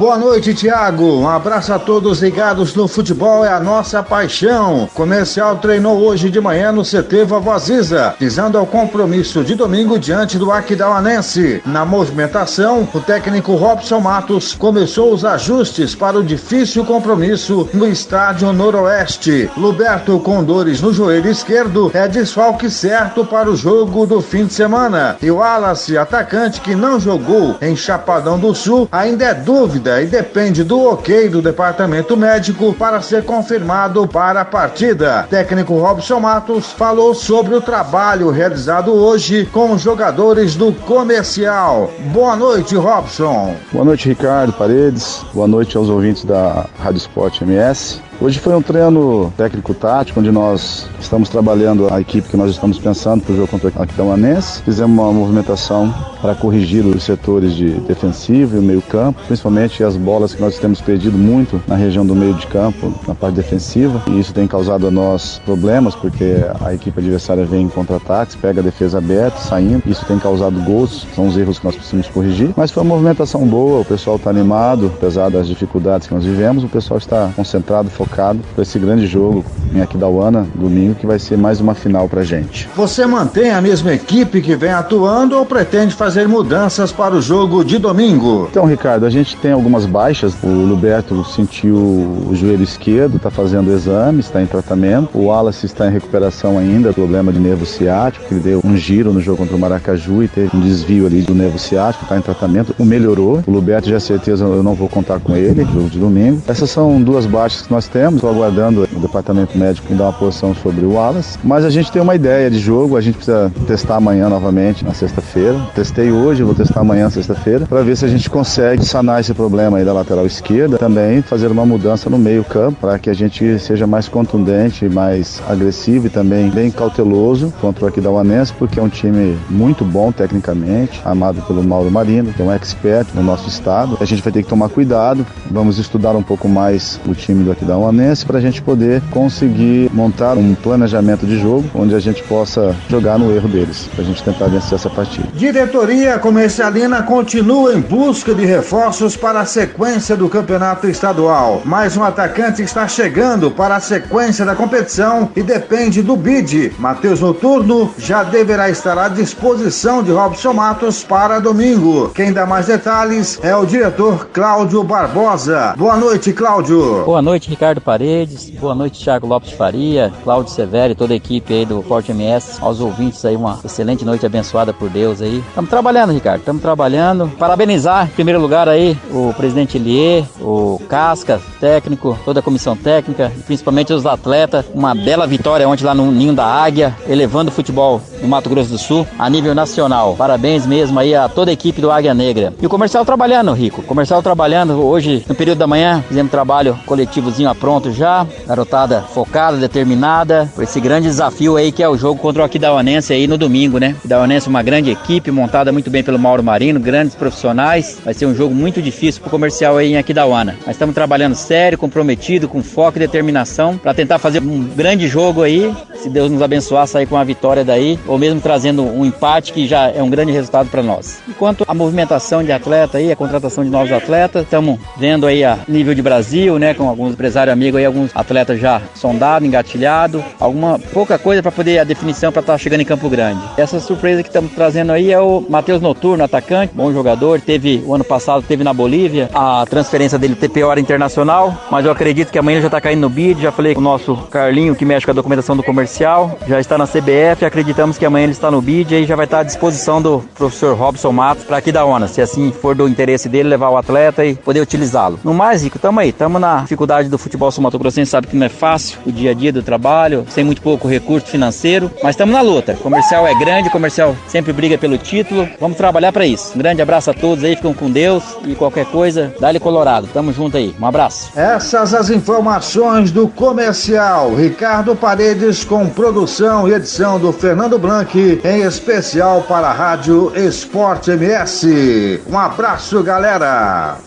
Boa 0.00 0.16
noite, 0.16 0.54
Thiago. 0.54 1.18
Um 1.18 1.28
abraço 1.28 1.74
a 1.74 1.78
todos 1.78 2.22
ligados 2.22 2.74
no 2.74 2.88
futebol, 2.88 3.44
é 3.44 3.52
a 3.52 3.60
nossa 3.60 4.02
paixão. 4.02 4.88
Comercial 4.94 5.56
treinou 5.56 5.98
hoje 5.98 6.30
de 6.30 6.40
manhã 6.40 6.72
no 6.72 6.82
CT 6.82 7.24
Vovoziza, 7.26 8.14
visando 8.18 8.56
ao 8.56 8.64
compromisso 8.64 9.44
de 9.44 9.54
domingo 9.54 9.98
diante 9.98 10.38
do 10.38 10.50
Aquidauanense. 10.50 11.60
Na 11.66 11.84
movimentação, 11.84 12.88
o 12.94 13.00
técnico 13.00 13.54
Robson 13.56 14.00
Matos 14.00 14.54
começou 14.54 15.12
os 15.12 15.22
ajustes 15.22 15.94
para 15.94 16.18
o 16.18 16.24
difícil 16.24 16.82
compromisso 16.86 17.68
no 17.74 17.86
estádio 17.86 18.54
Noroeste. 18.54 19.50
Luberto 19.54 20.18
com 20.20 20.42
dores 20.42 20.80
no 20.80 20.94
joelho 20.94 21.30
esquerdo 21.30 21.90
é 21.92 22.08
desfalque 22.08 22.70
certo 22.70 23.22
para 23.22 23.50
o 23.50 23.56
jogo 23.56 24.06
do 24.06 24.22
fim 24.22 24.46
de 24.46 24.54
semana. 24.54 25.18
E 25.20 25.30
o 25.30 25.36
Wallace, 25.36 25.98
atacante 25.98 26.62
que 26.62 26.74
não 26.74 26.98
jogou 26.98 27.58
em 27.60 27.76
Chapadão 27.76 28.38
do 28.38 28.54
Sul, 28.60 28.88
ainda 28.92 29.24
é 29.24 29.34
dúvida 29.34 30.02
e 30.02 30.06
depende 30.06 30.62
do 30.62 30.84
ok 30.84 31.28
do 31.28 31.40
departamento 31.40 32.16
médico 32.16 32.74
para 32.74 33.00
ser 33.00 33.24
confirmado 33.24 34.06
para 34.06 34.42
a 34.42 34.44
partida. 34.44 35.26
Técnico 35.30 35.78
Robson 35.78 36.20
Matos 36.20 36.66
falou 36.72 37.14
sobre 37.14 37.54
o 37.54 37.60
trabalho 37.60 38.30
realizado 38.30 38.92
hoje 38.92 39.46
com 39.46 39.72
os 39.72 39.80
jogadores 39.80 40.54
do 40.54 40.72
comercial. 40.72 41.90
Boa 42.12 42.36
noite, 42.36 42.76
Robson. 42.76 43.56
Boa 43.72 43.84
noite, 43.84 44.08
Ricardo 44.08 44.52
Paredes. 44.52 45.24
Boa 45.32 45.48
noite 45.48 45.76
aos 45.76 45.88
ouvintes 45.88 46.24
da 46.24 46.66
Rádio 46.78 46.98
Esporte 46.98 47.42
MS. 47.44 48.09
Hoje 48.22 48.38
foi 48.38 48.54
um 48.54 48.60
treino 48.60 49.32
técnico-tático, 49.34 50.20
onde 50.20 50.30
nós 50.30 50.86
estamos 51.00 51.30
trabalhando 51.30 51.90
a 51.90 52.02
equipe 52.02 52.28
que 52.28 52.36
nós 52.36 52.50
estamos 52.50 52.78
pensando 52.78 53.22
para 53.22 53.32
o 53.32 53.36
jogo 53.36 53.48
contra 53.48 53.72
o 53.74 53.82
Aquidauanense. 53.82 54.60
Fizemos 54.60 54.92
uma 54.92 55.10
movimentação 55.10 55.90
para 56.20 56.34
corrigir 56.34 56.84
os 56.84 57.02
setores 57.02 57.54
de 57.54 57.70
defensivo 57.80 58.58
e 58.58 58.60
meio-campo, 58.60 59.18
principalmente 59.26 59.82
as 59.82 59.96
bolas 59.96 60.34
que 60.34 60.42
nós 60.42 60.58
temos 60.58 60.82
perdido 60.82 61.16
muito 61.16 61.62
na 61.66 61.76
região 61.76 62.04
do 62.04 62.14
meio 62.14 62.34
de 62.34 62.46
campo, 62.46 62.92
na 63.08 63.14
parte 63.14 63.36
defensiva. 63.36 64.02
E 64.06 64.20
isso 64.20 64.34
tem 64.34 64.46
causado 64.46 64.86
a 64.86 64.90
nós 64.90 65.40
problemas, 65.46 65.94
porque 65.94 66.44
a 66.62 66.74
equipe 66.74 67.00
adversária 67.00 67.46
vem 67.46 67.62
em 67.62 67.68
contra-ataques, 67.70 68.36
pega 68.36 68.60
a 68.60 68.62
defesa 68.62 68.98
aberta, 68.98 69.38
saindo. 69.38 69.82
Isso 69.86 70.04
tem 70.04 70.18
causado 70.18 70.60
gols, 70.60 71.06
são 71.14 71.26
os 71.26 71.38
erros 71.38 71.58
que 71.58 71.64
nós 71.64 71.74
precisamos 71.74 72.06
corrigir. 72.08 72.50
Mas 72.54 72.70
foi 72.70 72.82
uma 72.82 72.96
movimentação 72.96 73.46
boa, 73.46 73.80
o 73.80 73.84
pessoal 73.84 74.16
está 74.16 74.28
animado, 74.28 74.92
apesar 74.94 75.30
das 75.30 75.48
dificuldades 75.48 76.06
que 76.06 76.12
nós 76.12 76.22
vivemos, 76.22 76.62
o 76.62 76.68
pessoal 76.68 76.98
está 76.98 77.30
concentrado, 77.34 77.88
focado 77.88 78.09
para 78.10 78.62
esse 78.62 78.78
grande 78.78 79.06
jogo 79.06 79.44
em 79.74 79.80
Aquidauana, 79.80 80.46
domingo, 80.54 80.94
que 80.94 81.06
vai 81.06 81.18
ser 81.18 81.38
mais 81.38 81.60
uma 81.60 81.74
final 81.74 82.08
pra 82.08 82.22
gente. 82.22 82.68
Você 82.76 83.06
mantém 83.06 83.50
a 83.50 83.60
mesma 83.60 83.92
equipe 83.92 84.40
que 84.40 84.56
vem 84.56 84.70
atuando 84.70 85.36
ou 85.36 85.46
pretende 85.46 85.94
fazer 85.94 86.26
mudanças 86.28 86.90
para 86.92 87.14
o 87.14 87.22
jogo 87.22 87.64
de 87.64 87.78
domingo? 87.78 88.48
Então, 88.50 88.66
Ricardo, 88.66 89.06
a 89.06 89.10
gente 89.10 89.36
tem 89.36 89.52
algumas 89.52 89.86
baixas. 89.86 90.34
O 90.42 90.48
Luberto 90.48 91.24
sentiu 91.24 91.76
o 91.76 92.30
joelho 92.34 92.62
esquerdo, 92.62 93.16
está 93.16 93.30
fazendo 93.30 93.70
exames, 93.72 94.26
está 94.26 94.42
em 94.42 94.46
tratamento. 94.46 95.10
O 95.14 95.26
Wallace 95.26 95.66
está 95.66 95.86
em 95.86 95.92
recuperação 95.92 96.58
ainda, 96.58 96.92
problema 96.92 97.32
de 97.32 97.38
nervo 97.38 97.64
ciático, 97.64 98.26
que 98.26 98.34
ele 98.34 98.40
deu 98.40 98.60
um 98.64 98.76
giro 98.76 99.12
no 99.12 99.20
jogo 99.20 99.38
contra 99.38 99.56
o 99.56 99.58
Maracaju 99.58 100.22
e 100.22 100.28
teve 100.28 100.56
um 100.56 100.60
desvio 100.60 101.06
ali 101.06 101.22
do 101.22 101.34
nervo 101.34 101.58
ciático, 101.58 102.04
está 102.04 102.16
em 102.16 102.22
tratamento. 102.22 102.74
O 102.78 102.84
melhorou. 102.84 103.42
O 103.46 103.50
Luberto 103.50 103.88
já 103.88 104.00
certeza 104.00 104.44
eu 104.44 104.62
não 104.62 104.74
vou 104.74 104.88
contar 104.88 105.20
com 105.20 105.36
ele, 105.36 105.64
jogo 105.64 105.88
de 105.88 105.98
domingo. 105.98 106.42
Essas 106.48 106.70
são 106.70 107.00
duas 107.00 107.26
baixas 107.26 107.62
que 107.62 107.72
nós 107.72 107.86
temos. 107.86 107.99
Estou 108.08 108.30
aguardando 108.30 108.88
o 108.96 108.98
departamento 108.98 109.58
médico 109.58 109.94
dar 109.94 110.04
uma 110.04 110.12
posição 110.12 110.54
sobre 110.54 110.84
o 110.84 110.94
Wallace. 110.94 111.38
Mas 111.44 111.64
a 111.64 111.70
gente 111.70 111.92
tem 111.92 112.00
uma 112.00 112.14
ideia 112.14 112.50
de 112.50 112.58
jogo, 112.58 112.96
a 112.96 113.00
gente 113.00 113.16
precisa 113.16 113.52
testar 113.66 113.96
amanhã 113.96 114.28
novamente, 114.28 114.84
na 114.84 114.94
sexta-feira. 114.94 115.58
Testei 115.74 116.10
hoje, 116.10 116.42
vou 116.42 116.54
testar 116.54 116.80
amanhã, 116.80 117.10
sexta-feira, 117.10 117.66
para 117.66 117.82
ver 117.82 117.96
se 117.96 118.04
a 118.04 118.08
gente 118.08 118.30
consegue 118.30 118.84
sanar 118.84 119.20
esse 119.20 119.34
problema 119.34 119.78
aí 119.78 119.84
da 119.84 119.92
lateral 119.92 120.24
esquerda. 120.26 120.78
Também 120.78 121.20
fazer 121.20 121.48
uma 121.48 121.66
mudança 121.66 122.08
no 122.08 122.18
meio-campo, 122.18 122.78
para 122.80 122.98
que 122.98 123.10
a 123.10 123.14
gente 123.14 123.58
seja 123.58 123.86
mais 123.86 124.08
contundente, 124.08 124.88
mais 124.88 125.42
agressivo 125.48 126.06
e 126.06 126.10
também 126.10 126.48
bem 126.48 126.70
cauteloso 126.70 127.52
contra 127.60 127.84
o 127.84 127.88
Aquidauanense, 127.88 128.52
porque 128.54 128.80
é 128.80 128.82
um 128.82 128.88
time 128.88 129.38
muito 129.48 129.84
bom 129.84 130.10
tecnicamente, 130.10 131.00
amado 131.04 131.42
pelo 131.42 131.62
Mauro 131.62 131.90
Marino, 131.90 132.32
que 132.32 132.40
é 132.40 132.44
um 132.44 132.52
expert 132.52 133.08
no 133.14 133.22
nosso 133.22 133.48
estado. 133.48 133.98
A 134.00 134.04
gente 134.04 134.22
vai 134.22 134.32
ter 134.32 134.42
que 134.42 134.48
tomar 134.48 134.68
cuidado, 134.68 135.26
vamos 135.50 135.78
estudar 135.78 136.12
um 136.16 136.22
pouco 136.22 136.48
mais 136.48 136.98
o 137.06 137.14
time 137.14 137.44
do 137.44 137.52
Aquidauanense 137.52 137.89
para 138.24 138.38
a 138.38 138.40
gente 138.40 138.62
poder 138.62 139.02
conseguir 139.10 139.90
montar 139.92 140.38
um 140.38 140.54
planejamento 140.54 141.26
de 141.26 141.38
jogo 141.40 141.68
onde 141.74 141.92
a 141.92 141.98
gente 141.98 142.22
possa 142.22 142.74
jogar 142.88 143.18
no 143.18 143.34
erro 143.34 143.48
deles, 143.48 143.88
para 143.92 144.04
a 144.04 144.06
gente 144.06 144.22
tentar 144.22 144.46
vencer 144.46 144.74
essa 144.74 144.88
partida. 144.88 145.26
Diretoria 145.34 146.16
Comercialina 146.18 147.02
continua 147.02 147.74
em 147.74 147.80
busca 147.80 148.32
de 148.32 148.44
reforços 148.44 149.16
para 149.16 149.40
a 149.40 149.44
sequência 149.44 150.16
do 150.16 150.28
campeonato 150.28 150.88
estadual. 150.88 151.62
Mais 151.64 151.96
um 151.96 152.04
atacante 152.04 152.62
está 152.62 152.86
chegando 152.86 153.50
para 153.50 153.74
a 153.74 153.80
sequência 153.80 154.44
da 154.44 154.54
competição 154.54 155.28
e 155.34 155.42
depende 155.42 156.00
do 156.00 156.16
bid. 156.16 156.72
Matheus 156.78 157.20
Noturno 157.20 157.92
já 157.98 158.22
deverá 158.22 158.70
estar 158.70 158.96
à 158.98 159.08
disposição 159.08 160.00
de 160.00 160.12
Robson 160.12 160.52
Matos 160.52 161.02
para 161.02 161.40
domingo. 161.40 162.10
Quem 162.14 162.32
dá 162.32 162.46
mais 162.46 162.66
detalhes 162.66 163.40
é 163.42 163.54
o 163.56 163.66
diretor 163.66 164.28
Cláudio 164.32 164.84
Barbosa. 164.84 165.74
Boa 165.76 165.96
noite, 165.96 166.32
Cláudio. 166.32 167.02
Boa 167.04 167.20
noite, 167.20 167.50
Ricardo 167.50 167.69
Paredes. 167.78 168.48
Boa 168.48 168.74
noite, 168.74 169.04
Thiago 169.04 169.26
Lopes 169.26 169.52
Faria, 169.52 170.10
Cláudio 170.24 170.50
Severo 170.50 170.92
e 170.92 170.96
toda 170.96 171.12
a 171.12 171.16
equipe 171.16 171.52
aí 171.52 171.66
do 171.66 171.82
Forte 171.82 172.10
MS. 172.10 172.58
Aos 172.62 172.80
ouvintes 172.80 173.22
aí, 173.26 173.36
uma 173.36 173.60
excelente 173.62 174.02
noite 174.02 174.24
abençoada 174.24 174.72
por 174.72 174.88
Deus 174.88 175.20
aí. 175.20 175.44
Estamos 175.46 175.68
trabalhando, 175.68 176.14
Ricardo, 176.14 176.40
estamos 176.40 176.62
trabalhando. 176.62 177.28
Parabenizar, 177.38 178.06
em 178.06 178.14
primeiro 178.14 178.40
lugar 178.40 178.66
aí, 178.66 178.96
o 179.10 179.34
presidente 179.36 179.76
Elier, 179.76 180.24
o 180.40 180.80
Casca, 180.88 181.38
técnico, 181.60 182.18
toda 182.24 182.40
a 182.40 182.42
comissão 182.42 182.74
técnica, 182.74 183.30
principalmente 183.44 183.92
os 183.92 184.06
atletas. 184.06 184.64
Uma 184.74 184.94
bela 184.94 185.26
vitória 185.26 185.68
ontem 185.68 185.84
lá 185.84 185.94
no 185.94 186.10
Ninho 186.10 186.32
da 186.32 186.46
Águia, 186.46 186.96
elevando 187.06 187.50
o 187.50 187.54
futebol 187.54 188.00
no 188.20 188.28
Mato 188.28 188.50
Grosso 188.50 188.70
do 188.70 188.78
Sul 188.78 189.06
a 189.18 189.28
nível 189.28 189.54
nacional. 189.54 190.14
Parabéns 190.16 190.66
mesmo 190.66 190.98
aí 190.98 191.14
a 191.14 191.28
toda 191.28 191.50
a 191.50 191.54
equipe 191.54 191.80
do 191.80 191.90
Águia 191.90 192.14
Negra. 192.14 192.52
E 192.60 192.66
o 192.66 192.68
comercial 192.68 193.04
trabalhando, 193.04 193.52
Rico. 193.52 193.82
Comercial 193.82 194.22
trabalhando 194.22 194.84
hoje, 194.84 195.24
no 195.28 195.34
período 195.34 195.58
da 195.58 195.66
manhã, 195.66 196.04
fizemos 196.08 196.30
trabalho 196.30 196.78
coletivozinho 196.86 197.48
a 197.48 197.54
pronto 197.54 197.92
já. 197.92 198.26
Garotada 198.46 199.02
focada, 199.02 199.56
determinada, 199.56 200.50
por 200.54 200.64
esse 200.64 200.80
grande 200.80 201.08
desafio 201.08 201.56
aí 201.56 201.72
que 201.72 201.82
é 201.82 201.88
o 201.88 201.96
jogo 201.96 202.20
contra 202.20 202.42
o 202.42 202.44
Aquidauanense 202.44 203.12
aí 203.12 203.26
no 203.26 203.38
domingo, 203.38 203.78
né? 203.78 203.94
Aquidauanense 203.98 204.48
uma 204.48 204.62
grande 204.62 204.90
equipe, 204.90 205.30
montada 205.30 205.72
muito 205.72 205.90
bem 205.90 206.02
pelo 206.02 206.18
Mauro 206.18 206.42
Marino, 206.42 206.80
grandes 206.80 207.14
profissionais. 207.14 207.98
Vai 208.04 208.14
ser 208.14 208.26
um 208.26 208.34
jogo 208.34 208.54
muito 208.54 208.80
difícil 208.82 209.20
pro 209.20 209.30
comercial 209.30 209.76
aí 209.76 209.92
em 209.92 209.96
Aquidauana. 209.96 210.56
Mas 210.66 210.76
estamos 210.76 210.94
trabalhando 210.94 211.34
sério, 211.34 211.78
comprometido, 211.78 212.48
com 212.48 212.62
foco 212.62 212.98
e 212.98 213.00
determinação 213.00 213.76
para 213.76 213.94
tentar 213.94 214.18
fazer 214.18 214.42
um 214.42 214.64
grande 214.64 215.08
jogo 215.08 215.42
aí. 215.42 215.74
Se 215.94 216.08
Deus 216.08 216.30
nos 216.30 216.42
abençoar, 216.42 216.86
sair 216.86 217.06
com 217.06 217.16
a 217.16 217.24
vitória 217.24 217.64
daí. 217.64 217.98
Ou 218.10 218.18
mesmo 218.18 218.40
trazendo 218.40 218.82
um 218.82 219.04
empate 219.04 219.52
que 219.52 219.68
já 219.68 219.88
é 219.88 220.02
um 220.02 220.10
grande 220.10 220.32
resultado 220.32 220.68
para 220.68 220.82
nós. 220.82 221.22
Enquanto 221.28 221.64
a 221.66 221.72
movimentação 221.72 222.42
de 222.42 222.50
atleta 222.50 222.98
aí, 222.98 223.12
a 223.12 223.14
contratação 223.14 223.62
de 223.62 223.70
novos 223.70 223.92
atletas, 223.92 224.42
estamos 224.42 224.80
vendo 224.96 225.28
aí 225.28 225.44
a 225.44 225.60
nível 225.68 225.94
de 225.94 226.02
Brasil, 226.02 226.58
né, 226.58 226.74
com 226.74 226.88
alguns 226.88 227.12
empresários 227.12 227.52
amigos 227.52 227.78
aí, 227.78 227.84
alguns 227.84 228.10
atletas 228.12 228.58
já 228.58 228.82
sondados, 228.96 229.46
engatilhados, 229.46 230.24
alguma 230.40 230.76
pouca 230.92 231.18
coisa 231.18 231.40
para 231.40 231.52
poder 231.52 231.78
a 231.78 231.84
definição 231.84 232.32
para 232.32 232.40
estar 232.40 232.54
tá 232.54 232.58
chegando 232.58 232.80
em 232.80 232.84
Campo 232.84 233.08
Grande. 233.08 233.40
Essa 233.56 233.78
surpresa 233.78 234.24
que 234.24 234.28
estamos 234.28 234.50
trazendo 234.52 234.90
aí 234.90 235.12
é 235.12 235.20
o 235.20 235.44
Matheus 235.48 235.80
Noturno, 235.80 236.24
atacante, 236.24 236.74
bom 236.74 236.92
jogador, 236.92 237.40
teve 237.40 237.80
o 237.86 237.94
ano 237.94 238.02
passado 238.02 238.42
teve 238.42 238.64
na 238.64 238.74
Bolívia 238.74 239.30
a 239.32 239.64
transferência 239.70 240.18
dele 240.18 240.34
TP 240.34 240.64
hora 240.64 240.80
internacional, 240.80 241.56
mas 241.70 241.84
eu 241.84 241.92
acredito 241.92 242.32
que 242.32 242.38
amanhã 242.40 242.56
ele 242.56 242.62
já 242.62 242.68
está 242.68 242.80
caindo 242.80 243.02
no 243.02 243.08
bid, 243.08 243.40
já 243.40 243.52
falei 243.52 243.72
com 243.72 243.80
o 243.80 243.84
nosso 243.84 244.16
Carlinho 244.32 244.74
que 244.74 244.84
mexe 244.84 245.06
com 245.06 245.12
a 245.12 245.14
documentação 245.14 245.56
do 245.56 245.62
comercial, 245.62 246.36
já 246.48 246.58
está 246.58 246.76
na 246.76 246.88
CBF, 246.88 247.44
acreditamos 247.44 247.99
que 248.00 248.06
amanhã 248.06 248.24
ele 248.24 248.32
está 248.32 248.50
no 248.50 248.62
bid 248.62 248.94
e 248.94 249.04
já 249.04 249.14
vai 249.14 249.26
estar 249.26 249.40
à 249.40 249.42
disposição 249.42 250.00
do 250.00 250.24
professor 250.34 250.74
Robson 250.74 251.12
Matos 251.12 251.44
para 251.44 251.58
aqui 251.58 251.70
da 251.70 251.84
ONA, 251.84 252.08
se 252.08 252.22
assim 252.22 252.50
for 252.50 252.74
do 252.74 252.88
interesse 252.88 253.28
dele 253.28 253.50
levar 253.50 253.68
o 253.68 253.76
atleta 253.76 254.24
e 254.24 254.34
poder 254.34 254.60
utilizá-lo. 254.62 255.20
No 255.22 255.34
mais, 255.34 255.62
Rico, 255.62 255.76
estamos 255.76 256.00
aí, 256.00 256.08
estamos 256.08 256.40
na 256.40 256.62
dificuldade 256.62 257.10
do 257.10 257.18
futebol 257.18 257.52
sul-mato-grossense, 257.52 258.10
sabe 258.10 258.26
que 258.26 258.34
não 258.34 258.46
é 258.46 258.48
fácil 258.48 258.98
o 259.04 259.12
dia 259.12 259.32
a 259.32 259.34
dia 259.34 259.52
do 259.52 259.62
trabalho, 259.62 260.24
sem 260.30 260.42
muito 260.42 260.62
pouco 260.62 260.88
recurso 260.88 261.26
financeiro, 261.26 261.90
mas 262.02 262.12
estamos 262.12 262.34
na 262.34 262.40
luta. 262.40 262.72
Comercial 262.76 263.28
é 263.28 263.34
grande, 263.34 263.68
comercial 263.68 264.16
sempre 264.26 264.50
briga 264.54 264.78
pelo 264.78 264.96
título, 264.96 265.46
vamos 265.60 265.76
trabalhar 265.76 266.10
para 266.10 266.24
isso. 266.24 266.52
Um 266.54 266.58
grande 266.58 266.80
abraço 266.80 267.10
a 267.10 267.14
todos 267.14 267.44
aí, 267.44 267.54
ficam 267.54 267.74
com 267.74 267.90
Deus 267.90 268.24
e 268.46 268.54
qualquer 268.54 268.86
coisa, 268.86 269.34
dá-lhe 269.38 269.60
Colorado. 269.60 270.08
Tamo 270.10 270.32
junto 270.32 270.56
aí, 270.56 270.74
um 270.80 270.86
abraço. 270.86 271.32
Essas 271.36 271.92
as 271.92 272.08
informações 272.08 273.10
do 273.10 273.28
comercial. 273.28 274.34
Ricardo 274.34 274.96
Paredes 274.96 275.64
com 275.64 275.86
produção 275.86 276.66
e 276.66 276.72
edição 276.72 277.20
do 277.20 277.30
Fernando 277.30 277.78
Blanc, 277.90 278.40
em 278.44 278.62
especial 278.62 279.42
para 279.42 279.66
a 279.66 279.72
Rádio 279.72 280.32
Esporte 280.36 281.10
MS. 281.10 282.20
Um 282.28 282.38
abraço, 282.38 283.02
galera. 283.02 283.98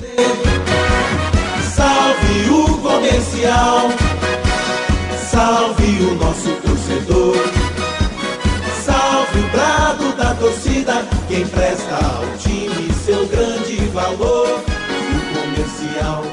Salve 1.75 2.49
o 2.49 2.77
comercial. 2.77 3.91
Salve 5.29 6.01
o 6.01 6.15
nosso 6.15 6.49
torcedor. 6.61 7.35
Salve 8.85 9.39
o 9.39 9.49
brado 9.49 10.13
da 10.15 10.33
torcida. 10.35 11.05
Quem 11.27 11.45
presta 11.45 11.95
ao 11.95 12.25
time 12.37 12.89
seu 13.05 13.27
grande 13.27 13.85
valor. 13.87 14.61
O 15.09 15.19
comercial 15.35 16.23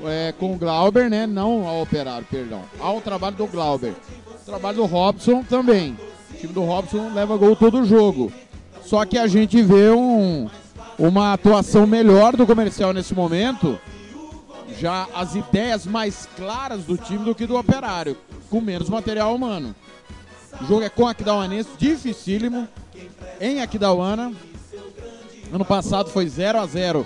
é, 0.05 0.33
com 0.39 0.53
o 0.53 0.57
Glauber, 0.57 1.11
né? 1.11 1.27
Não 1.27 1.67
ao 1.67 1.83
operário, 1.83 2.25
perdão. 2.27 2.63
Ao 2.79 2.99
trabalho 2.99 3.35
do 3.35 3.45
Glauber. 3.45 3.93
O 4.41 4.45
trabalho 4.47 4.77
do 4.77 4.85
Robson 4.85 5.43
também. 5.43 5.95
O 6.31 6.37
time 6.37 6.53
do 6.53 6.63
Robson 6.63 7.13
leva 7.13 7.37
gol 7.37 7.55
todo 7.55 7.85
jogo. 7.85 8.33
Só 8.83 9.05
que 9.05 9.19
a 9.19 9.27
gente 9.27 9.61
vê 9.61 9.91
um, 9.91 10.49
uma 11.07 11.33
atuação 11.33 11.85
melhor 11.85 12.37
do 12.37 12.47
comercial 12.47 12.93
nesse 12.93 13.13
momento. 13.13 13.77
Já 14.79 15.05
as 15.13 15.35
ideias 15.35 15.85
mais 15.85 16.27
claras 16.37 16.85
do 16.85 16.97
time 16.97 17.25
do 17.25 17.35
que 17.35 17.45
do 17.45 17.57
operário, 17.57 18.17
com 18.49 18.61
menos 18.61 18.87
material 18.87 19.35
humano. 19.35 19.75
O 20.61 20.65
jogo 20.65 20.83
é 20.83 20.89
com 20.89 21.05
Aquidauanense, 21.05 21.69
dificílimo, 21.77 22.67
em 23.41 23.61
Aquidauana. 23.61 24.31
Ano 25.51 25.65
passado 25.65 26.09
foi 26.09 26.27
0 26.27 26.59
a 26.59 26.65
0 26.65 27.05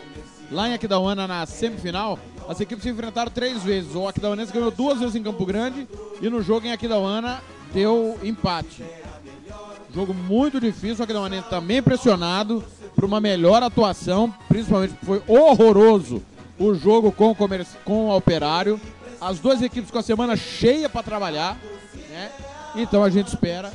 lá 0.51 0.69
em 0.69 0.73
Aquidauana 0.73 1.27
na 1.27 1.45
semifinal. 1.47 2.19
As 2.47 2.59
equipes 2.61 2.83
se 2.83 2.89
enfrentaram 2.89 3.31
três 3.31 3.63
vezes. 3.63 3.95
O 3.95 4.07
Aquidauanense 4.07 4.53
ganhou 4.53 4.69
duas 4.69 4.99
vezes 4.99 5.15
em 5.15 5.23
Campo 5.23 5.43
Grande 5.43 5.87
e 6.21 6.29
no 6.29 6.43
jogo 6.43 6.67
em 6.67 6.71
Aquidauana 6.71 7.41
deu 7.73 8.17
empate. 8.21 8.83
Jogo 9.93 10.13
muito 10.13 10.59
difícil, 10.59 10.99
o 10.99 11.03
Aquidauanense 11.03 11.49
também 11.49 11.81
pressionado 11.81 12.63
por 12.97 13.05
uma 13.05 13.21
melhor 13.21 13.61
atuação, 13.61 14.33
principalmente 14.49 14.95
foi 15.03 15.21
horroroso 15.27 16.23
o 16.57 16.73
jogo 16.73 17.11
com 17.11 17.29
o, 17.29 17.35
comerci- 17.35 17.77
com 17.85 18.07
o 18.07 18.15
Operário. 18.17 18.81
As 19.21 19.37
duas 19.37 19.61
equipes 19.61 19.91
com 19.91 19.99
a 19.99 20.01
semana 20.01 20.35
cheia 20.35 20.89
para 20.89 21.03
trabalhar, 21.03 21.55
né? 22.09 22.31
Então 22.75 23.03
a 23.03 23.09
gente 23.11 23.27
espera 23.27 23.71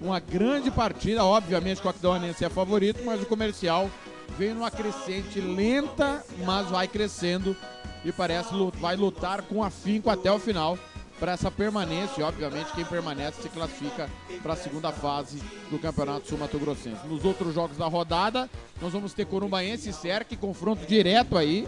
uma 0.00 0.18
grande 0.18 0.70
partida, 0.70 1.22
obviamente 1.22 1.82
o 1.84 1.88
Aquidauanense 1.90 2.42
é 2.42 2.48
favorito, 2.48 3.02
mas 3.04 3.20
o 3.22 3.26
comercial 3.26 3.90
vem 4.38 4.54
numa 4.54 4.70
crescente 4.70 5.42
lenta, 5.42 6.24
mas 6.46 6.66
vai 6.68 6.88
crescendo 6.88 7.54
e 8.02 8.10
parece 8.12 8.48
vai 8.80 8.96
lutar 8.96 9.42
com 9.42 9.62
afinco 9.62 10.08
até 10.08 10.32
o 10.32 10.38
final 10.38 10.78
para 11.18 11.32
essa 11.32 11.50
permanência. 11.50 12.20
E, 12.20 12.22
obviamente, 12.22 12.72
quem 12.72 12.84
permanece 12.84 13.42
se 13.42 13.48
classifica 13.48 14.08
para 14.42 14.54
a 14.54 14.56
segunda 14.56 14.92
fase 14.92 15.42
do 15.70 15.78
Campeonato 15.78 16.28
Sul 16.28 16.38
Mato 16.38 16.58
Grossense. 16.58 17.06
Nos 17.06 17.24
outros 17.24 17.54
jogos 17.54 17.76
da 17.76 17.86
rodada, 17.86 18.48
nós 18.80 18.92
vamos 18.92 19.12
ter 19.12 19.26
Corumbaense 19.26 19.90
e 19.90 19.92
Cerc, 19.92 20.36
confronto 20.36 20.86
direto 20.86 21.36
aí, 21.38 21.66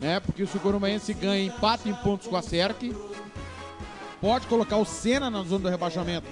né? 0.00 0.20
Porque 0.20 0.46
se 0.46 0.56
o 0.56 0.60
Corumbaense 0.60 1.12
ganha, 1.14 1.44
empata 1.44 1.88
em 1.88 1.94
pontos 1.94 2.26
com 2.26 2.36
a 2.36 2.42
Cerc, 2.42 2.94
pode 4.20 4.46
colocar 4.46 4.76
o 4.76 4.84
Senna 4.84 5.30
na 5.30 5.42
zona 5.42 5.64
do 5.64 5.68
rebaixamento, 5.68 6.26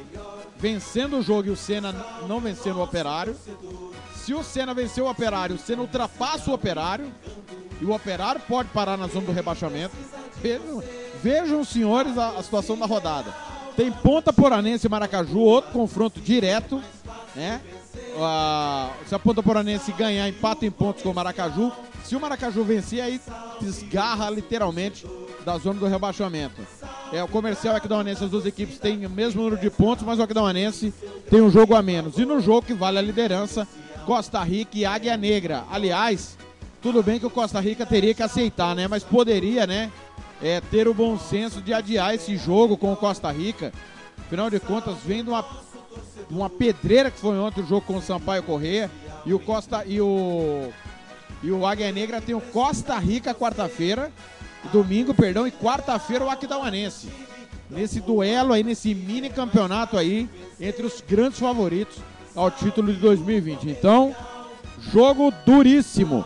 vencendo 0.56 1.18
o 1.18 1.22
jogo 1.22 1.48
e 1.48 1.50
o 1.50 1.56
Senna 1.56 1.92
não 2.26 2.40
vencendo 2.40 2.76
o 2.76 2.82
Operário. 2.82 3.36
Se 4.16 4.32
o 4.32 4.42
Senna 4.42 4.72
vencer 4.72 5.02
o 5.02 5.10
Operário, 5.10 5.56
o 5.56 5.58
Senna 5.58 5.82
ultrapassa 5.82 6.50
o 6.50 6.54
Operário 6.54 7.12
e 7.80 7.84
o 7.84 7.92
Operário 7.92 8.40
pode 8.46 8.68
parar 8.68 8.96
na 8.96 9.08
zona 9.08 9.26
do 9.26 9.32
rebaixamento. 9.32 9.96
Vejam 11.22 11.64
senhores, 11.64 12.18
a, 12.18 12.30
a 12.30 12.42
situação 12.42 12.76
da 12.76 12.86
rodada. 12.86 13.32
Tem 13.76 13.90
Ponta 13.90 14.32
Poranense 14.32 14.86
e 14.86 14.90
Maracaju, 14.90 15.38
outro 15.38 15.70
confronto 15.70 16.20
direto, 16.20 16.82
né? 17.34 17.60
Ah, 18.18 18.90
se 19.06 19.14
a 19.14 19.18
Ponta 19.18 19.42
Poranense 19.42 19.92
ganhar, 19.92 20.28
empata 20.28 20.66
em 20.66 20.70
pontos 20.70 21.02
com 21.02 21.10
o 21.10 21.14
Maracaju. 21.14 21.72
Se 22.04 22.14
o 22.14 22.20
Maracaju 22.20 22.64
vencer, 22.64 23.00
aí 23.00 23.20
desgarra 23.60 24.28
literalmente 24.28 25.06
da 25.44 25.56
zona 25.56 25.80
do 25.80 25.86
rebaixamento. 25.86 26.60
É, 27.12 27.22
o 27.22 27.28
comercial 27.28 27.76
Aquidauanense, 27.76 28.24
as 28.24 28.30
duas 28.30 28.44
equipes 28.44 28.78
têm 28.78 29.06
o 29.06 29.10
mesmo 29.10 29.42
número 29.42 29.60
de 29.60 29.70
pontos, 29.70 30.04
mas 30.04 30.18
o 30.18 30.22
Aquidauanense 30.22 30.92
tem 31.30 31.40
um 31.40 31.50
jogo 31.50 31.74
a 31.74 31.82
menos. 31.82 32.18
E 32.18 32.24
no 32.24 32.40
jogo 32.40 32.66
que 32.66 32.74
vale 32.74 32.98
a 32.98 33.02
liderança, 33.02 33.66
Costa 34.04 34.42
Rica 34.42 34.76
e 34.76 34.84
Águia 34.84 35.16
Negra. 35.16 35.64
Aliás, 35.70 36.36
tudo 36.82 37.02
bem 37.02 37.18
que 37.18 37.26
o 37.26 37.30
Costa 37.30 37.60
Rica 37.60 37.86
teria 37.86 38.12
que 38.12 38.22
aceitar, 38.22 38.74
né? 38.74 38.88
Mas 38.88 39.04
poderia, 39.04 39.66
né? 39.66 39.90
É, 40.42 40.60
ter 40.60 40.88
o 40.88 40.94
bom 40.94 41.16
senso 41.18 41.62
de 41.62 41.72
adiar 41.72 42.14
esse 42.14 42.36
jogo 42.36 42.76
com 42.76 42.92
o 42.92 42.96
Costa 42.96 43.30
Rica. 43.30 43.72
Afinal 44.18 44.50
de 44.50 44.58
contas, 44.58 44.96
vem 45.04 45.22
de 45.22 45.30
uma, 45.30 45.42
de 46.28 46.34
uma 46.34 46.50
pedreira 46.50 47.10
que 47.10 47.18
foi 47.18 47.38
ontem 47.38 47.62
o 47.62 47.66
jogo 47.66 47.86
com 47.86 47.96
o 47.96 48.02
Sampaio 48.02 48.42
Correia. 48.42 48.90
E 49.24 49.32
o 49.32 49.38
Costa 49.38 49.84
e 49.86 50.00
o. 50.00 50.68
E 51.42 51.50
o 51.50 51.66
Águia 51.66 51.90
Negra 51.92 52.20
tem 52.20 52.34
o 52.34 52.40
Costa 52.40 52.98
Rica 52.98 53.34
quarta-feira. 53.34 54.10
Domingo, 54.72 55.14
perdão, 55.14 55.46
e 55.46 55.50
quarta-feira 55.50 56.24
o 56.24 56.30
Aquidauanense. 56.30 57.08
Nesse 57.70 58.00
duelo 58.00 58.52
aí, 58.52 58.62
nesse 58.62 58.94
mini 58.94 59.30
campeonato 59.30 59.96
aí, 59.96 60.28
entre 60.60 60.84
os 60.84 61.00
grandes 61.00 61.38
favoritos 61.38 61.98
ao 62.34 62.50
título 62.50 62.92
de 62.92 62.98
2020. 62.98 63.68
Então, 63.68 64.14
jogo 64.92 65.32
duríssimo. 65.44 66.24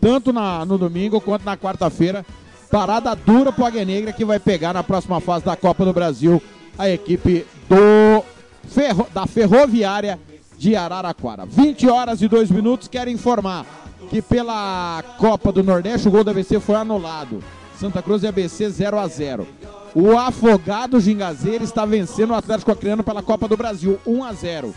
Tanto 0.00 0.32
na, 0.32 0.64
no 0.64 0.76
domingo 0.76 1.20
quanto 1.20 1.44
na 1.44 1.56
quarta-feira. 1.56 2.24
Parada 2.72 3.14
dura 3.14 3.52
pro 3.52 3.66
Águia 3.66 3.84
Negra 3.84 4.14
que 4.14 4.24
vai 4.24 4.38
pegar 4.38 4.72
na 4.72 4.82
próxima 4.82 5.20
fase 5.20 5.44
da 5.44 5.54
Copa 5.54 5.84
do 5.84 5.92
Brasil 5.92 6.42
a 6.78 6.88
equipe 6.88 7.44
do 7.68 8.24
Ferro- 8.66 9.06
da 9.12 9.26
Ferroviária 9.26 10.18
de 10.56 10.74
Araraquara. 10.74 11.44
20 11.44 11.86
horas 11.86 12.22
e 12.22 12.28
2 12.28 12.50
minutos. 12.50 12.88
Quero 12.88 13.10
informar 13.10 13.66
que 14.08 14.22
pela 14.22 15.04
Copa 15.18 15.52
do 15.52 15.62
Nordeste 15.62 16.08
o 16.08 16.10
gol 16.10 16.24
da 16.24 16.30
ABC 16.30 16.58
foi 16.60 16.76
anulado. 16.76 17.44
Santa 17.78 18.00
Cruz 18.00 18.22
e 18.22 18.26
ABC 18.28 18.70
0 18.70 18.98
a 18.98 19.06
0 19.06 19.46
O 19.94 20.16
Afogado 20.16 20.98
Gingazeira 20.98 21.62
está 21.62 21.84
vencendo 21.84 22.30
o 22.30 22.34
Atlético 22.34 22.72
Acreano 22.72 23.04
pela 23.04 23.22
Copa 23.22 23.46
do 23.46 23.56
Brasil 23.56 23.98
1 24.06 24.24
a 24.24 24.32
0 24.32 24.74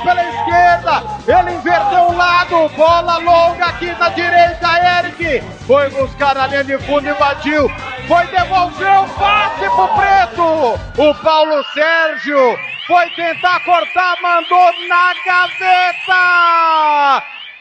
Pela 0.00 0.22
esquerda. 0.22 1.02
Ele 1.26 1.56
inverteu 1.56 2.04
o 2.04 2.16
lado, 2.16 2.68
bola 2.76 3.18
longa 3.18 3.66
aqui 3.66 3.90
na 3.98 4.08
direita, 4.10 4.68
Eric. 4.98 5.40
Foi 5.66 5.90
buscar 5.90 6.36
a 6.36 6.46
linha 6.46 6.64
de 6.64 6.78
fundo, 6.78 7.08
invadiu. 7.08 7.68
Foi 8.06 8.26
devolver 8.28 9.00
o 9.00 9.08
passe 9.10 9.68
pro 9.70 9.88
Preto. 9.88 10.78
O 10.96 11.14
Paulo 11.22 11.64
Sérgio 11.74 12.56
foi 12.86 13.10
tentar 13.10 13.60
cortar, 13.64 14.16
mandou 14.22 14.72
na 14.88 15.12
gaveta. 15.26 16.16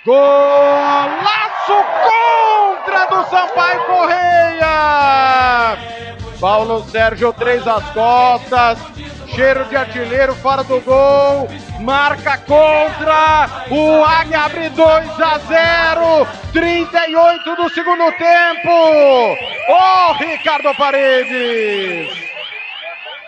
Golaço 0.05 1.83
contra 2.05 3.07
do 3.07 3.23
Sampaio 3.29 3.85
Correia. 3.85 5.77
Paulo 6.39 6.83
Sérgio, 6.91 7.33
três 7.33 7.67
às 7.67 7.83
costas. 7.89 8.77
Cheiro 9.35 9.65
de 9.65 9.75
artilheiro 9.75 10.33
fora 10.35 10.63
do 10.63 10.79
gol. 10.79 11.49
Marca 11.81 12.37
contra. 12.37 13.65
O 13.69 14.01
Águia 14.01 14.39
abre 14.45 14.69
2 14.69 15.09
a 15.19 15.39
0. 15.39 16.27
38 16.53 17.55
do 17.57 17.69
segundo 17.69 18.11
tempo. 18.13 19.37
Ô 19.69 20.13
Ricardo 20.13 20.73
Paredes. 20.75 22.25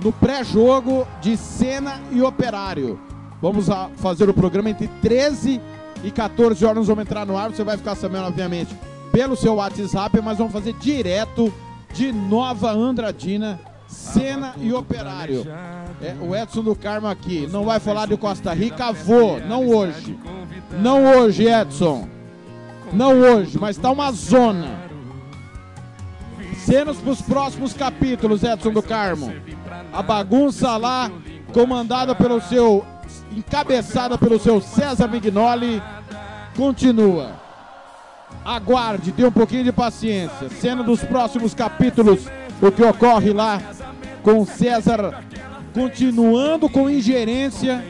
no 0.00 0.12
pré-jogo 0.12 1.06
de 1.20 1.36
Cena 1.36 2.00
e 2.10 2.22
Operário. 2.22 2.98
Vamos 3.40 3.66
fazer 3.96 4.28
o 4.28 4.34
programa 4.34 4.70
entre 4.70 4.88
13 5.02 5.60
e 6.02 6.10
14 6.10 6.64
horas. 6.64 6.78
Nós 6.78 6.88
vamos 6.88 7.02
entrar 7.02 7.26
no 7.26 7.36
ar. 7.36 7.50
Você 7.50 7.62
vai 7.62 7.76
ficar 7.76 7.94
sabendo, 7.94 8.26
obviamente, 8.26 8.74
pelo 9.12 9.36
seu 9.36 9.56
WhatsApp, 9.56 10.20
mas 10.22 10.38
vamos 10.38 10.52
fazer 10.52 10.72
direto 10.74 11.52
de 11.92 12.12
Nova 12.12 12.70
Andradina, 12.70 13.58
Cena 14.08 14.54
e 14.58 14.72
Operário. 14.72 15.46
É, 16.00 16.14
o 16.20 16.34
Edson 16.34 16.62
do 16.62 16.74
Carmo 16.74 17.06
aqui. 17.06 17.46
Não 17.50 17.64
vai 17.64 17.78
falar 17.80 18.06
de 18.06 18.16
Costa 18.16 18.52
Rica? 18.52 18.92
Vou. 18.92 19.40
Não 19.40 19.68
hoje. 19.68 20.18
Não 20.80 21.04
hoje, 21.04 21.48
Edson. 21.48 22.08
Não 22.92 23.20
hoje, 23.20 23.58
mas 23.58 23.76
tá 23.76 23.90
uma 23.90 24.10
zona. 24.12 24.88
Cenas 26.64 26.96
para 26.96 27.10
os 27.10 27.22
próximos 27.22 27.72
capítulos, 27.72 28.42
Edson 28.42 28.70
do 28.70 28.82
Carmo. 28.82 29.32
A 29.92 30.02
bagunça 30.02 30.76
lá, 30.76 31.10
comandada 31.52 32.14
pelo 32.14 32.40
seu 32.40 32.84
encabeçada 33.34 34.16
pelo 34.18 34.38
seu 34.38 34.60
César 34.60 35.08
Mignoli, 35.08 35.82
continua. 36.56 37.32
Aguarde, 38.44 39.12
dê 39.12 39.24
um 39.26 39.32
pouquinho 39.32 39.64
de 39.64 39.72
paciência. 39.72 40.48
Cena 40.48 40.82
dos 40.82 41.02
próximos 41.04 41.54
capítulos, 41.54 42.26
o 42.60 42.72
que 42.72 42.82
ocorre 42.82 43.32
lá 43.32 43.60
com 44.22 44.44
César 44.44 45.22
continuando 45.72 46.68
com 46.68 46.90
ingerência 46.90 47.84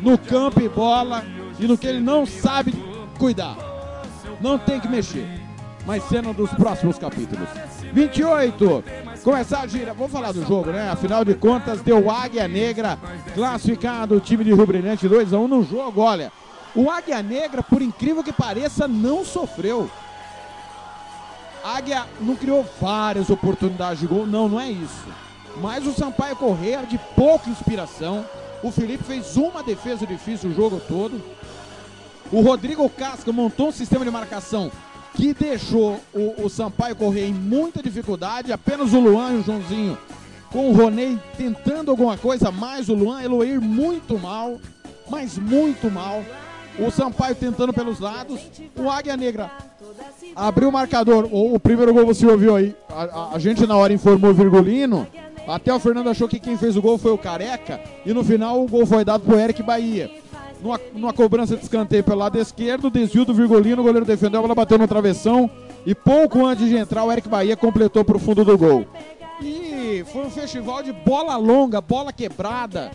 no 0.00 0.16
campo 0.16 0.60
e 0.60 0.68
bola 0.68 1.24
e 1.58 1.66
no 1.66 1.76
que 1.76 1.86
ele 1.86 2.00
não 2.00 2.24
sabe 2.26 2.72
cuidar. 3.18 3.56
Não 4.40 4.58
tem 4.58 4.80
que 4.80 4.88
mexer. 4.88 5.26
Mas 5.86 6.04
cena 6.04 6.32
dos 6.32 6.50
próximos 6.50 6.98
capítulos. 6.98 7.48
28. 7.92 8.84
Começar 9.22 9.60
a 9.60 9.66
gira. 9.66 9.92
Vamos 9.92 10.12
falar 10.12 10.32
do 10.32 10.44
jogo, 10.46 10.70
né? 10.70 10.90
Afinal 10.90 11.24
de 11.24 11.34
contas, 11.34 11.80
deu 11.82 12.10
Águia 12.10 12.46
Negra 12.46 12.98
classificado 13.34 14.16
o 14.16 14.20
time 14.20 14.44
de 14.44 14.54
Rio 14.54 14.66
Brilhante 14.66 15.08
2 15.08 15.32
a 15.32 15.38
1 15.38 15.48
no 15.48 15.64
jogo. 15.64 16.00
Olha, 16.00 16.32
o 16.74 16.90
Águia 16.90 17.22
Negra, 17.22 17.62
por 17.62 17.82
incrível 17.82 18.22
que 18.22 18.32
pareça, 18.32 18.88
não 18.88 19.24
sofreu. 19.24 19.90
Águia 21.64 22.04
não 22.20 22.34
criou 22.34 22.66
várias 22.80 23.30
oportunidades 23.30 24.00
de 24.00 24.06
gol, 24.06 24.26
não, 24.26 24.48
não 24.48 24.60
é 24.60 24.70
isso. 24.70 25.06
Mas 25.60 25.86
o 25.86 25.92
Sampaio 25.92 26.36
Correia 26.36 26.84
de 26.86 26.98
pouca 27.14 27.48
inspiração. 27.48 28.24
O 28.62 28.70
Felipe 28.70 29.04
fez 29.04 29.36
uma 29.36 29.62
defesa 29.62 30.06
difícil 30.06 30.50
o 30.50 30.54
jogo 30.54 30.80
todo. 30.88 31.20
O 32.30 32.40
Rodrigo 32.40 32.88
Casca 32.88 33.32
montou 33.32 33.68
um 33.68 33.72
sistema 33.72 34.04
de 34.04 34.10
marcação 34.10 34.70
que 35.14 35.34
deixou 35.34 36.00
o, 36.14 36.44
o 36.44 36.48
Sampaio 36.48 36.96
correr 36.96 37.26
em 37.26 37.34
muita 37.34 37.82
dificuldade. 37.82 38.52
Apenas 38.52 38.92
o 38.92 39.00
Luan 39.00 39.32
e 39.32 39.36
o 39.40 39.42
Joãozinho 39.42 39.98
com 40.50 40.70
o 40.70 40.72
Ronei 40.72 41.18
tentando 41.36 41.90
alguma 41.90 42.16
coisa 42.16 42.50
mais. 42.50 42.88
O 42.88 42.94
Luan 42.94 43.22
Eloir 43.22 43.60
muito 43.60 44.18
mal, 44.18 44.58
mas 45.08 45.36
muito 45.38 45.90
mal. 45.90 46.22
O 46.78 46.90
Sampaio 46.90 47.34
tentando 47.34 47.72
pelos 47.72 48.00
lados. 48.00 48.40
O 48.76 48.90
Águia 48.90 49.16
Negra 49.16 49.50
abriu 50.34 50.68
o 50.68 50.72
marcador. 50.72 51.28
O, 51.30 51.54
o 51.54 51.60
primeiro 51.60 51.92
gol 51.92 52.06
você 52.06 52.26
ouviu 52.26 52.56
aí. 52.56 52.74
A, 52.88 53.02
a, 53.02 53.36
a, 53.36 53.38
gente 53.38 53.66
na 53.66 53.76
hora 53.76 53.92
informou 53.92 54.30
o 54.30 54.34
Virgulino. 54.34 55.06
Até 55.46 55.72
o 55.72 55.80
Fernando 55.80 56.08
achou 56.08 56.28
que 56.28 56.38
quem 56.38 56.56
fez 56.56 56.76
o 56.76 56.82
gol 56.82 56.98
foi 56.98 57.12
o 57.12 57.18
Careca. 57.18 57.80
E 58.06 58.12
no 58.12 58.22
final 58.22 58.62
o 58.62 58.68
gol 58.68 58.86
foi 58.86 59.04
dado 59.04 59.24
pro 59.24 59.38
Eric 59.38 59.62
Bahia 59.62 60.10
numa, 60.62 60.80
numa 60.94 61.12
cobrança 61.12 61.56
de 61.56 61.62
escanteio 61.62 62.04
pelo 62.04 62.18
lado 62.18 62.38
esquerdo, 62.38 62.90
desvio 62.90 63.24
do 63.24 63.34
Virgulino, 63.34 63.82
o 63.82 63.84
goleiro 63.84 64.06
defendeu, 64.06 64.38
a 64.38 64.42
bola 64.42 64.54
bateu 64.54 64.78
no 64.78 64.86
travessão 64.86 65.50
e 65.84 65.94
pouco 65.94 66.46
antes 66.46 66.68
de 66.68 66.76
entrar, 66.76 67.04
o 67.04 67.10
Eric 67.10 67.28
Bahia 67.28 67.56
completou 67.56 68.04
para 68.04 68.16
o 68.16 68.20
fundo 68.20 68.44
do 68.44 68.56
gol. 68.56 68.86
E 69.40 70.04
foi 70.12 70.24
um 70.24 70.30
festival 70.30 70.82
de 70.82 70.92
bola 70.92 71.36
longa, 71.36 71.80
bola 71.80 72.12
quebrada. 72.12 72.92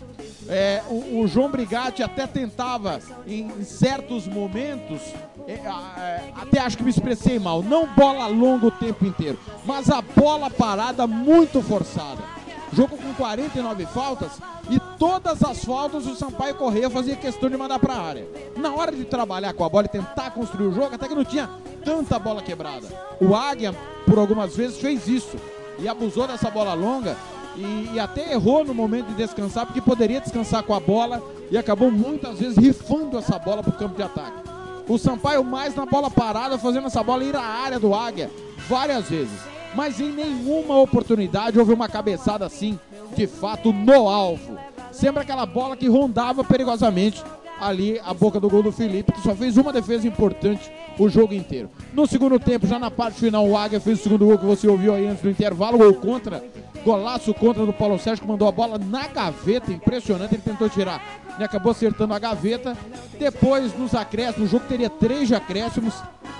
É, 0.48 0.82
o, 0.88 1.20
o, 1.20 1.28
João 1.28 1.50
Brigatti 1.50 2.02
até 2.02 2.26
tentava, 2.26 3.00
em, 3.26 3.50
em 3.60 3.64
certos 3.64 4.26
momentos, 4.26 4.98
é, 5.46 5.52
é, 5.52 6.32
até 6.34 6.58
acho 6.58 6.78
que 6.78 6.82
me 6.82 6.88
expressei 6.88 7.38
mal, 7.38 7.62
não 7.62 7.86
bola 7.86 8.26
longa 8.26 8.68
o 8.68 8.70
tempo 8.70 9.04
inteiro, 9.04 9.38
mas 9.66 9.90
a 9.90 10.00
bola 10.00 10.48
parada 10.48 11.06
muito 11.06 11.60
forçada. 11.60 12.37
Jogo 12.72 12.96
com 12.96 13.14
49 13.14 13.86
faltas 13.86 14.32
e 14.70 14.78
todas 14.98 15.42
as 15.42 15.64
faltas 15.64 16.06
o 16.06 16.14
Sampaio 16.14 16.54
Correia 16.54 16.90
fazia 16.90 17.16
questão 17.16 17.48
de 17.48 17.56
mandar 17.56 17.78
para 17.78 17.94
a 17.94 18.02
área. 18.02 18.28
Na 18.56 18.74
hora 18.74 18.92
de 18.92 19.04
trabalhar 19.04 19.54
com 19.54 19.64
a 19.64 19.68
bola 19.68 19.86
e 19.86 19.88
tentar 19.88 20.30
construir 20.32 20.66
o 20.66 20.74
jogo, 20.74 20.94
até 20.94 21.08
que 21.08 21.14
não 21.14 21.24
tinha 21.24 21.48
tanta 21.84 22.18
bola 22.18 22.42
quebrada. 22.42 22.86
O 23.20 23.34
Águia, 23.34 23.74
por 24.04 24.18
algumas 24.18 24.54
vezes, 24.54 24.78
fez 24.78 25.08
isso 25.08 25.36
e 25.78 25.88
abusou 25.88 26.26
dessa 26.26 26.50
bola 26.50 26.74
longa 26.74 27.16
e, 27.56 27.90
e, 27.94 28.00
até 28.00 28.32
errou 28.32 28.64
no 28.64 28.74
momento 28.74 29.08
de 29.08 29.14
descansar, 29.14 29.66
porque 29.66 29.80
poderia 29.80 30.20
descansar 30.20 30.62
com 30.62 30.74
a 30.74 30.80
bola 30.80 31.22
e 31.50 31.58
acabou 31.58 31.90
muitas 31.90 32.38
vezes 32.38 32.56
rifando 32.56 33.18
essa 33.18 33.38
bola 33.38 33.62
para 33.62 33.70
o 33.70 33.78
campo 33.78 33.96
de 33.96 34.02
ataque. 34.02 34.48
O 34.86 34.96
Sampaio 34.96 35.42
mais 35.42 35.74
na 35.74 35.84
bola 35.84 36.10
parada, 36.10 36.56
fazendo 36.58 36.86
essa 36.86 37.02
bola 37.02 37.24
ir 37.24 37.34
à 37.34 37.42
área 37.42 37.80
do 37.80 37.94
Águia 37.94 38.30
várias 38.68 39.08
vezes 39.08 39.57
mas 39.74 40.00
em 40.00 40.12
nenhuma 40.12 40.78
oportunidade 40.78 41.58
houve 41.58 41.72
uma 41.72 41.88
cabeçada 41.88 42.44
assim, 42.46 42.78
de 43.14 43.26
fato, 43.26 43.72
no 43.72 44.08
alvo. 44.08 44.58
Sempre 44.90 45.22
aquela 45.22 45.46
bola 45.46 45.76
que 45.76 45.88
rondava 45.88 46.42
perigosamente 46.42 47.22
ali 47.60 48.00
a 48.04 48.14
boca 48.14 48.38
do 48.38 48.48
gol 48.48 48.62
do 48.62 48.72
Felipe, 48.72 49.12
que 49.12 49.20
só 49.20 49.34
fez 49.34 49.56
uma 49.56 49.72
defesa 49.72 50.06
importante 50.06 50.70
o 50.98 51.08
jogo 51.08 51.34
inteiro. 51.34 51.70
No 51.92 52.06
segundo 52.06 52.38
tempo, 52.38 52.66
já 52.66 52.78
na 52.78 52.90
parte 52.90 53.20
final, 53.20 53.46
o 53.46 53.56
Águia 53.56 53.80
fez 53.80 54.00
o 54.00 54.02
segundo 54.02 54.26
gol 54.26 54.38
que 54.38 54.44
você 54.44 54.66
ouviu 54.66 54.94
aí 54.94 55.06
antes 55.06 55.22
do 55.22 55.30
intervalo, 55.30 55.78
gol 55.78 55.94
contra, 55.94 56.42
golaço 56.84 57.32
contra 57.34 57.64
do 57.64 57.72
Paulo 57.72 57.98
Sérgio, 57.98 58.22
que 58.22 58.30
mandou 58.30 58.48
a 58.48 58.52
bola 58.52 58.78
na 58.78 59.06
gaveta, 59.06 59.72
impressionante, 59.72 60.34
ele 60.34 60.42
tentou 60.42 60.68
tirar 60.68 61.00
e 61.38 61.44
acabou 61.44 61.72
acertando 61.72 62.14
a 62.14 62.18
gaveta. 62.18 62.76
Depois, 63.18 63.76
nos 63.78 63.94
acréscimos, 63.94 64.48
o 64.48 64.50
jogo 64.50 64.64
teria 64.68 64.90
três 64.90 65.28
de 65.28 65.34
acréscimos, 65.34 65.94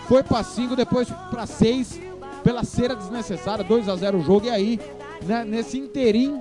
foi 0.09 0.23
para 0.23 0.43
cinco, 0.43 0.75
depois 0.75 1.09
para 1.31 1.47
seis, 1.47 2.01
pela 2.49 2.65
cera 2.65 2.97
desnecessária, 2.97 3.62
2 3.62 3.91
a 3.91 3.97
0 3.97 4.16
o 4.16 4.23
jogo. 4.23 4.47
E 4.47 4.51
aí, 4.51 4.81
né, 5.27 5.45
nesse 5.45 5.77
interim, 5.77 6.41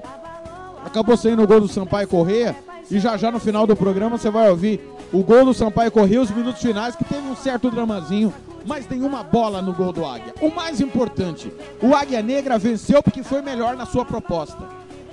acabou 0.85 1.17
saindo 1.17 1.43
o 1.43 1.47
gol 1.47 1.59
do 1.59 1.67
Sampaio 1.67 2.07
Correia. 2.07 2.55
E 2.89 2.97
já 2.97 3.17
já 3.17 3.29
no 3.29 3.41
final 3.41 3.67
do 3.67 3.75
programa 3.75 4.17
você 4.17 4.29
vai 4.29 4.49
ouvir 4.49 4.79
o 5.11 5.21
gol 5.21 5.43
do 5.43 5.53
Sampaio 5.53 5.91
Correia, 5.91 6.21
os 6.21 6.31
minutos 6.31 6.61
finais, 6.61 6.95
que 6.95 7.03
teve 7.03 7.27
um 7.27 7.35
certo 7.35 7.69
dramazinho, 7.69 8.33
mas 8.65 8.87
nenhuma 8.87 9.21
bola 9.21 9.61
no 9.61 9.73
gol 9.73 9.91
do 9.91 10.05
Águia. 10.05 10.33
O 10.39 10.49
mais 10.49 10.79
importante, 10.79 11.51
o 11.81 11.93
Águia 11.93 12.21
Negra 12.21 12.57
venceu 12.57 13.03
porque 13.03 13.21
foi 13.21 13.41
melhor 13.41 13.75
na 13.75 13.85
sua 13.85 14.05
proposta. 14.05 14.63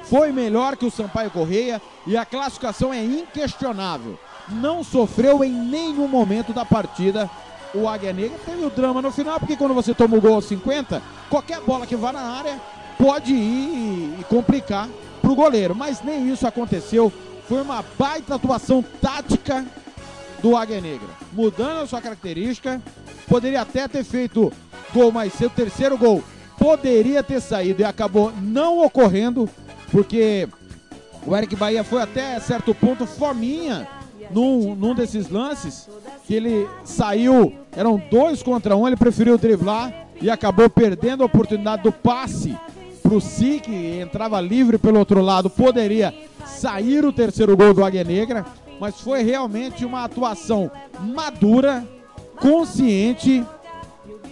Foi 0.04 0.30
melhor 0.30 0.76
que 0.76 0.86
o 0.86 0.92
Sampaio 0.92 1.32
Correia 1.32 1.82
e 2.06 2.16
a 2.16 2.24
classificação 2.24 2.94
é 2.94 3.02
inquestionável. 3.02 4.16
Não 4.48 4.84
sofreu 4.84 5.42
em 5.42 5.50
nenhum 5.50 6.06
momento 6.06 6.52
da 6.52 6.64
partida 6.64 7.28
o 7.74 7.88
Águia 7.88 8.12
Negra 8.12 8.38
teve 8.44 8.64
o 8.64 8.70
drama 8.70 9.02
no 9.02 9.10
final, 9.10 9.38
porque 9.38 9.56
quando 9.56 9.74
você 9.74 9.94
toma 9.94 10.16
o 10.16 10.20
gol 10.20 10.34
aos 10.34 10.46
50, 10.46 11.02
qualquer 11.28 11.60
bola 11.60 11.86
que 11.86 11.96
vá 11.96 12.12
na 12.12 12.20
área 12.20 12.60
pode 12.98 13.32
ir 13.32 14.16
e 14.20 14.24
complicar 14.28 14.88
para 15.20 15.30
o 15.30 15.34
goleiro. 15.34 15.74
Mas 15.74 16.02
nem 16.02 16.30
isso 16.30 16.46
aconteceu. 16.46 17.12
Foi 17.48 17.60
uma 17.60 17.84
baita 17.98 18.36
atuação 18.36 18.84
tática 19.00 19.64
do 20.42 20.56
Águia 20.56 20.80
Negra. 20.80 21.08
Mudando 21.32 21.82
a 21.82 21.86
sua 21.86 22.00
característica, 22.00 22.80
poderia 23.28 23.62
até 23.62 23.88
ter 23.88 24.04
feito 24.04 24.52
gol 24.92 25.10
mais 25.10 25.32
cedo, 25.32 25.50
terceiro 25.50 25.98
gol 25.98 26.22
poderia 26.64 27.22
ter 27.22 27.42
saído 27.42 27.82
e 27.82 27.84
acabou 27.84 28.32
não 28.40 28.82
ocorrendo, 28.82 29.46
porque 29.90 30.48
o 31.26 31.36
Eric 31.36 31.54
Bahia 31.56 31.84
foi 31.84 32.00
até 32.00 32.40
certo 32.40 32.74
ponto 32.74 33.06
fominha 33.06 33.86
num, 34.34 34.74
num 34.74 34.94
desses 34.94 35.30
lances 35.30 35.88
que 36.26 36.34
ele 36.34 36.68
saiu, 36.84 37.54
eram 37.72 38.02
dois 38.10 38.42
contra 38.42 38.76
um, 38.76 38.86
ele 38.86 38.96
preferiu 38.96 39.38
driblar 39.38 40.08
e 40.20 40.28
acabou 40.28 40.68
perdendo 40.68 41.22
a 41.22 41.26
oportunidade 41.26 41.84
do 41.84 41.92
passe 41.92 42.56
para 43.02 43.14
o 43.14 43.20
Si, 43.20 43.60
que 43.60 44.00
entrava 44.00 44.40
livre 44.40 44.76
pelo 44.76 44.98
outro 44.98 45.20
lado, 45.20 45.48
poderia 45.48 46.12
sair 46.46 47.04
o 47.04 47.12
terceiro 47.12 47.56
gol 47.56 47.72
do 47.72 47.84
Águia 47.84 48.02
Negra, 48.02 48.44
mas 48.80 49.00
foi 49.00 49.22
realmente 49.22 49.84
uma 49.84 50.04
atuação 50.04 50.70
madura, 51.00 51.86
consciente, 52.40 53.44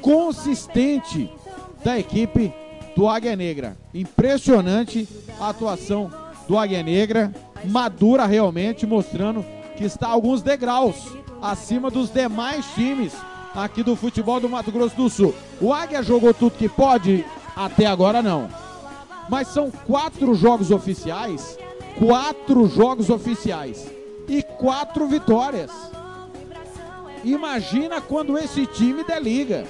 consistente 0.01 1.31
da 1.85 1.99
equipe 1.99 2.53
do 2.97 3.09
Águia 3.09 3.37
Negra. 3.37 3.77
Impressionante 3.95 5.09
a 5.39 5.51
atuação 5.51 6.11
do 6.49 6.59
Águia 6.59 6.83
Negra, 6.83 7.33
madura 7.65 8.27
realmente, 8.27 8.87
mostrando 8.87 9.45
que 9.83 9.87
está 9.87 10.07
alguns 10.07 10.43
degraus 10.43 11.09
acima 11.43 11.91
dos 11.91 12.09
demais 12.09 12.65
times 12.77 13.13
aqui 13.53 13.83
do 13.83 13.97
futebol 13.97 14.39
do 14.39 14.49
Mato 14.49 14.71
Grosso 14.71 14.95
do 14.95 15.11
Sul. 15.11 15.35
O 15.61 15.75
Águia 15.75 16.05
jogou 16.05 16.33
tudo 16.33 16.57
que 16.57 16.69
pode, 16.69 17.25
até 17.57 17.85
agora 17.87 18.23
não. 18.23 18.49
Mas 19.29 19.49
são 19.49 19.73
quatro 19.73 20.37
jogos 20.37 20.71
oficiais, 20.71 21.59
quatro 21.99 22.69
jogos 22.69 23.11
oficiais 23.11 23.91
e 24.29 24.41
quatro 24.45 25.09
vitórias. 25.09 25.73
Imagina 27.25 28.01
quando 28.01 28.39
esse 28.39 28.67
time 28.67 29.03
der 29.03 29.21
liga. 29.21 29.67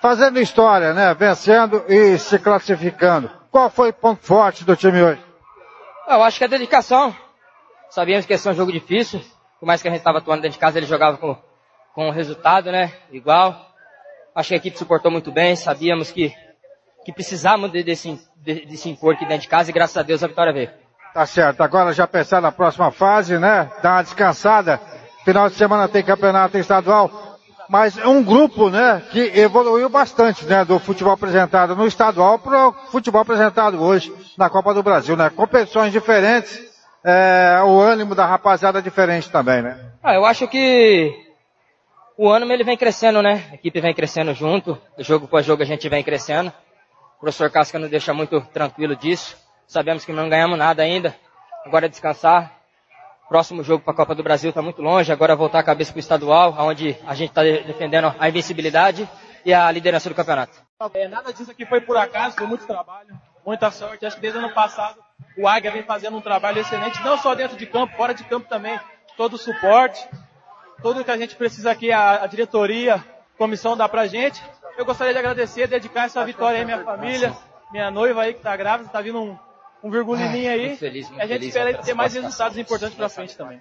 fazendo 0.01 0.39
história, 0.39 0.93
né? 0.93 1.13
Vencendo 1.13 1.83
e 1.87 2.17
se 2.17 2.39
classificando. 2.39 3.29
Qual 3.51 3.69
foi 3.69 3.89
o 3.89 3.93
ponto 3.93 4.23
forte 4.25 4.63
do 4.65 4.75
time 4.75 5.01
hoje? 5.01 5.21
Eu 6.07 6.21
acho 6.23 6.37
que 6.37 6.43
é 6.43 6.47
dedicação. 6.47 7.15
Sabíamos 7.89 8.25
que 8.25 8.33
ia 8.33 8.37
ser 8.37 8.49
um 8.49 8.53
jogo 8.53 8.71
difícil. 8.71 9.21
Por 9.59 9.65
mais 9.65 9.81
que 9.81 9.87
a 9.87 9.91
gente 9.91 10.01
estava 10.01 10.17
atuando 10.17 10.41
dentro 10.41 10.53
de 10.53 10.59
casa, 10.59 10.77
ele 10.77 10.85
jogava 10.85 11.17
com, 11.17 11.35
com 11.93 12.09
o 12.09 12.11
resultado, 12.11 12.71
né? 12.71 12.91
Igual. 13.11 13.55
Acho 14.35 14.49
que 14.49 14.55
a 14.55 14.57
equipe 14.57 14.77
suportou 14.77 15.09
muito 15.09 15.31
bem. 15.31 15.55
Sabíamos 15.55 16.11
que, 16.11 16.33
que 17.05 17.13
precisávamos 17.13 17.71
de, 17.71 17.83
de, 17.83 17.93
de, 18.43 18.65
de 18.65 18.77
se 18.77 18.89
impor 18.89 19.13
aqui 19.13 19.25
dentro 19.25 19.43
de 19.43 19.47
casa 19.47 19.69
e 19.69 19.73
graças 19.73 19.95
a 19.95 20.01
Deus 20.01 20.23
a 20.23 20.27
vitória 20.27 20.51
veio. 20.51 20.71
Tá 21.13 21.25
certo. 21.25 21.61
Agora 21.61 21.93
já 21.93 22.07
pensar 22.07 22.41
na 22.41 22.51
próxima 22.51 22.91
fase, 22.91 23.37
né? 23.37 23.71
Dar 23.81 23.93
uma 23.93 24.01
descansada. 24.01 24.81
Final 25.23 25.47
de 25.47 25.55
semana 25.55 25.87
tem 25.87 26.03
campeonato 26.03 26.57
estadual. 26.57 27.37
Mas 27.69 27.97
é 27.97 28.07
um 28.07 28.23
grupo, 28.23 28.69
né, 28.69 29.01
que 29.09 29.31
evoluiu 29.39 29.89
bastante, 29.89 30.45
né, 30.45 30.63
do 30.63 30.77
futebol 30.77 31.13
apresentado 31.13 31.75
no 31.75 31.87
estadual 31.87 32.37
para 32.37 32.67
o 32.67 32.73
futebol 32.91 33.21
apresentado 33.21 33.81
hoje 33.81 34.13
na 34.37 34.51
Copa 34.51 34.71
do 34.71 34.83
Brasil, 34.83 35.17
né? 35.17 35.31
Competições 35.31 35.91
diferentes, 35.91 36.59
é, 37.03 37.59
o 37.63 37.79
ânimo 37.79 38.13
da 38.13 38.25
rapaziada 38.25 38.77
é 38.77 38.81
diferente 38.83 39.31
também, 39.31 39.63
né? 39.63 39.79
Ah, 40.03 40.13
eu 40.13 40.25
acho 40.25 40.47
que 40.47 41.11
o 42.15 42.29
ânimo 42.29 42.51
ele 42.53 42.63
vem 42.63 42.77
crescendo, 42.77 43.21
né? 43.23 43.45
A 43.51 43.55
equipe 43.55 43.81
vem 43.81 43.95
crescendo 43.95 44.31
junto, 44.33 44.77
jogo 44.99 45.27
por 45.27 45.41
jogo 45.41 45.63
a 45.63 45.65
gente 45.65 45.89
vem 45.89 46.03
crescendo. 46.03 46.53
O 47.17 47.19
professor 47.21 47.49
Casca 47.49 47.79
nos 47.79 47.89
deixa 47.89 48.13
muito 48.13 48.41
tranquilo 48.53 48.95
disso. 48.95 49.35
Sabemos 49.67 50.05
que 50.05 50.13
não 50.13 50.29
ganhamos 50.29 50.57
nada 50.57 50.83
ainda. 50.83 51.15
Agora 51.65 51.85
é 51.85 51.89
descansar. 51.89 52.53
Próximo 53.27 53.63
jogo 53.63 53.83
para 53.83 53.93
a 53.93 53.95
Copa 53.95 54.13
do 54.13 54.21
Brasil 54.21 54.49
está 54.49 54.61
muito 54.61 54.81
longe. 54.81 55.11
Agora 55.11 55.33
é 55.33 55.35
voltar 55.35 55.59
a 55.59 55.63
cabeça 55.63 55.91
para 55.91 55.97
o 55.97 55.99
estadual, 55.99 56.55
onde 56.59 56.95
a 57.07 57.15
gente 57.15 57.29
está 57.29 57.41
defendendo 57.41 58.13
a 58.19 58.29
invencibilidade 58.29 59.09
e 59.43 59.53
a 59.53 59.71
liderança 59.71 60.09
do 60.09 60.15
campeonato. 60.15 60.53
Nada 61.09 61.33
disso 61.33 61.49
aqui 61.49 61.65
foi 61.65 61.81
por 61.81 61.97
acaso, 61.97 62.35
foi 62.35 62.45
muito 62.45 62.67
trabalho, 62.67 63.19
muita 63.45 63.71
sorte. 63.71 64.05
Acho 64.05 64.17
que 64.17 64.21
desde 64.21 64.37
o 64.37 64.43
ano 64.43 64.53
passado 64.53 64.99
o 65.37 65.47
Águia 65.47 65.71
vem 65.71 65.83
fazendo 65.83 66.17
um 66.17 66.21
trabalho 66.21 66.59
excelente, 66.59 67.01
não 67.03 67.17
só 67.17 67.33
dentro 67.33 67.55
de 67.57 67.65
campo, 67.65 67.95
fora 67.95 68.13
de 68.13 68.23
campo 68.25 68.47
também. 68.49 68.79
Todo 69.15 69.35
o 69.35 69.37
suporte, 69.37 70.05
tudo 70.81 71.03
que 71.03 71.11
a 71.11 71.17
gente 71.17 71.35
precisa 71.35 71.71
aqui, 71.71 71.91
a, 71.91 72.23
a 72.23 72.27
diretoria, 72.27 73.03
comissão 73.37 73.77
dá 73.77 73.87
pra 73.87 74.07
gente. 74.07 74.43
Eu 74.77 74.85
gostaria 74.85 75.13
de 75.13 75.19
agradecer, 75.19 75.67
dedicar 75.67 76.05
essa 76.05 76.23
vitória 76.25 76.57
aí 76.57 76.63
à 76.63 76.65
minha 76.65 76.83
família, 76.83 77.35
minha 77.71 77.89
noiva 77.91 78.23
aí 78.23 78.33
que 78.33 78.39
está 78.39 78.55
grávida, 78.55 78.87
está 78.89 79.01
vindo 79.01 79.21
um 79.21 79.37
um 79.83 79.91
virgulininho 79.91 80.49
aí. 80.51 80.75
Feliz, 80.77 81.05
a 81.11 81.27
gente 81.27 81.27
feliz, 81.27 81.47
espera 81.49 81.77
ter 81.77 81.93
mais 81.93 82.11
resultados 82.15 82.57
importantes 82.57 82.95
pra 82.97 83.07
frente 83.07 83.37
também. 83.37 83.59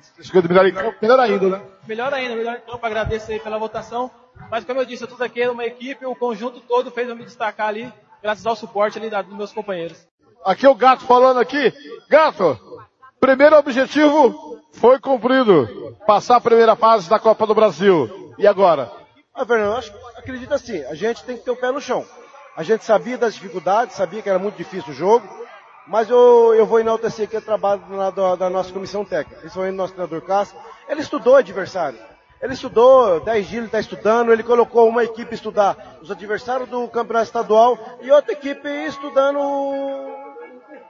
Melhor, 0.72 0.94
melhor 1.02 1.20
ainda, 1.20 1.48
né? 1.50 1.62
Melhor 1.86 2.14
ainda, 2.14 2.34
melhor 2.34 2.56
em 2.56 2.60
campo. 2.70 2.86
Agradeço 2.86 3.30
aí 3.30 3.38
pela 3.40 3.58
votação. 3.58 4.10
Mas 4.50 4.64
como 4.64 4.80
eu 4.80 4.86
disse, 4.86 5.06
tudo 5.06 5.22
aqui 5.22 5.42
é 5.42 5.50
uma 5.50 5.66
equipe, 5.66 6.06
o 6.06 6.14
conjunto 6.16 6.60
todo 6.60 6.90
fez 6.90 7.10
eu 7.10 7.14
me 7.16 7.24
destacar 7.24 7.68
ali, 7.68 7.92
graças 8.22 8.46
ao 8.46 8.56
suporte 8.56 8.98
ali 8.98 9.10
da- 9.10 9.20
dos 9.20 9.36
meus 9.36 9.52
companheiros. 9.52 10.08
Aqui 10.46 10.66
o 10.66 10.74
Gato 10.74 11.04
falando 11.04 11.40
aqui. 11.40 11.70
Gato, 12.08 12.58
primeiro 13.20 13.58
objetivo 13.58 14.62
foi 14.72 14.98
cumprido. 14.98 15.94
Passar 16.06 16.36
a 16.36 16.40
primeira 16.40 16.74
fase 16.74 17.06
da 17.10 17.18
Copa 17.18 17.46
do 17.46 17.54
Brasil. 17.54 18.32
E 18.38 18.46
agora? 18.46 18.90
Ah, 19.34 19.44
Fernando, 19.44 19.76
acho, 19.76 19.92
acredito 20.24 20.54
assim, 20.54 20.82
a 20.86 20.94
gente 20.94 21.22
tem 21.24 21.36
que 21.36 21.44
ter 21.44 21.50
o 21.50 21.56
pé 21.56 21.70
no 21.70 21.80
chão. 21.80 22.04
A 22.56 22.62
gente 22.62 22.84
sabia 22.84 23.18
das 23.18 23.34
dificuldades, 23.34 23.94
sabia 23.96 24.22
que 24.22 24.28
era 24.28 24.38
muito 24.38 24.56
difícil 24.56 24.90
o 24.92 24.96
jogo, 24.96 25.28
mas 25.86 26.08
eu, 26.08 26.54
eu 26.54 26.64
vou 26.64 26.80
enaltecer 26.80 27.26
aqui 27.26 27.36
o 27.36 27.42
trabalho 27.42 27.82
da, 28.14 28.34
da- 28.36 28.50
nossa 28.50 28.72
comissão 28.72 29.04
técnica, 29.04 29.40
principalmente 29.40 29.72
do 29.74 29.76
nosso 29.76 29.92
treinador 29.92 30.22
Cássio. 30.22 30.56
Ele 30.88 31.00
estudou 31.00 31.36
adversário. 31.36 31.98
Ele 32.40 32.54
estudou, 32.54 33.20
10 33.20 33.46
dias 33.46 33.58
ele 33.58 33.66
está 33.66 33.80
estudando, 33.80 34.32
ele 34.32 34.42
colocou 34.42 34.88
uma 34.88 35.02
equipe 35.04 35.34
estudar 35.34 35.98
os 36.02 36.10
adversários 36.10 36.68
do 36.68 36.86
campeonato 36.88 37.26
estadual 37.26 37.78
e 38.02 38.10
outra 38.10 38.32
equipe 38.32 38.68
estudando 38.86 39.38
o, 39.38 40.14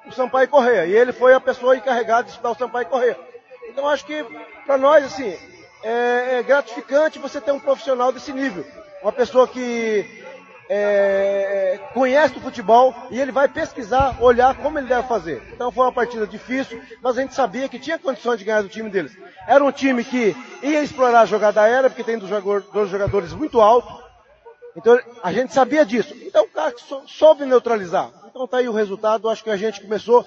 o 0.06 0.12
Sampaio 0.12 0.48
Correia. 0.48 0.86
E 0.86 0.92
ele 0.94 1.12
foi 1.12 1.32
a 1.34 1.40
pessoa 1.40 1.76
encarregada 1.76 2.24
de 2.24 2.30
estudar 2.30 2.50
o 2.50 2.56
Sampaio 2.56 2.86
Correia. 2.86 3.18
Então 3.68 3.88
acho 3.88 4.04
que 4.04 4.24
para 4.66 4.76
nós, 4.76 5.04
assim, 5.04 5.36
é, 5.82 6.38
é 6.38 6.42
gratificante 6.42 7.18
você 7.18 7.40
ter 7.40 7.52
um 7.52 7.60
profissional 7.60 8.10
desse 8.12 8.32
nível. 8.32 8.64
Uma 9.04 9.12
pessoa 9.12 9.46
que 9.46 10.02
é, 10.66 11.78
conhece 11.92 12.38
o 12.38 12.40
futebol 12.40 12.94
e 13.10 13.20
ele 13.20 13.30
vai 13.30 13.46
pesquisar, 13.46 14.16
olhar 14.18 14.54
como 14.56 14.78
ele 14.78 14.86
deve 14.88 15.06
fazer. 15.06 15.42
Então 15.52 15.70
foi 15.70 15.84
uma 15.84 15.92
partida 15.92 16.26
difícil, 16.26 16.80
mas 17.02 17.18
a 17.18 17.20
gente 17.20 17.34
sabia 17.34 17.68
que 17.68 17.78
tinha 17.78 17.98
condições 17.98 18.38
de 18.38 18.46
ganhar 18.46 18.62
do 18.62 18.68
time 18.70 18.88
deles. 18.88 19.14
Era 19.46 19.62
um 19.62 19.70
time 19.70 20.02
que 20.02 20.34
ia 20.62 20.82
explorar 20.82 21.20
a 21.20 21.26
jogada 21.26 21.60
aérea, 21.60 21.90
porque 21.90 22.02
tem 22.02 22.18
dois 22.18 22.88
jogadores 22.90 23.34
muito 23.34 23.60
altos. 23.60 23.94
Então 24.74 24.98
a 25.22 25.30
gente 25.30 25.52
sabia 25.52 25.84
disso. 25.84 26.14
Então 26.22 26.44
o 26.44 26.48
cara 26.48 26.72
sou- 26.78 27.06
soube 27.06 27.44
neutralizar. 27.44 28.10
Então 28.30 28.48
tá 28.48 28.56
aí 28.56 28.68
o 28.70 28.72
resultado. 28.72 29.28
Acho 29.28 29.44
que 29.44 29.50
a 29.50 29.56
gente 29.58 29.82
começou 29.82 30.24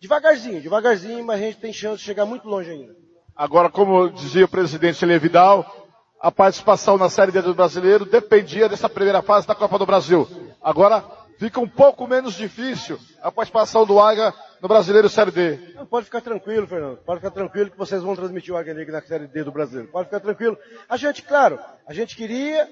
devagarzinho, 0.00 0.60
devagarzinho, 0.60 1.24
mas 1.24 1.40
a 1.40 1.44
gente 1.44 1.58
tem 1.58 1.72
chance 1.72 1.98
de 1.98 2.02
chegar 2.04 2.26
muito 2.26 2.48
longe 2.48 2.72
ainda. 2.72 2.92
Agora, 3.36 3.70
como 3.70 4.10
dizia 4.10 4.46
o 4.46 4.48
presidente 4.48 5.04
Elie 5.04 5.16
Vidal, 5.18 5.85
a 6.20 6.30
participação 6.30 6.96
na 6.96 7.08
Série 7.08 7.32
D 7.32 7.42
do 7.42 7.54
Brasileiro 7.54 8.04
dependia 8.04 8.68
dessa 8.68 8.88
primeira 8.88 9.22
fase 9.22 9.46
da 9.46 9.54
Copa 9.54 9.78
do 9.78 9.86
Brasil. 9.86 10.26
Agora, 10.62 11.04
fica 11.38 11.60
um 11.60 11.68
pouco 11.68 12.06
menos 12.06 12.34
difícil 12.34 12.98
a 13.22 13.30
participação 13.30 13.84
do 13.84 14.00
Águia 14.00 14.32
no 14.60 14.68
Brasileiro 14.68 15.08
Série 15.08 15.30
D. 15.30 15.56
Pode 15.90 16.06
ficar 16.06 16.20
tranquilo, 16.20 16.66
Fernando. 16.66 16.98
Pode 16.98 17.20
ficar 17.20 17.30
tranquilo 17.30 17.70
que 17.70 17.78
vocês 17.78 18.02
vão 18.02 18.16
transmitir 18.16 18.54
o 18.54 18.56
Águia 18.56 18.74
Negra 18.74 19.00
na 19.00 19.06
Série 19.06 19.26
D 19.26 19.44
do 19.44 19.52
Brasil. 19.52 19.86
Pode 19.92 20.06
ficar 20.06 20.20
tranquilo. 20.20 20.58
A 20.88 20.96
gente, 20.96 21.22
claro, 21.22 21.58
a 21.86 21.92
gente 21.92 22.16
queria 22.16 22.68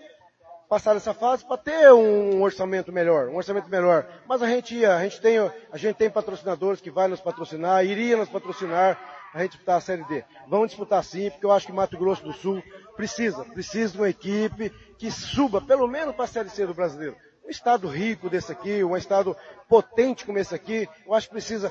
passar 0.68 0.96
essa 0.96 1.12
fase 1.12 1.44
para 1.44 1.58
ter 1.58 1.92
um 1.92 2.42
orçamento 2.42 2.90
melhor, 2.90 3.28
um 3.28 3.36
orçamento 3.36 3.68
melhor. 3.68 4.06
Mas 4.26 4.42
a 4.42 4.46
gente 4.46 4.74
ia, 4.74 4.96
a 4.96 5.02
gente 5.04 5.20
tem, 5.20 5.38
a 5.38 5.76
gente 5.76 5.96
tem 5.96 6.10
patrocinadores 6.10 6.80
que 6.80 6.90
vai 6.90 7.06
nos 7.06 7.20
patrocinar, 7.20 7.84
iria 7.84 8.16
nos 8.16 8.28
patrocinar 8.28 8.98
a 9.34 9.42
gente 9.42 9.50
disputar 9.50 9.78
a 9.78 9.80
Série 9.80 10.04
D. 10.04 10.24
Vamos 10.46 10.68
disputar 10.68 11.02
sim, 11.02 11.28
porque 11.28 11.44
eu 11.44 11.50
acho 11.50 11.66
que 11.66 11.72
Mato 11.72 11.98
Grosso 11.98 12.22
do 12.22 12.32
Sul 12.32 12.62
precisa, 12.96 13.44
precisa 13.44 13.92
de 13.92 13.98
uma 13.98 14.08
equipe 14.08 14.70
que 14.96 15.10
suba 15.10 15.60
pelo 15.60 15.88
menos 15.88 16.14
para 16.14 16.24
a 16.24 16.28
Série 16.28 16.48
C 16.48 16.64
do 16.64 16.72
brasileiro. 16.72 17.16
Um 17.44 17.50
estado 17.50 17.88
rico 17.88 18.30
desse 18.30 18.52
aqui, 18.52 18.84
um 18.84 18.96
estado 18.96 19.36
potente 19.68 20.24
como 20.24 20.38
esse 20.38 20.54
aqui, 20.54 20.88
eu 21.04 21.12
acho 21.12 21.26
que 21.26 21.32
precisa 21.32 21.70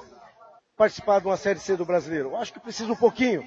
participar 0.76 1.22
de 1.22 1.28
uma 1.28 1.38
Série 1.38 1.60
C 1.60 1.78
do 1.78 1.86
brasileiro. 1.86 2.30
Eu 2.32 2.38
acho 2.38 2.52
que 2.52 2.60
precisa 2.60 2.92
um 2.92 2.98
pouquinho. 2.98 3.44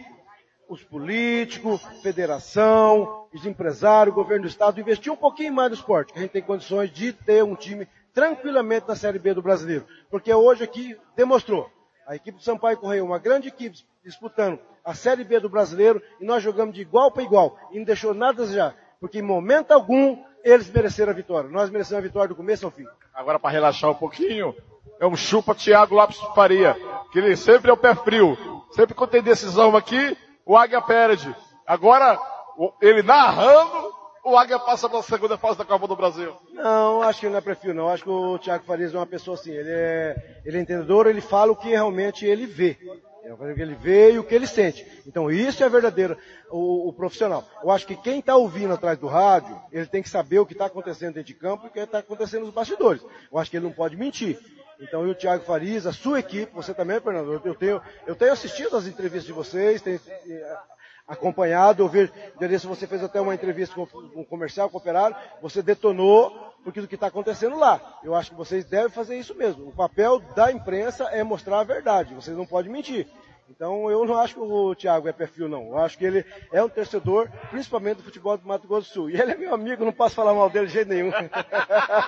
Os 0.66 0.82
políticos, 0.82 1.80
federação, 2.02 3.28
os 3.32 3.44
empresários, 3.44 4.12
o 4.12 4.16
governo 4.16 4.44
do 4.44 4.48
estado, 4.48 4.80
investir 4.80 5.12
um 5.12 5.16
pouquinho 5.16 5.52
mais 5.52 5.68
no 5.68 5.76
esporte, 5.76 6.12
que 6.12 6.18
a 6.18 6.22
gente 6.22 6.32
tem 6.32 6.42
condições 6.42 6.90
de 6.90 7.12
ter 7.12 7.44
um 7.44 7.54
time 7.54 7.86
tranquilamente 8.14 8.88
na 8.88 8.96
Série 8.96 9.18
B 9.18 9.34
do 9.34 9.42
brasileiro. 9.42 9.86
Porque 10.10 10.32
hoje 10.32 10.64
aqui 10.64 10.96
demonstrou. 11.14 11.70
A 12.06 12.14
equipe 12.14 12.38
do 12.38 12.44
Sampaio 12.44 12.76
Correia, 12.76 13.04
uma 13.04 13.18
grande 13.18 13.48
equipe 13.48 13.84
disputando 14.04 14.58
a 14.84 14.94
Série 14.94 15.24
B 15.24 15.40
do 15.40 15.48
brasileiro, 15.48 16.00
e 16.20 16.24
nós 16.24 16.42
jogamos 16.42 16.74
de 16.74 16.80
igual 16.80 17.10
para 17.10 17.24
igual. 17.24 17.58
E 17.72 17.78
não 17.78 17.84
deixou 17.84 18.14
nada 18.14 18.42
desejar. 18.44 18.76
Porque 19.00 19.18
em 19.18 19.22
momento 19.22 19.72
algum 19.72 20.22
eles 20.44 20.70
mereceram 20.70 21.10
a 21.10 21.14
vitória. 21.14 21.50
Nós 21.50 21.68
merecemos 21.70 22.04
a 22.04 22.06
vitória 22.06 22.28
do 22.28 22.36
começo 22.36 22.64
ao 22.64 22.70
fim. 22.70 22.86
Agora, 23.12 23.38
para 23.38 23.50
relaxar 23.50 23.90
um 23.90 23.94
pouquinho, 23.94 24.54
é 25.00 25.06
um 25.06 25.16
chupa 25.16 25.56
Thiago 25.56 25.94
Lopes 25.94 26.18
Faria, 26.34 26.76
que 27.10 27.18
ele 27.18 27.34
sempre 27.36 27.70
é 27.70 27.74
o 27.74 27.76
pé 27.76 27.96
frio. 27.96 28.38
Sempre 28.70 28.94
quando 28.94 29.10
tem 29.10 29.22
decisão 29.22 29.74
aqui, 29.76 30.16
o 30.44 30.56
Águia 30.56 30.80
perde. 30.80 31.34
Agora, 31.66 32.16
ele 32.80 33.02
narrando, 33.02 33.92
o 34.26 34.36
Águia 34.36 34.58
passa 34.58 34.88
para 34.88 34.98
a 34.98 35.02
segunda 35.04 35.38
fase 35.38 35.56
da 35.56 35.64
Copa 35.64 35.86
do 35.86 35.94
Brasil. 35.94 36.34
Não, 36.52 37.00
acho 37.02 37.20
que 37.20 37.28
não 37.28 37.38
é 37.38 37.40
perfil, 37.40 37.72
não. 37.72 37.88
Acho 37.88 38.02
que 38.02 38.10
o 38.10 38.36
Thiago 38.38 38.64
Farias 38.64 38.92
é 38.92 38.98
uma 38.98 39.06
pessoa 39.06 39.36
assim. 39.36 39.52
Ele 39.52 39.70
é, 39.70 40.40
ele 40.44 40.58
é 40.58 40.60
entendedor, 40.60 41.06
ele 41.06 41.20
fala 41.20 41.52
o 41.52 41.56
que 41.56 41.68
realmente 41.68 42.26
ele 42.26 42.44
vê. 42.44 42.76
É 43.24 43.32
o 43.32 43.36
que 43.36 43.62
ele 43.62 43.76
vê 43.76 44.12
e 44.12 44.18
o 44.18 44.24
que 44.24 44.34
ele 44.34 44.48
sente. 44.48 44.84
Então 45.06 45.30
isso 45.30 45.62
é 45.62 45.68
verdadeiro, 45.68 46.18
o, 46.50 46.88
o 46.88 46.92
profissional. 46.92 47.44
Eu 47.62 47.70
acho 47.70 47.86
que 47.86 47.94
quem 47.94 48.18
está 48.18 48.34
ouvindo 48.34 48.74
atrás 48.74 48.98
do 48.98 49.06
rádio, 49.06 49.56
ele 49.70 49.86
tem 49.86 50.02
que 50.02 50.08
saber 50.08 50.40
o 50.40 50.46
que 50.46 50.54
está 50.54 50.66
acontecendo 50.66 51.14
dentro 51.14 51.28
de 51.28 51.34
campo 51.34 51.66
e 51.66 51.68
o 51.68 51.72
que 51.72 51.78
está 51.78 51.98
acontecendo 51.98 52.46
nos 52.46 52.54
bastidores. 52.54 53.02
Eu 53.30 53.38
acho 53.38 53.48
que 53.48 53.56
ele 53.58 53.66
não 53.66 53.72
pode 53.72 53.96
mentir. 53.96 54.38
Então, 54.80 55.06
e 55.06 55.10
o 55.10 55.14
Thiago 55.14 55.44
Farias, 55.44 55.86
a 55.86 55.92
sua 55.92 56.18
equipe, 56.18 56.52
você 56.52 56.74
também, 56.74 57.00
Fernando, 57.00 57.40
eu 57.44 57.54
tenho, 57.54 57.80
eu 58.06 58.14
tenho 58.14 58.32
assistido 58.32 58.76
as 58.76 58.86
entrevistas 58.86 59.24
de 59.24 59.32
vocês, 59.32 59.80
tenho 59.80 59.98
acompanhado, 61.06 61.82
eu 61.82 61.88
vejo, 61.88 62.12
se 62.58 62.66
você 62.66 62.86
fez 62.86 63.02
até 63.02 63.20
uma 63.20 63.34
entrevista 63.34 63.74
com 63.74 63.86
um 64.14 64.24
comercial, 64.24 64.68
com 64.68 64.76
o 64.76 64.80
operário, 64.80 65.16
você 65.40 65.62
detonou 65.62 66.54
porque 66.64 66.80
do 66.80 66.88
que 66.88 66.96
está 66.96 67.06
acontecendo 67.06 67.56
lá. 67.56 67.80
Eu 68.02 68.14
acho 68.14 68.30
que 68.30 68.36
vocês 68.36 68.64
devem 68.64 68.88
fazer 68.88 69.16
isso 69.16 69.36
mesmo. 69.36 69.68
O 69.68 69.72
papel 69.72 70.18
da 70.34 70.50
imprensa 70.50 71.04
é 71.04 71.22
mostrar 71.22 71.60
a 71.60 71.64
verdade, 71.64 72.14
vocês 72.14 72.36
não 72.36 72.44
podem 72.44 72.72
mentir. 72.72 73.06
Então 73.48 73.88
eu 73.88 74.04
não 74.04 74.18
acho 74.18 74.34
que 74.34 74.40
o 74.40 74.74
Thiago 74.74 75.08
é 75.08 75.12
perfil, 75.12 75.48
não. 75.48 75.68
Eu 75.68 75.78
acho 75.78 75.96
que 75.96 76.04
ele 76.04 76.24
é 76.52 76.60
um 76.60 76.68
torcedor, 76.68 77.30
principalmente 77.50 77.98
do 77.98 78.02
futebol 78.02 78.36
do 78.36 78.46
Mato 78.46 78.66
Grosso 78.66 78.88
do 78.88 78.92
Sul. 78.92 79.10
E 79.10 79.20
ele 79.20 79.30
é 79.30 79.36
meu 79.36 79.54
amigo, 79.54 79.84
não 79.84 79.92
posso 79.92 80.16
falar 80.16 80.34
mal 80.34 80.50
dele 80.50 80.66
de 80.66 80.72
jeito 80.72 80.88
nenhum. 80.88 81.12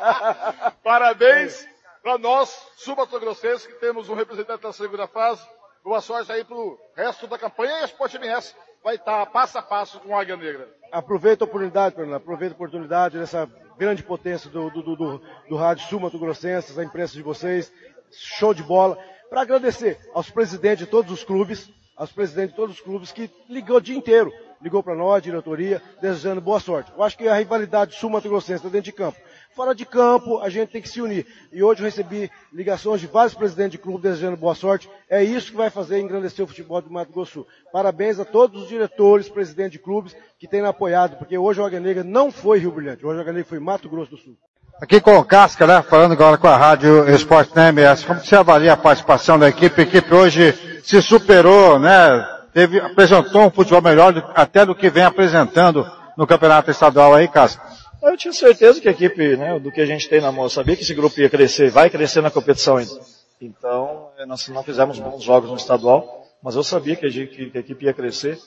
Parabéns 0.82 1.68
para 2.02 2.18
nós, 2.18 2.50
sul-mato-grossenses, 2.78 3.66
que 3.66 3.74
temos 3.74 4.08
um 4.08 4.14
representante 4.14 4.62
da 4.62 4.72
segunda 4.72 5.06
fase. 5.06 5.46
Boa 5.84 6.00
sorte 6.00 6.32
aí 6.32 6.42
para 6.42 6.56
o 6.56 6.76
resto 6.96 7.28
da 7.28 7.38
campanha 7.38 7.78
e 7.78 7.82
a 7.82 7.84
Sport 7.84 8.14
MS 8.14 8.56
vai 8.82 8.96
estar 8.96 9.26
passo 9.26 9.58
a 9.58 9.62
passo 9.62 10.00
com 10.00 10.16
a 10.16 10.20
Águia 10.20 10.36
Negra. 10.36 10.68
Aproveita 10.90 11.44
a 11.44 11.46
oportunidade, 11.46 11.94
Fernando, 11.94 12.16
aproveita 12.16 12.54
a 12.54 12.56
oportunidade 12.56 13.18
dessa 13.18 13.48
grande 13.78 14.02
potência 14.02 14.50
do, 14.50 14.70
do, 14.70 14.82
do, 14.82 14.96
do, 14.96 15.22
do 15.48 15.56
Rádio 15.56 15.86
Sul-Mato-Grossenses, 15.86 16.78
a 16.78 16.84
imprensa 16.84 17.14
de 17.14 17.22
vocês. 17.22 17.72
Show 18.10 18.54
de 18.54 18.62
bola 18.62 18.98
para 19.28 19.42
agradecer 19.42 19.98
aos 20.14 20.30
presidentes 20.30 20.86
de 20.86 20.90
todos 20.90 21.12
os 21.12 21.22
clubes, 21.22 21.70
aos 21.94 22.10
presidentes 22.10 22.52
de 22.52 22.56
todos 22.56 22.76
os 22.76 22.80
clubes 22.80 23.12
que 23.12 23.30
ligou 23.48 23.76
o 23.76 23.80
dia 23.80 23.96
inteiro, 23.96 24.32
ligou 24.62 24.82
para 24.82 24.94
nós, 24.94 25.22
diretoria, 25.22 25.82
desejando 26.00 26.40
boa 26.40 26.58
sorte. 26.58 26.90
Eu 26.96 27.02
acho 27.02 27.16
que 27.16 27.28
a 27.28 27.34
rivalidade 27.34 27.94
sul-mato-grossense 27.94 28.60
está 28.60 28.68
dentro 28.68 28.86
de 28.86 28.92
campo. 28.92 29.18
Fora 29.58 29.74
de 29.74 29.84
campo, 29.84 30.38
a 30.38 30.48
gente 30.48 30.68
tem 30.68 30.80
que 30.80 30.88
se 30.88 31.02
unir. 31.02 31.26
E 31.52 31.64
hoje 31.64 31.80
eu 31.80 31.84
recebi 31.84 32.30
ligações 32.52 33.00
de 33.00 33.08
vários 33.08 33.34
presidentes 33.34 33.72
de 33.72 33.78
clube 33.78 34.04
desejando 34.04 34.36
boa 34.36 34.54
sorte. 34.54 34.88
É 35.10 35.20
isso 35.20 35.50
que 35.50 35.56
vai 35.56 35.68
fazer 35.68 35.98
engrandecer 35.98 36.44
o 36.44 36.46
futebol 36.46 36.80
do 36.80 36.88
Mato 36.88 37.12
Grosso. 37.12 37.44
Parabéns 37.72 38.20
a 38.20 38.24
todos 38.24 38.62
os 38.62 38.68
diretores, 38.68 39.28
presidentes 39.28 39.72
de 39.72 39.80
clubes 39.80 40.14
que 40.38 40.46
têm 40.46 40.64
apoiado, 40.64 41.16
porque 41.16 41.36
hoje 41.36 41.60
o 41.60 41.64
Águia 41.64 41.80
Negra 41.80 42.04
não 42.04 42.30
foi 42.30 42.60
Rio 42.60 42.70
Brilhante, 42.70 43.04
hoje 43.04 43.18
o 43.18 43.20
Águia 43.20 43.32
Negra 43.32 43.48
foi 43.48 43.58
Mato 43.58 43.88
Grosso 43.88 44.12
do 44.12 44.16
Sul. 44.16 44.36
Aqui 44.80 45.00
com 45.00 45.18
o 45.18 45.24
Casca, 45.24 45.66
né? 45.66 45.82
Falando 45.82 46.12
agora 46.12 46.38
com 46.38 46.46
a 46.46 46.56
Rádio 46.56 47.10
Esporte 47.10 47.50
na 47.56 47.70
MS. 47.70 48.06
Como 48.06 48.20
você 48.20 48.36
avalia 48.36 48.74
a 48.74 48.76
participação 48.76 49.40
da 49.40 49.48
equipe? 49.48 49.80
A 49.80 49.84
equipe 49.84 50.14
hoje 50.14 50.80
se 50.84 51.02
superou, 51.02 51.80
né? 51.80 52.24
Teve, 52.54 52.78
apresentou 52.78 53.46
um 53.46 53.50
futebol 53.50 53.82
melhor 53.82 54.12
do, 54.12 54.24
até 54.36 54.64
do 54.64 54.72
que 54.72 54.88
vem 54.88 55.02
apresentando 55.02 55.84
no 56.16 56.28
campeonato 56.28 56.70
estadual 56.70 57.12
aí, 57.12 57.26
Casca. 57.26 57.67
Eu 58.00 58.16
tinha 58.16 58.32
certeza 58.32 58.80
que 58.80 58.88
a 58.88 58.92
equipe, 58.92 59.36
né, 59.36 59.58
do 59.58 59.72
que 59.72 59.80
a 59.80 59.86
gente 59.86 60.08
tem 60.08 60.20
na 60.20 60.30
mão, 60.30 60.44
eu 60.44 60.50
sabia 60.50 60.76
que 60.76 60.82
esse 60.82 60.94
grupo 60.94 61.20
ia 61.20 61.28
crescer, 61.28 61.70
vai 61.70 61.90
crescer 61.90 62.20
na 62.20 62.30
competição 62.30 62.76
ainda. 62.76 63.00
Então, 63.40 64.10
eh, 64.18 64.26
nós 64.26 64.48
não 64.48 64.62
fizemos 64.62 64.98
bons 64.98 65.22
jogos 65.22 65.50
no 65.50 65.56
estadual, 65.56 66.24
mas 66.42 66.54
eu 66.54 66.62
sabia 66.62 66.94
que 66.94 67.06
a, 67.06 67.10
que 67.10 67.52
a 67.54 67.60
equipe 67.60 67.86
ia 67.86 67.92
crescer. 67.92 68.38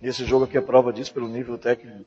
E 0.00 0.08
esse 0.08 0.24
jogo 0.24 0.44
aqui 0.44 0.56
é 0.56 0.60
prova 0.60 0.92
disso, 0.92 1.12
pelo 1.12 1.28
nível 1.28 1.58
técnico, 1.58 2.04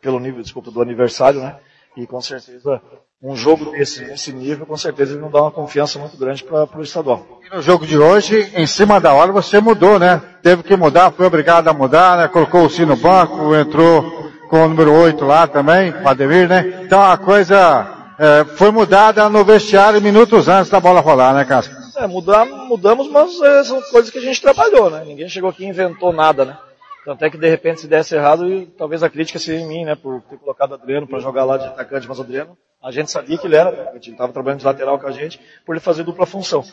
pelo 0.00 0.18
nível, 0.20 0.42
desculpa, 0.42 0.70
do 0.70 0.82
aniversário, 0.82 1.40
né? 1.40 1.56
E 1.96 2.06
com 2.06 2.20
certeza, 2.20 2.80
um 3.22 3.34
jogo 3.34 3.72
desse, 3.72 4.32
nível, 4.32 4.66
com 4.66 4.76
certeza 4.76 5.12
ele 5.12 5.20
não 5.20 5.30
dá 5.30 5.42
uma 5.42 5.50
confiança 5.50 5.98
muito 5.98 6.16
grande 6.16 6.44
para 6.44 6.68
o 6.78 6.82
estadual. 6.82 7.40
E 7.44 7.54
no 7.54 7.60
jogo 7.60 7.86
de 7.86 7.98
hoje, 7.98 8.52
em 8.54 8.66
cima 8.66 9.00
da 9.00 9.12
hora, 9.12 9.32
você 9.32 9.60
mudou, 9.60 9.98
né? 9.98 10.22
Teve 10.42 10.62
que 10.62 10.76
mudar, 10.76 11.10
foi 11.10 11.26
obrigado 11.26 11.68
a 11.68 11.72
mudar, 11.72 12.16
né? 12.16 12.28
Colocou 12.28 12.66
o 12.66 12.70
sino 12.70 12.94
no 12.94 12.96
banco, 12.96 13.54
entrou 13.56 14.17
com 14.48 14.64
o 14.64 14.68
número 14.68 14.92
8 14.92 15.24
lá 15.24 15.46
também, 15.46 15.94
Ademir, 16.04 16.48
né? 16.48 16.80
Então 16.82 17.02
a 17.02 17.16
coisa 17.16 17.86
é, 18.18 18.44
foi 18.44 18.70
mudada 18.70 19.28
no 19.28 19.44
vestiário 19.44 20.00
minutos 20.00 20.48
antes 20.48 20.70
da 20.70 20.80
bola 20.80 21.00
rolar, 21.00 21.34
né, 21.34 21.44
Casca? 21.44 21.76
É, 21.96 22.06
mudar, 22.06 22.44
mudamos, 22.44 23.08
mas 23.08 23.40
é, 23.40 23.64
são 23.64 23.80
coisas 23.82 24.10
que 24.10 24.18
a 24.18 24.22
gente 24.22 24.40
trabalhou, 24.40 24.90
né? 24.90 25.04
Ninguém 25.06 25.28
chegou 25.28 25.50
aqui 25.50 25.64
e 25.64 25.68
inventou 25.68 26.12
nada, 26.12 26.44
né? 26.44 26.58
Tanto 27.04 27.24
é 27.24 27.30
que 27.30 27.38
de 27.38 27.48
repente 27.48 27.80
se 27.80 27.86
desse 27.86 28.14
errado, 28.14 28.46
e 28.46 28.66
talvez 28.66 29.02
a 29.02 29.08
crítica 29.08 29.38
seria 29.38 29.60
em 29.60 29.68
mim, 29.68 29.84
né? 29.84 29.94
Por 29.94 30.20
ter 30.22 30.36
colocado 30.38 30.74
Adriano 30.74 31.06
para 31.06 31.20
jogar 31.20 31.44
lá 31.44 31.56
de 31.56 31.66
atacante, 31.66 32.08
mas 32.08 32.20
Adriano, 32.20 32.56
a 32.82 32.90
gente 32.90 33.10
sabia 33.10 33.38
que 33.38 33.46
ele 33.46 33.56
era, 33.56 33.70
né? 33.70 33.88
ele 33.92 34.10
estava 34.10 34.32
trabalhando 34.32 34.60
de 34.60 34.66
lateral 34.66 34.98
com 34.98 35.06
a 35.06 35.12
gente, 35.12 35.40
por 35.64 35.74
ele 35.74 35.80
fazer 35.80 36.04
dupla 36.04 36.26
função. 36.26 36.64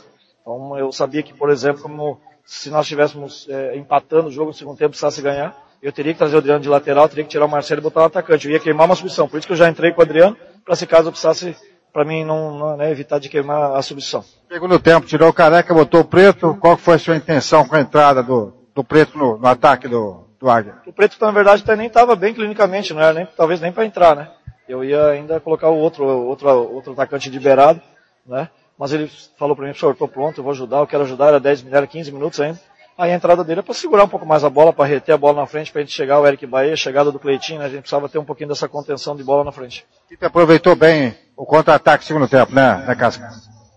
Então 0.41 0.77
eu 0.77 0.91
sabia 0.91 1.23
que, 1.23 1.33
por 1.33 1.49
exemplo, 1.49 1.81
como 1.81 2.19
se 2.43 2.69
nós 2.69 2.85
estivéssemos 2.85 3.47
é, 3.49 3.75
empatando 3.75 4.27
o 4.27 4.31
jogo 4.31 4.47
no 4.47 4.53
segundo 4.53 4.77
tempo, 4.77 4.89
precisasse 4.89 5.21
ganhar, 5.21 5.55
eu 5.85 5.91
teria 5.91 6.13
que 6.13 6.17
trazer 6.17 6.35
o 6.35 6.39
Adriano 6.39 6.61
de 6.61 6.67
lateral, 6.67 7.07
teria 7.07 7.23
que 7.23 7.29
tirar 7.29 7.45
o 7.45 7.49
Marcelo 7.49 7.79
e 7.79 7.83
botar 7.83 8.01
o 8.01 8.05
atacante. 8.05 8.47
Eu 8.47 8.53
ia 8.53 8.59
queimar 8.59 8.87
uma 8.87 8.95
substituição. 8.95 9.27
Por 9.27 9.37
isso 9.37 9.45
que 9.45 9.53
eu 9.53 9.57
já 9.57 9.69
entrei 9.69 9.91
com 9.91 10.01
o 10.01 10.03
Adriano, 10.03 10.35
para 10.65 10.75
se 10.75 10.87
caso 10.87 11.09
eu 11.09 11.11
precisasse, 11.11 11.55
para 11.93 12.03
mim 12.03 12.25
não, 12.25 12.57
não 12.57 12.75
né, 12.75 12.89
evitar 12.89 13.19
de 13.19 13.29
queimar 13.29 13.75
a 13.75 13.81
substituição. 13.83 14.25
Segundo 14.51 14.79
tempo, 14.79 15.05
tirou 15.05 15.29
o 15.29 15.33
careca, 15.33 15.75
botou 15.75 16.01
o 16.01 16.05
preto. 16.05 16.57
Qual 16.59 16.75
foi 16.75 16.95
a 16.95 16.99
sua 16.99 17.15
intenção 17.15 17.67
com 17.67 17.75
a 17.75 17.81
entrada 17.81 18.23
do, 18.23 18.51
do 18.73 18.83
preto 18.83 19.15
no, 19.15 19.37
no 19.37 19.47
ataque 19.47 19.87
do, 19.87 20.25
do 20.39 20.49
Águia? 20.49 20.75
O 20.87 20.91
Preto, 20.91 21.17
na 21.21 21.29
verdade, 21.29 21.61
até 21.61 21.75
nem 21.75 21.85
estava 21.85 22.15
bem 22.15 22.33
clinicamente, 22.33 22.91
não 22.91 23.01
era 23.01 23.13
nem, 23.13 23.27
talvez 23.37 23.61
nem 23.61 23.71
para 23.71 23.85
entrar, 23.85 24.15
né? 24.15 24.31
Eu 24.67 24.83
ia 24.83 25.05
ainda 25.09 25.39
colocar 25.39 25.69
o 25.69 25.77
outro, 25.77 26.03
outro, 26.03 26.49
outro 26.49 26.93
atacante 26.93 27.29
liberado, 27.29 27.79
né? 28.25 28.49
Mas 28.75 28.91
ele 28.91 29.07
falou 29.37 29.55
para 29.55 29.65
mim, 29.65 29.71
professor, 29.71 29.91
estou 29.91 30.07
pronto, 30.07 30.39
eu 30.39 30.43
vou 30.43 30.51
ajudar, 30.51 30.79
eu 30.79 30.87
quero 30.87 31.03
ajudar, 31.03 31.27
era 31.27 31.39
10, 31.39 31.71
era 31.71 31.85
15 31.85 32.11
minutos 32.11 32.39
ainda. 32.41 32.59
Aí 32.97 33.11
a 33.11 33.15
entrada 33.15 33.43
dele 33.43 33.59
é 33.59 33.63
para 33.63 33.73
segurar 33.73 34.05
um 34.05 34.07
pouco 34.07 34.25
mais 34.25 34.45
a 34.45 34.49
bola, 34.49 34.71
para 34.71 34.85
reter 34.85 35.13
a 35.13 35.17
bola 35.17 35.41
na 35.41 35.45
frente, 35.45 35.69
para 35.69 35.81
a 35.81 35.83
gente 35.83 35.93
chegar 35.93 36.19
o 36.19 36.25
Eric 36.25 36.45
Bahia, 36.47 36.77
chegada 36.77 37.11
do 37.11 37.19
Cleitinho, 37.19 37.59
né? 37.59 37.65
A 37.65 37.69
gente 37.69 37.81
precisava 37.81 38.07
ter 38.07 38.17
um 38.17 38.23
pouquinho 38.23 38.47
dessa 38.47 38.69
contenção 38.69 39.17
de 39.17 39.23
bola 39.23 39.43
na 39.43 39.51
frente. 39.51 39.85
E 40.09 40.15
tu 40.15 40.25
aproveitou 40.25 40.77
bem 40.77 41.13
o 41.35 41.45
contra-ataque 41.45 42.03
no 42.03 42.07
segundo 42.07 42.27
tempo, 42.27 42.55
né, 42.55 42.85
né 42.87 42.95
Casca? 42.95 43.29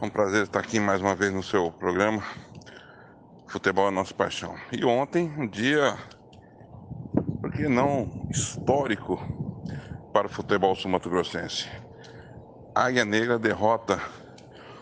É 0.00 0.04
um 0.06 0.08
prazer 0.08 0.44
estar 0.44 0.60
aqui 0.60 0.80
mais 0.80 1.02
uma 1.02 1.14
vez 1.14 1.30
no 1.30 1.42
seu 1.42 1.70
programa. 1.70 2.22
Futebol 3.46 3.86
é 3.86 3.90
nossa 3.90 4.14
paixão. 4.14 4.54
E 4.72 4.82
ontem, 4.82 5.30
um 5.36 5.46
dia, 5.46 5.98
por 7.38 7.52
que 7.52 7.68
não, 7.68 8.26
histórico 8.30 9.20
para 10.10 10.26
o 10.26 10.30
futebol 10.30 10.74
sul-mato-grossense. 10.74 11.68
Águia 12.74 13.04
Negra 13.04 13.38
derrota 13.38 14.00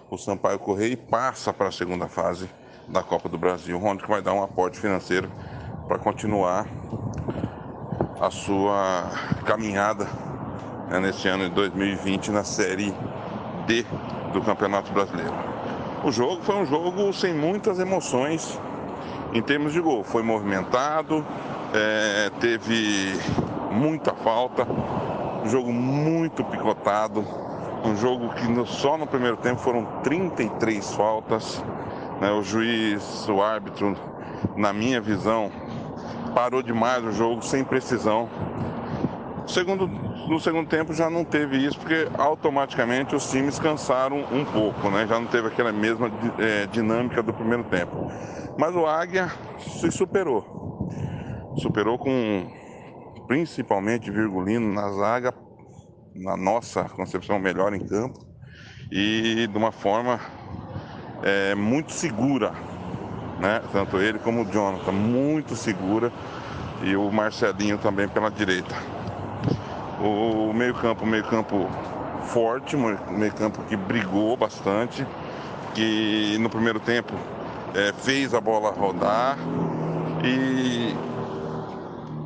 o 0.09 0.17
Sampaio 0.17 0.61
Correia 0.61 0.93
e 0.93 0.97
passa 0.97 1.53
para 1.53 1.67
a 1.67 1.73
segunda 1.73 2.07
fase 2.07 2.49
da 2.87 3.03
Copa 3.03 3.29
do 3.29 3.37
Brasil, 3.37 3.77
onde 3.83 4.07
vai 4.07 4.23
dar 4.23 4.35
um 4.35 4.43
aporte 4.45 4.79
financeiro 4.79 5.29
para 5.89 5.99
continuar 5.99 6.65
a 8.21 8.31
sua 8.31 9.11
caminhada 9.45 10.07
né, 10.91 10.99
nesse 10.99 11.29
ano 11.29 11.45
de 11.49 11.55
2020 11.55 12.33
na 12.33 12.43
Série 12.43 12.93
D 13.67 13.87
do 14.33 14.43
Campeonato 14.43 14.93
Brasileiro. 14.93 15.33
O 16.03 16.11
jogo 16.11 16.43
foi 16.43 16.57
um 16.57 16.67
jogo 16.67 17.13
sem 17.13 17.33
muitas 17.33 17.79
emoções 17.79 18.59
em 19.33 19.41
termos 19.41 19.73
de 19.73 19.81
gol. 19.81 20.03
Foi 20.03 20.23
movimentado, 20.23 21.25
é, 21.73 22.31
teve 22.41 23.15
muita 23.71 24.13
falta, 24.15 24.67
um 25.45 25.49
jogo 25.49 25.73
muito 25.73 26.43
picotado, 26.45 27.25
um 27.85 27.95
jogo 27.97 28.31
que 28.31 28.67
só 28.67 28.99
no 28.99 29.07
primeiro 29.07 29.37
tempo 29.37 29.61
foram 29.61 29.85
33 30.03 30.95
faltas. 30.95 31.65
Né? 32.21 32.33
O 32.33 32.43
juiz, 32.43 33.29
o 33.29 33.41
árbitro, 33.41 33.97
na 34.57 34.73
minha 34.73 35.01
visão, 35.01 35.53
parou 36.35 36.63
demais 36.63 37.05
o 37.05 37.13
jogo 37.13 37.43
sem 37.43 37.63
precisão. 37.63 38.29
Segundo, 39.47 39.89
no 40.31 40.39
segundo 40.39 40.69
tempo 40.69 40.95
já 40.95 41.11
não 41.11 41.25
teve 41.25 41.57
isso, 41.57 41.77
porque 41.77 42.09
automaticamente 42.17 43.17
os 43.17 43.29
times 43.29 43.59
cansaram 43.59 44.19
um 44.31 44.45
pouco, 44.45 44.89
né? 44.89 45.05
já 45.05 45.19
não 45.19 45.27
teve 45.27 45.49
aquela 45.49 45.73
mesma 45.73 46.09
é, 46.39 46.67
dinâmica 46.69 47.21
do 47.21 47.33
primeiro 47.33 47.65
tempo. 47.65 48.13
Mas 48.57 48.77
o 48.77 48.87
Águia 48.87 49.33
se 49.59 49.91
superou. 49.91 50.89
Superou 51.57 51.99
com 51.99 52.49
principalmente 53.27 54.09
Virgulino 54.09 54.73
na 54.73 54.93
zaga, 54.93 55.35
na 56.15 56.37
nossa 56.37 56.85
concepção, 56.85 57.41
melhor 57.41 57.75
em 57.75 57.85
campo 57.85 58.25
e 58.91 59.49
de 59.49 59.59
uma 59.59 59.73
forma 59.73 60.21
é, 61.25 61.57
muito 61.57 61.91
segura, 61.91 62.53
né? 63.41 63.61
Tanto 63.73 63.99
ele 63.99 64.21
como 64.21 64.43
o 64.43 64.45
Jonathan, 64.45 64.93
muito 64.93 65.57
segura 65.57 66.13
e 66.85 66.95
o 66.95 67.11
Marcelinho 67.11 67.79
também 67.79 68.07
pela 68.09 68.31
direita. 68.31 69.00
O 70.03 70.55
meio-campo, 70.55 71.05
meio-campo 71.05 71.69
forte, 72.33 72.75
meio-campo 72.75 73.63
que 73.65 73.77
brigou 73.77 74.35
bastante, 74.35 75.07
que 75.75 76.39
no 76.39 76.49
primeiro 76.49 76.81
tempo 76.81 77.13
é, 77.75 77.93
fez 77.93 78.33
a 78.33 78.41
bola 78.41 78.71
rodar 78.71 79.37
e 80.25 80.95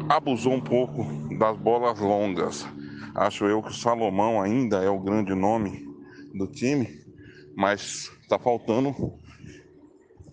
abusou 0.09 0.53
um 0.53 0.61
pouco 0.61 1.05
das 1.37 1.57
bolas 1.57 1.99
longas. 1.99 2.65
Acho 3.13 3.47
eu 3.47 3.61
que 3.61 3.71
o 3.71 3.75
Salomão 3.75 4.41
ainda 4.41 4.77
é 4.77 4.89
o 4.89 5.01
grande 5.01 5.35
nome 5.35 5.85
do 6.33 6.47
time, 6.47 6.89
mas 7.57 8.09
está 8.23 8.39
faltando 8.39 8.95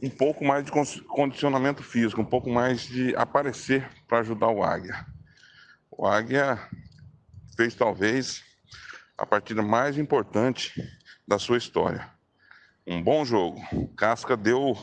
um 0.04 0.10
pouco 0.10 0.46
mais 0.46 0.64
de 0.64 0.72
condicionamento 1.08 1.82
físico, 1.82 2.22
um 2.22 2.26
pouco 2.26 2.52
mais 2.52 2.82
de 2.82 3.16
aparecer 3.16 3.90
para 4.08 4.20
ajudar 4.20 4.50
o 4.50 4.64
Águia. 4.64 5.06
O 5.92 6.06
Águia 6.06 6.60
fez 7.62 7.76
talvez 7.76 8.44
a 9.16 9.24
partida 9.24 9.62
mais 9.62 9.96
importante 9.96 10.74
da 11.28 11.38
sua 11.38 11.60
história. 11.60 12.10
Um 12.88 13.04
bom 13.04 13.24
jogo. 13.24 13.62
Casca 13.96 14.36
deu 14.36 14.76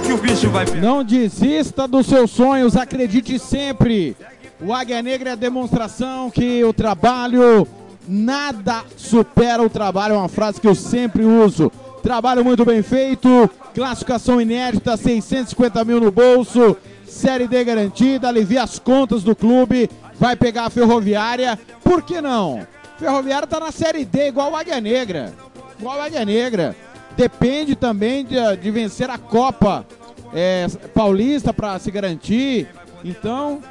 Que 0.05 0.11
o 0.11 0.17
bicho 0.17 0.49
vai 0.49 0.65
pegar. 0.65 0.81
Não 0.81 1.05
desista 1.05 1.87
dos 1.87 2.05
seus 2.05 2.29
sonhos, 2.29 2.75
acredite 2.75 3.39
sempre. 3.39 4.13
O 4.59 4.73
Águia 4.73 5.01
Negra 5.01 5.29
é 5.29 5.33
a 5.33 5.37
demonstração 5.37 6.29
que 6.29 6.61
o 6.65 6.73
trabalho, 6.73 7.65
nada 8.05 8.83
supera 8.97 9.63
o 9.63 9.69
trabalho, 9.69 10.15
é 10.15 10.17
uma 10.17 10.27
frase 10.27 10.59
que 10.59 10.67
eu 10.67 10.75
sempre 10.75 11.23
uso. 11.23 11.71
Trabalho 12.07 12.41
muito 12.41 12.63
bem 12.63 12.81
feito, 12.81 13.49
classificação 13.75 14.39
inédita, 14.39 14.95
650 14.95 15.83
mil 15.83 15.99
no 15.99 16.09
bolso, 16.09 16.77
Série 17.05 17.49
D 17.49 17.61
garantida, 17.65 18.29
alivia 18.29 18.63
as 18.63 18.79
contas 18.79 19.23
do 19.23 19.35
clube, 19.35 19.89
vai 20.17 20.33
pegar 20.33 20.67
a 20.67 20.69
Ferroviária, 20.69 21.59
por 21.83 22.01
que 22.01 22.21
não? 22.21 22.65
Ferroviária 22.97 23.43
está 23.43 23.59
na 23.59 23.73
Série 23.73 24.05
D, 24.05 24.29
igual 24.29 24.53
o 24.53 24.55
Águia 24.55 24.79
Negra, 24.79 25.33
igual 25.77 25.97
o 25.97 26.01
Águia 26.01 26.23
Negra. 26.23 26.77
Depende 27.17 27.75
também 27.75 28.23
de, 28.23 28.37
de 28.55 28.71
vencer 28.71 29.09
a 29.09 29.17
Copa 29.17 29.85
é, 30.33 30.65
Paulista 30.93 31.53
para 31.53 31.77
se 31.77 31.91
garantir. 31.91 32.69
Então, 33.03 33.61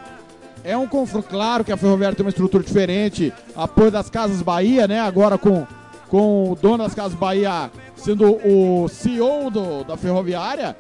é 0.63 0.77
um 0.77 0.87
confronto. 0.87 1.27
Claro 1.27 1.65
que 1.65 1.73
a 1.73 1.77
Ferroviária 1.79 2.15
tem 2.15 2.27
uma 2.27 2.29
estrutura 2.29 2.63
diferente. 2.63 3.33
Apoio 3.57 3.91
das 3.91 4.11
Casas 4.11 4.43
Bahia, 4.43 4.87
né? 4.87 5.01
Agora 5.01 5.39
com, 5.39 5.67
com 6.09 6.53
o 6.53 6.55
dono 6.55 6.79
das 6.79 6.95
Casas 6.95 7.15
Bahia 7.15 7.71
sendo 7.97 8.37
o 8.37 8.89
CEO 8.89 9.51
do, 9.51 9.85
da 9.85 9.97
Ferroviária. 9.97 10.77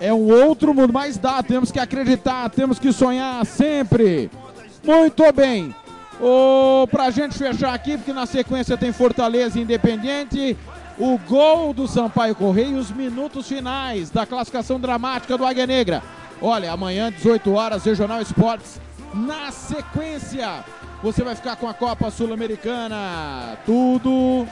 É 0.00 0.12
um 0.12 0.30
outro 0.30 0.72
mundo, 0.72 0.92
mas 0.92 1.18
dá. 1.18 1.42
Temos 1.42 1.70
que 1.70 1.78
acreditar, 1.78 2.48
temos 2.50 2.78
que 2.78 2.92
sonhar 2.92 3.44
sempre. 3.44 4.30
Muito 4.82 5.30
bem. 5.32 5.74
Oh, 6.20 6.86
pra 6.90 7.10
gente 7.10 7.36
fechar 7.36 7.72
aqui, 7.74 7.96
porque 7.96 8.12
na 8.12 8.26
sequência 8.26 8.76
tem 8.76 8.92
Fortaleza 8.92 9.58
Independente. 9.58 10.56
O 10.98 11.18
gol 11.18 11.72
do 11.72 11.86
Sampaio 11.86 12.34
Correia 12.34 12.76
os 12.76 12.90
minutos 12.90 13.48
finais 13.48 14.10
da 14.10 14.26
classificação 14.26 14.78
dramática 14.78 15.36
do 15.36 15.46
Águia 15.46 15.66
Negra. 15.66 16.02
Olha, 16.42 16.72
amanhã, 16.72 17.10
18 17.10 17.52
horas, 17.52 17.84
Regional 17.84 18.20
Esportes 18.20 18.80
na 19.14 19.50
sequência, 19.50 20.64
você 21.02 21.22
vai 21.22 21.34
ficar 21.34 21.56
com 21.56 21.68
a 21.68 21.74
Copa 21.74 22.10
Sul-Americana. 22.10 23.58
Tudo 23.64 24.46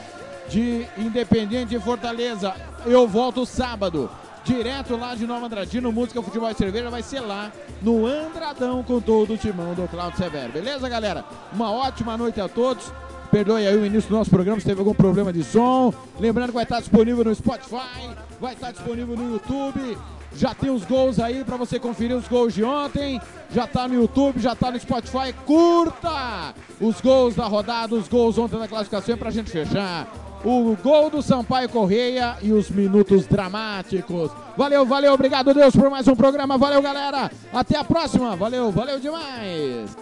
de 0.47 0.85
Independente 0.97 1.69
de 1.69 1.79
Fortaleza. 1.79 2.53
Eu 2.85 3.07
volto 3.07 3.45
sábado, 3.45 4.09
direto 4.43 4.97
lá 4.97 5.13
de 5.13 5.27
Nova 5.27 5.45
Andradino, 5.45 5.91
Música, 5.91 6.21
Futebol 6.21 6.49
e 6.49 6.55
Cerveja. 6.55 6.89
Vai 6.89 7.03
ser 7.03 7.19
lá 7.19 7.51
no 7.81 8.05
Andradão 8.07 8.83
com 8.83 8.99
todo 8.99 9.33
o 9.33 9.37
timão 9.37 9.73
do 9.73 9.87
Claudio 9.87 10.17
Severo. 10.17 10.51
Beleza, 10.51 10.89
galera? 10.89 11.23
Uma 11.53 11.71
ótima 11.71 12.17
noite 12.17 12.41
a 12.41 12.47
todos. 12.47 12.91
Perdoe 13.29 13.67
aí 13.67 13.75
o 13.75 13.85
início 13.85 14.09
do 14.09 14.17
nosso 14.17 14.31
programa 14.31 14.59
se 14.59 14.65
teve 14.65 14.79
algum 14.79 14.93
problema 14.93 15.31
de 15.31 15.43
som. 15.43 15.93
Lembrando 16.19 16.47
que 16.47 16.55
vai 16.55 16.63
estar 16.63 16.79
disponível 16.79 17.23
no 17.23 17.35
Spotify, 17.35 18.09
vai 18.41 18.53
estar 18.55 18.71
disponível 18.71 19.15
no 19.15 19.33
YouTube 19.33 19.97
já 20.35 20.53
tem 20.53 20.69
os 20.69 20.85
gols 20.85 21.19
aí 21.19 21.43
para 21.43 21.57
você 21.57 21.79
conferir 21.79 22.15
os 22.15 22.27
gols 22.27 22.53
de 22.53 22.63
ontem. 22.63 23.19
Já 23.53 23.65
tá 23.65 23.87
no 23.87 23.95
YouTube, 23.95 24.39
já 24.39 24.55
tá 24.55 24.71
no 24.71 24.79
Spotify. 24.79 25.33
Curta 25.45 26.53
os 26.79 27.01
gols 27.01 27.35
da 27.35 27.45
rodada, 27.45 27.95
os 27.95 28.07
gols 28.07 28.37
ontem 28.37 28.59
da 28.59 28.67
classificação 28.67 29.17
pra 29.17 29.31
gente 29.31 29.49
fechar. 29.49 30.07
O 30.43 30.77
gol 30.81 31.09
do 31.09 31.21
Sampaio 31.21 31.67
Correia 31.67 32.37
e 32.41 32.53
os 32.53 32.69
minutos 32.69 33.27
dramáticos. 33.27 34.31
Valeu, 34.55 34.85
valeu, 34.85 35.11
obrigado 35.13 35.53
Deus 35.53 35.75
por 35.75 35.89
mais 35.89 36.07
um 36.07 36.15
programa. 36.15 36.57
Valeu, 36.57 36.81
galera. 36.81 37.29
Até 37.51 37.77
a 37.77 37.83
próxima. 37.83 38.37
Valeu, 38.37 38.71
valeu 38.71 38.99
demais. 38.99 39.97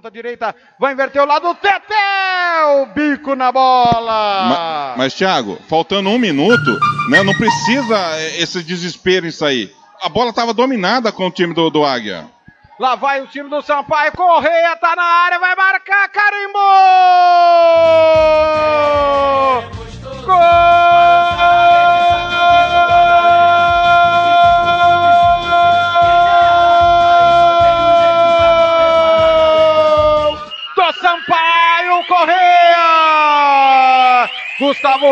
ponta 0.00 0.10
direita, 0.10 0.54
vai 0.78 0.94
inverter 0.94 1.20
o 1.20 1.26
lado, 1.26 1.54
Tetel, 1.56 2.86
bico 2.94 3.34
na 3.34 3.52
bola. 3.52 4.94
Mas, 4.96 4.96
mas 4.96 5.14
Thiago, 5.14 5.58
faltando 5.68 6.08
um 6.08 6.18
minuto, 6.18 6.80
né, 7.10 7.22
não 7.22 7.34
precisa 7.34 7.98
é, 8.16 8.40
esse 8.40 8.62
desespero 8.62 9.26
em 9.26 9.30
sair. 9.30 9.70
A 10.00 10.08
bola 10.08 10.30
estava 10.30 10.54
dominada 10.54 11.12
com 11.12 11.26
o 11.26 11.30
time 11.30 11.52
do, 11.52 11.68
do 11.68 11.84
Águia. 11.84 12.26
Lá 12.78 12.94
vai 12.94 13.20
o 13.20 13.26
time 13.26 13.50
do 13.50 13.60
Sampaio, 13.60 14.12
Correia 14.12 14.74
tá 14.76 14.96
na 14.96 15.02
área, 15.02 15.38
vai 15.38 15.54
marcar, 15.54 16.08
carimbou! 16.08 16.62
Gol! 20.24 20.59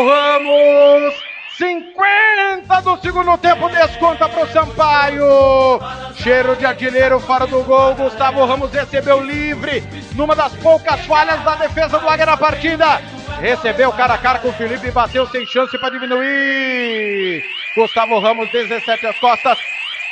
Ramos, 0.07 1.13
50 1.57 2.81
do 2.81 3.01
segundo 3.01 3.37
tempo, 3.37 3.67
desconta 3.69 4.29
para 4.29 4.43
o 4.43 4.47
Sampaio. 4.47 5.79
Cheiro 6.15 6.55
de 6.55 6.65
artilheiro 6.65 7.19
fora 7.19 7.45
do 7.45 7.63
gol. 7.63 7.95
Gustavo 7.95 8.45
Ramos 8.45 8.71
recebeu 8.71 9.21
livre 9.21 9.83
numa 10.15 10.35
das 10.35 10.55
poucas 10.57 11.05
falhas 11.05 11.43
da 11.43 11.55
defesa 11.55 11.99
do 11.99 12.07
Águia 12.07 12.25
na 12.25 12.37
partida. 12.37 13.01
Recebeu 13.41 13.91
cara 13.91 14.13
a 14.13 14.17
cara 14.17 14.39
com 14.39 14.49
o 14.49 14.53
Felipe 14.53 14.87
e 14.87 14.91
bateu 14.91 15.27
sem 15.27 15.45
chance 15.45 15.77
para 15.77 15.91
diminuir. 15.91 17.43
Gustavo 17.75 18.19
Ramos, 18.19 18.49
17 18.51 19.07
às 19.07 19.19
costas. 19.19 19.57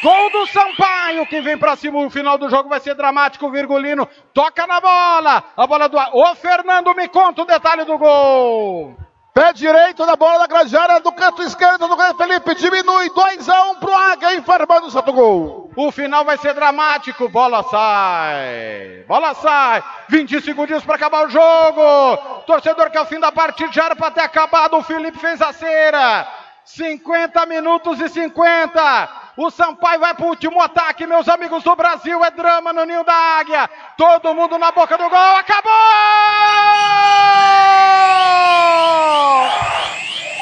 Gol 0.03 0.30
do 0.31 0.45
Sampaio 0.47 1.26
que 1.26 1.41
vem 1.41 1.57
pra 1.57 1.76
cima. 1.76 1.99
O 1.99 2.09
final 2.09 2.38
do 2.38 2.49
jogo 2.49 2.69
vai 2.69 2.80
ser 2.80 2.93
dramático. 2.93 3.49
Virgulino 3.49 4.07
toca 4.34 4.68
na 4.68 4.80
bola. 4.80 5.43
A 5.55 5.65
bola 5.65 5.89
do. 5.89 5.97
Ô 5.97 6.35
Fernando, 6.35 6.93
me 6.93 7.07
conta 7.07 7.41
o 7.41 7.45
detalhe 7.45 7.84
do 7.84 7.97
gol. 7.97 9.06
Pé 9.38 9.53
direito 9.53 10.03
da 10.03 10.15
bola 10.15 10.39
da 10.39 10.47
grande 10.47 10.76
do 11.03 11.11
canto 11.11 11.43
esquerdo 11.43 11.88
do 11.88 11.95
Grande 11.95 12.18
Felipe. 12.18 12.55
Diminui 12.55 13.07
2x1 13.11 13.69
um 13.69 13.76
pro 13.76 13.93
Águia, 13.93 14.34
informando 14.34 14.88
o 14.88 14.89
Santo 14.89 15.14
Gol. 15.14 15.69
O 15.76 15.91
final 15.91 16.26
vai 16.26 16.39
ser 16.39 16.55
dramático. 16.55 17.30
Bola 17.30 17.61
sai. 17.61 19.05
Bola 19.07 19.35
sai. 19.35 19.84
20 20.09 20.41
segundos 20.41 20.84
para 20.84 20.95
acabar 20.95 21.27
o 21.27 21.30
jogo. 21.30 22.18
Torcedor 22.47 22.89
que 22.89 22.97
ao 22.97 23.05
fim 23.05 23.19
da 23.19 23.31
partida 23.31 23.72
já 23.72 23.85
era 23.85 23.95
para 23.95 24.09
ter 24.09 24.22
acabado. 24.22 24.76
O 24.76 24.81
Felipe 24.81 25.19
fez 25.19 25.39
a 25.39 25.53
cera. 25.53 26.27
50 26.65 27.45
minutos 27.45 28.01
e 28.01 28.09
50. 28.09 29.09
O 29.38 29.51
Sampaio 29.51 29.99
vai 29.99 30.15
para 30.15 30.26
o 30.26 30.30
último 30.30 30.59
ataque, 30.59 31.05
meus 31.05 31.30
amigos 31.30 31.61
do 31.61 31.76
Brasil. 31.76 32.26
É 32.26 32.31
drama 32.31 32.73
no 32.73 32.85
ninho 32.85 33.03
da 33.03 33.14
águia. 33.14 33.69
Todo 33.95 34.34
mundo 34.34 34.57
na 34.57 34.72
boca 34.72 34.97
do 34.97 35.07
gol. 35.07 35.35
Acabou! 35.35 35.77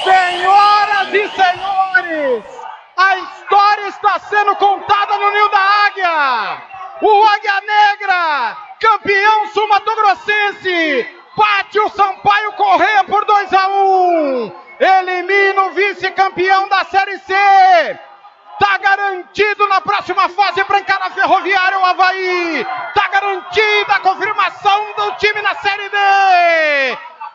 Senhoras 0.05 1.11
e 1.15 1.29
senhores, 1.29 2.45
a 2.95 3.17
história 3.17 3.87
está 3.87 4.19
sendo 4.19 4.55
contada 4.57 5.17
no 5.17 5.31
ninho 5.31 5.49
da 5.49 5.57
águia. 5.57 6.61
O 7.01 7.23
Águia 7.25 7.61
Negra, 7.61 8.57
campeão 8.79 9.47
sul-mato-grossense, 9.47 11.09
bate 11.35 11.79
o 11.79 11.89
Sampaio 11.89 12.51
Correia 12.51 13.03
por 13.05 13.25
2 13.25 13.51
a 13.51 13.67
1. 13.67 14.55
Elimina 14.79 15.63
o 15.63 15.71
vice-campeão 15.71 16.69
da 16.69 16.83
Série 16.85 17.17
C. 17.17 17.99
Tá 18.59 18.77
garantido 18.77 19.67
na 19.67 19.81
próxima 19.81 20.29
fase 20.29 20.63
para 20.65 20.81
encarar 20.81 21.09
Ferroviário 21.15 21.79
o 21.79 21.85
Havaí. 21.85 22.63
Tá 22.93 23.07
garantida 23.07 23.93
a 23.95 23.99
confirmação 24.01 24.93
do 24.97 25.11
time 25.13 25.41
na 25.41 25.55
Série 25.55 25.89
D. 25.89 25.97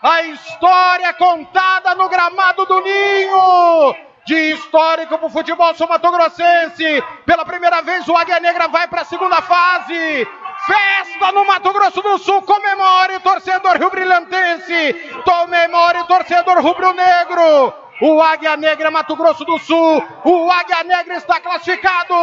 A 0.03 0.23
história 0.23 1.13
contada 1.13 1.95
no 1.95 2.09
gramado 2.09 2.65
do 2.65 2.81
Ninho. 2.81 3.95
De 4.27 4.53
histórico 4.53 5.19
para 5.19 5.27
o 5.27 5.31
futebol 5.31 5.75
sul-mato-grossense. 5.75 7.05
Pela 7.27 7.45
primeira 7.45 7.83
vez 7.83 8.09
o 8.09 8.17
Águia 8.17 8.41
Negra 8.41 8.67
vai 8.69 8.89
para 8.89 9.03
a 9.03 9.05
segunda 9.05 9.43
fase. 9.43 10.27
Festa 10.67 11.33
no 11.33 11.47
Mato 11.47 11.73
Grosso 11.73 12.03
do 12.03 12.19
Sul, 12.19 12.43
comemore 12.43 13.19
torcedor 13.21 13.79
rio-brilhantense, 13.79 14.93
comemore 15.25 16.05
torcedor 16.07 16.61
rubro-negro. 16.61 17.73
O 18.03 18.23
Águia 18.23 18.57
Negra 18.57 18.91
Mato 18.91 19.15
Grosso 19.17 19.45
do 19.45 19.59
Sul, 19.59 20.03
o 20.25 20.51
Águia 20.51 20.83
Negra 20.85 21.17
está 21.17 21.41
classificado. 21.41 22.15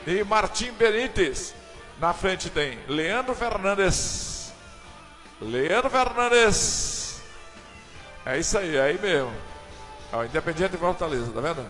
e 0.05 0.23
Martim 0.23 0.71
Benítez. 0.73 1.53
Na 1.99 2.13
frente 2.13 2.49
tem 2.49 2.79
Leandro 2.87 3.33
Fernandes. 3.35 4.51
Leandro 5.39 5.89
Fernandes. 5.89 7.21
É 8.25 8.37
isso 8.37 8.57
aí, 8.57 8.75
é 8.75 8.81
aí 8.81 8.99
mesmo. 8.99 9.31
Independiente 10.25 10.71
de 10.71 10.77
Fortaleza, 10.77 11.31
tá 11.31 11.41
vendo? 11.41 11.65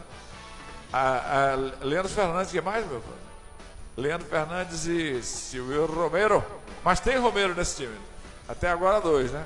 A, 0.91 1.51
a 1.51 1.85
Leandro 1.85 2.09
Fernandes, 2.09 2.51
que 2.51 2.59
mais, 2.59 2.85
meu? 2.87 3.01
Leandro 3.95 4.27
Fernandes 4.27 4.85
e 4.85 5.21
Silvio 5.21 5.85
Romero. 5.85 6.43
Mas 6.83 6.99
tem 6.99 7.17
Romero 7.17 7.53
nesse 7.53 7.83
time. 7.83 7.95
Até 8.47 8.69
agora 8.69 8.99
dois, 8.99 9.31
né? 9.31 9.45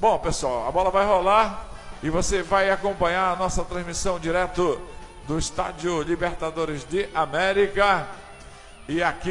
Bom, 0.00 0.18
pessoal, 0.18 0.66
a 0.68 0.72
bola 0.72 0.90
vai 0.90 1.06
rolar 1.06 1.66
e 2.02 2.10
você 2.10 2.42
vai 2.42 2.68
acompanhar 2.68 3.32
a 3.32 3.36
nossa 3.36 3.64
transmissão 3.64 4.18
direto 4.18 4.80
do 5.26 5.38
Estádio 5.38 6.02
Libertadores 6.02 6.84
de 6.84 7.08
América. 7.14 8.08
E 8.88 9.02
aqui 9.02 9.30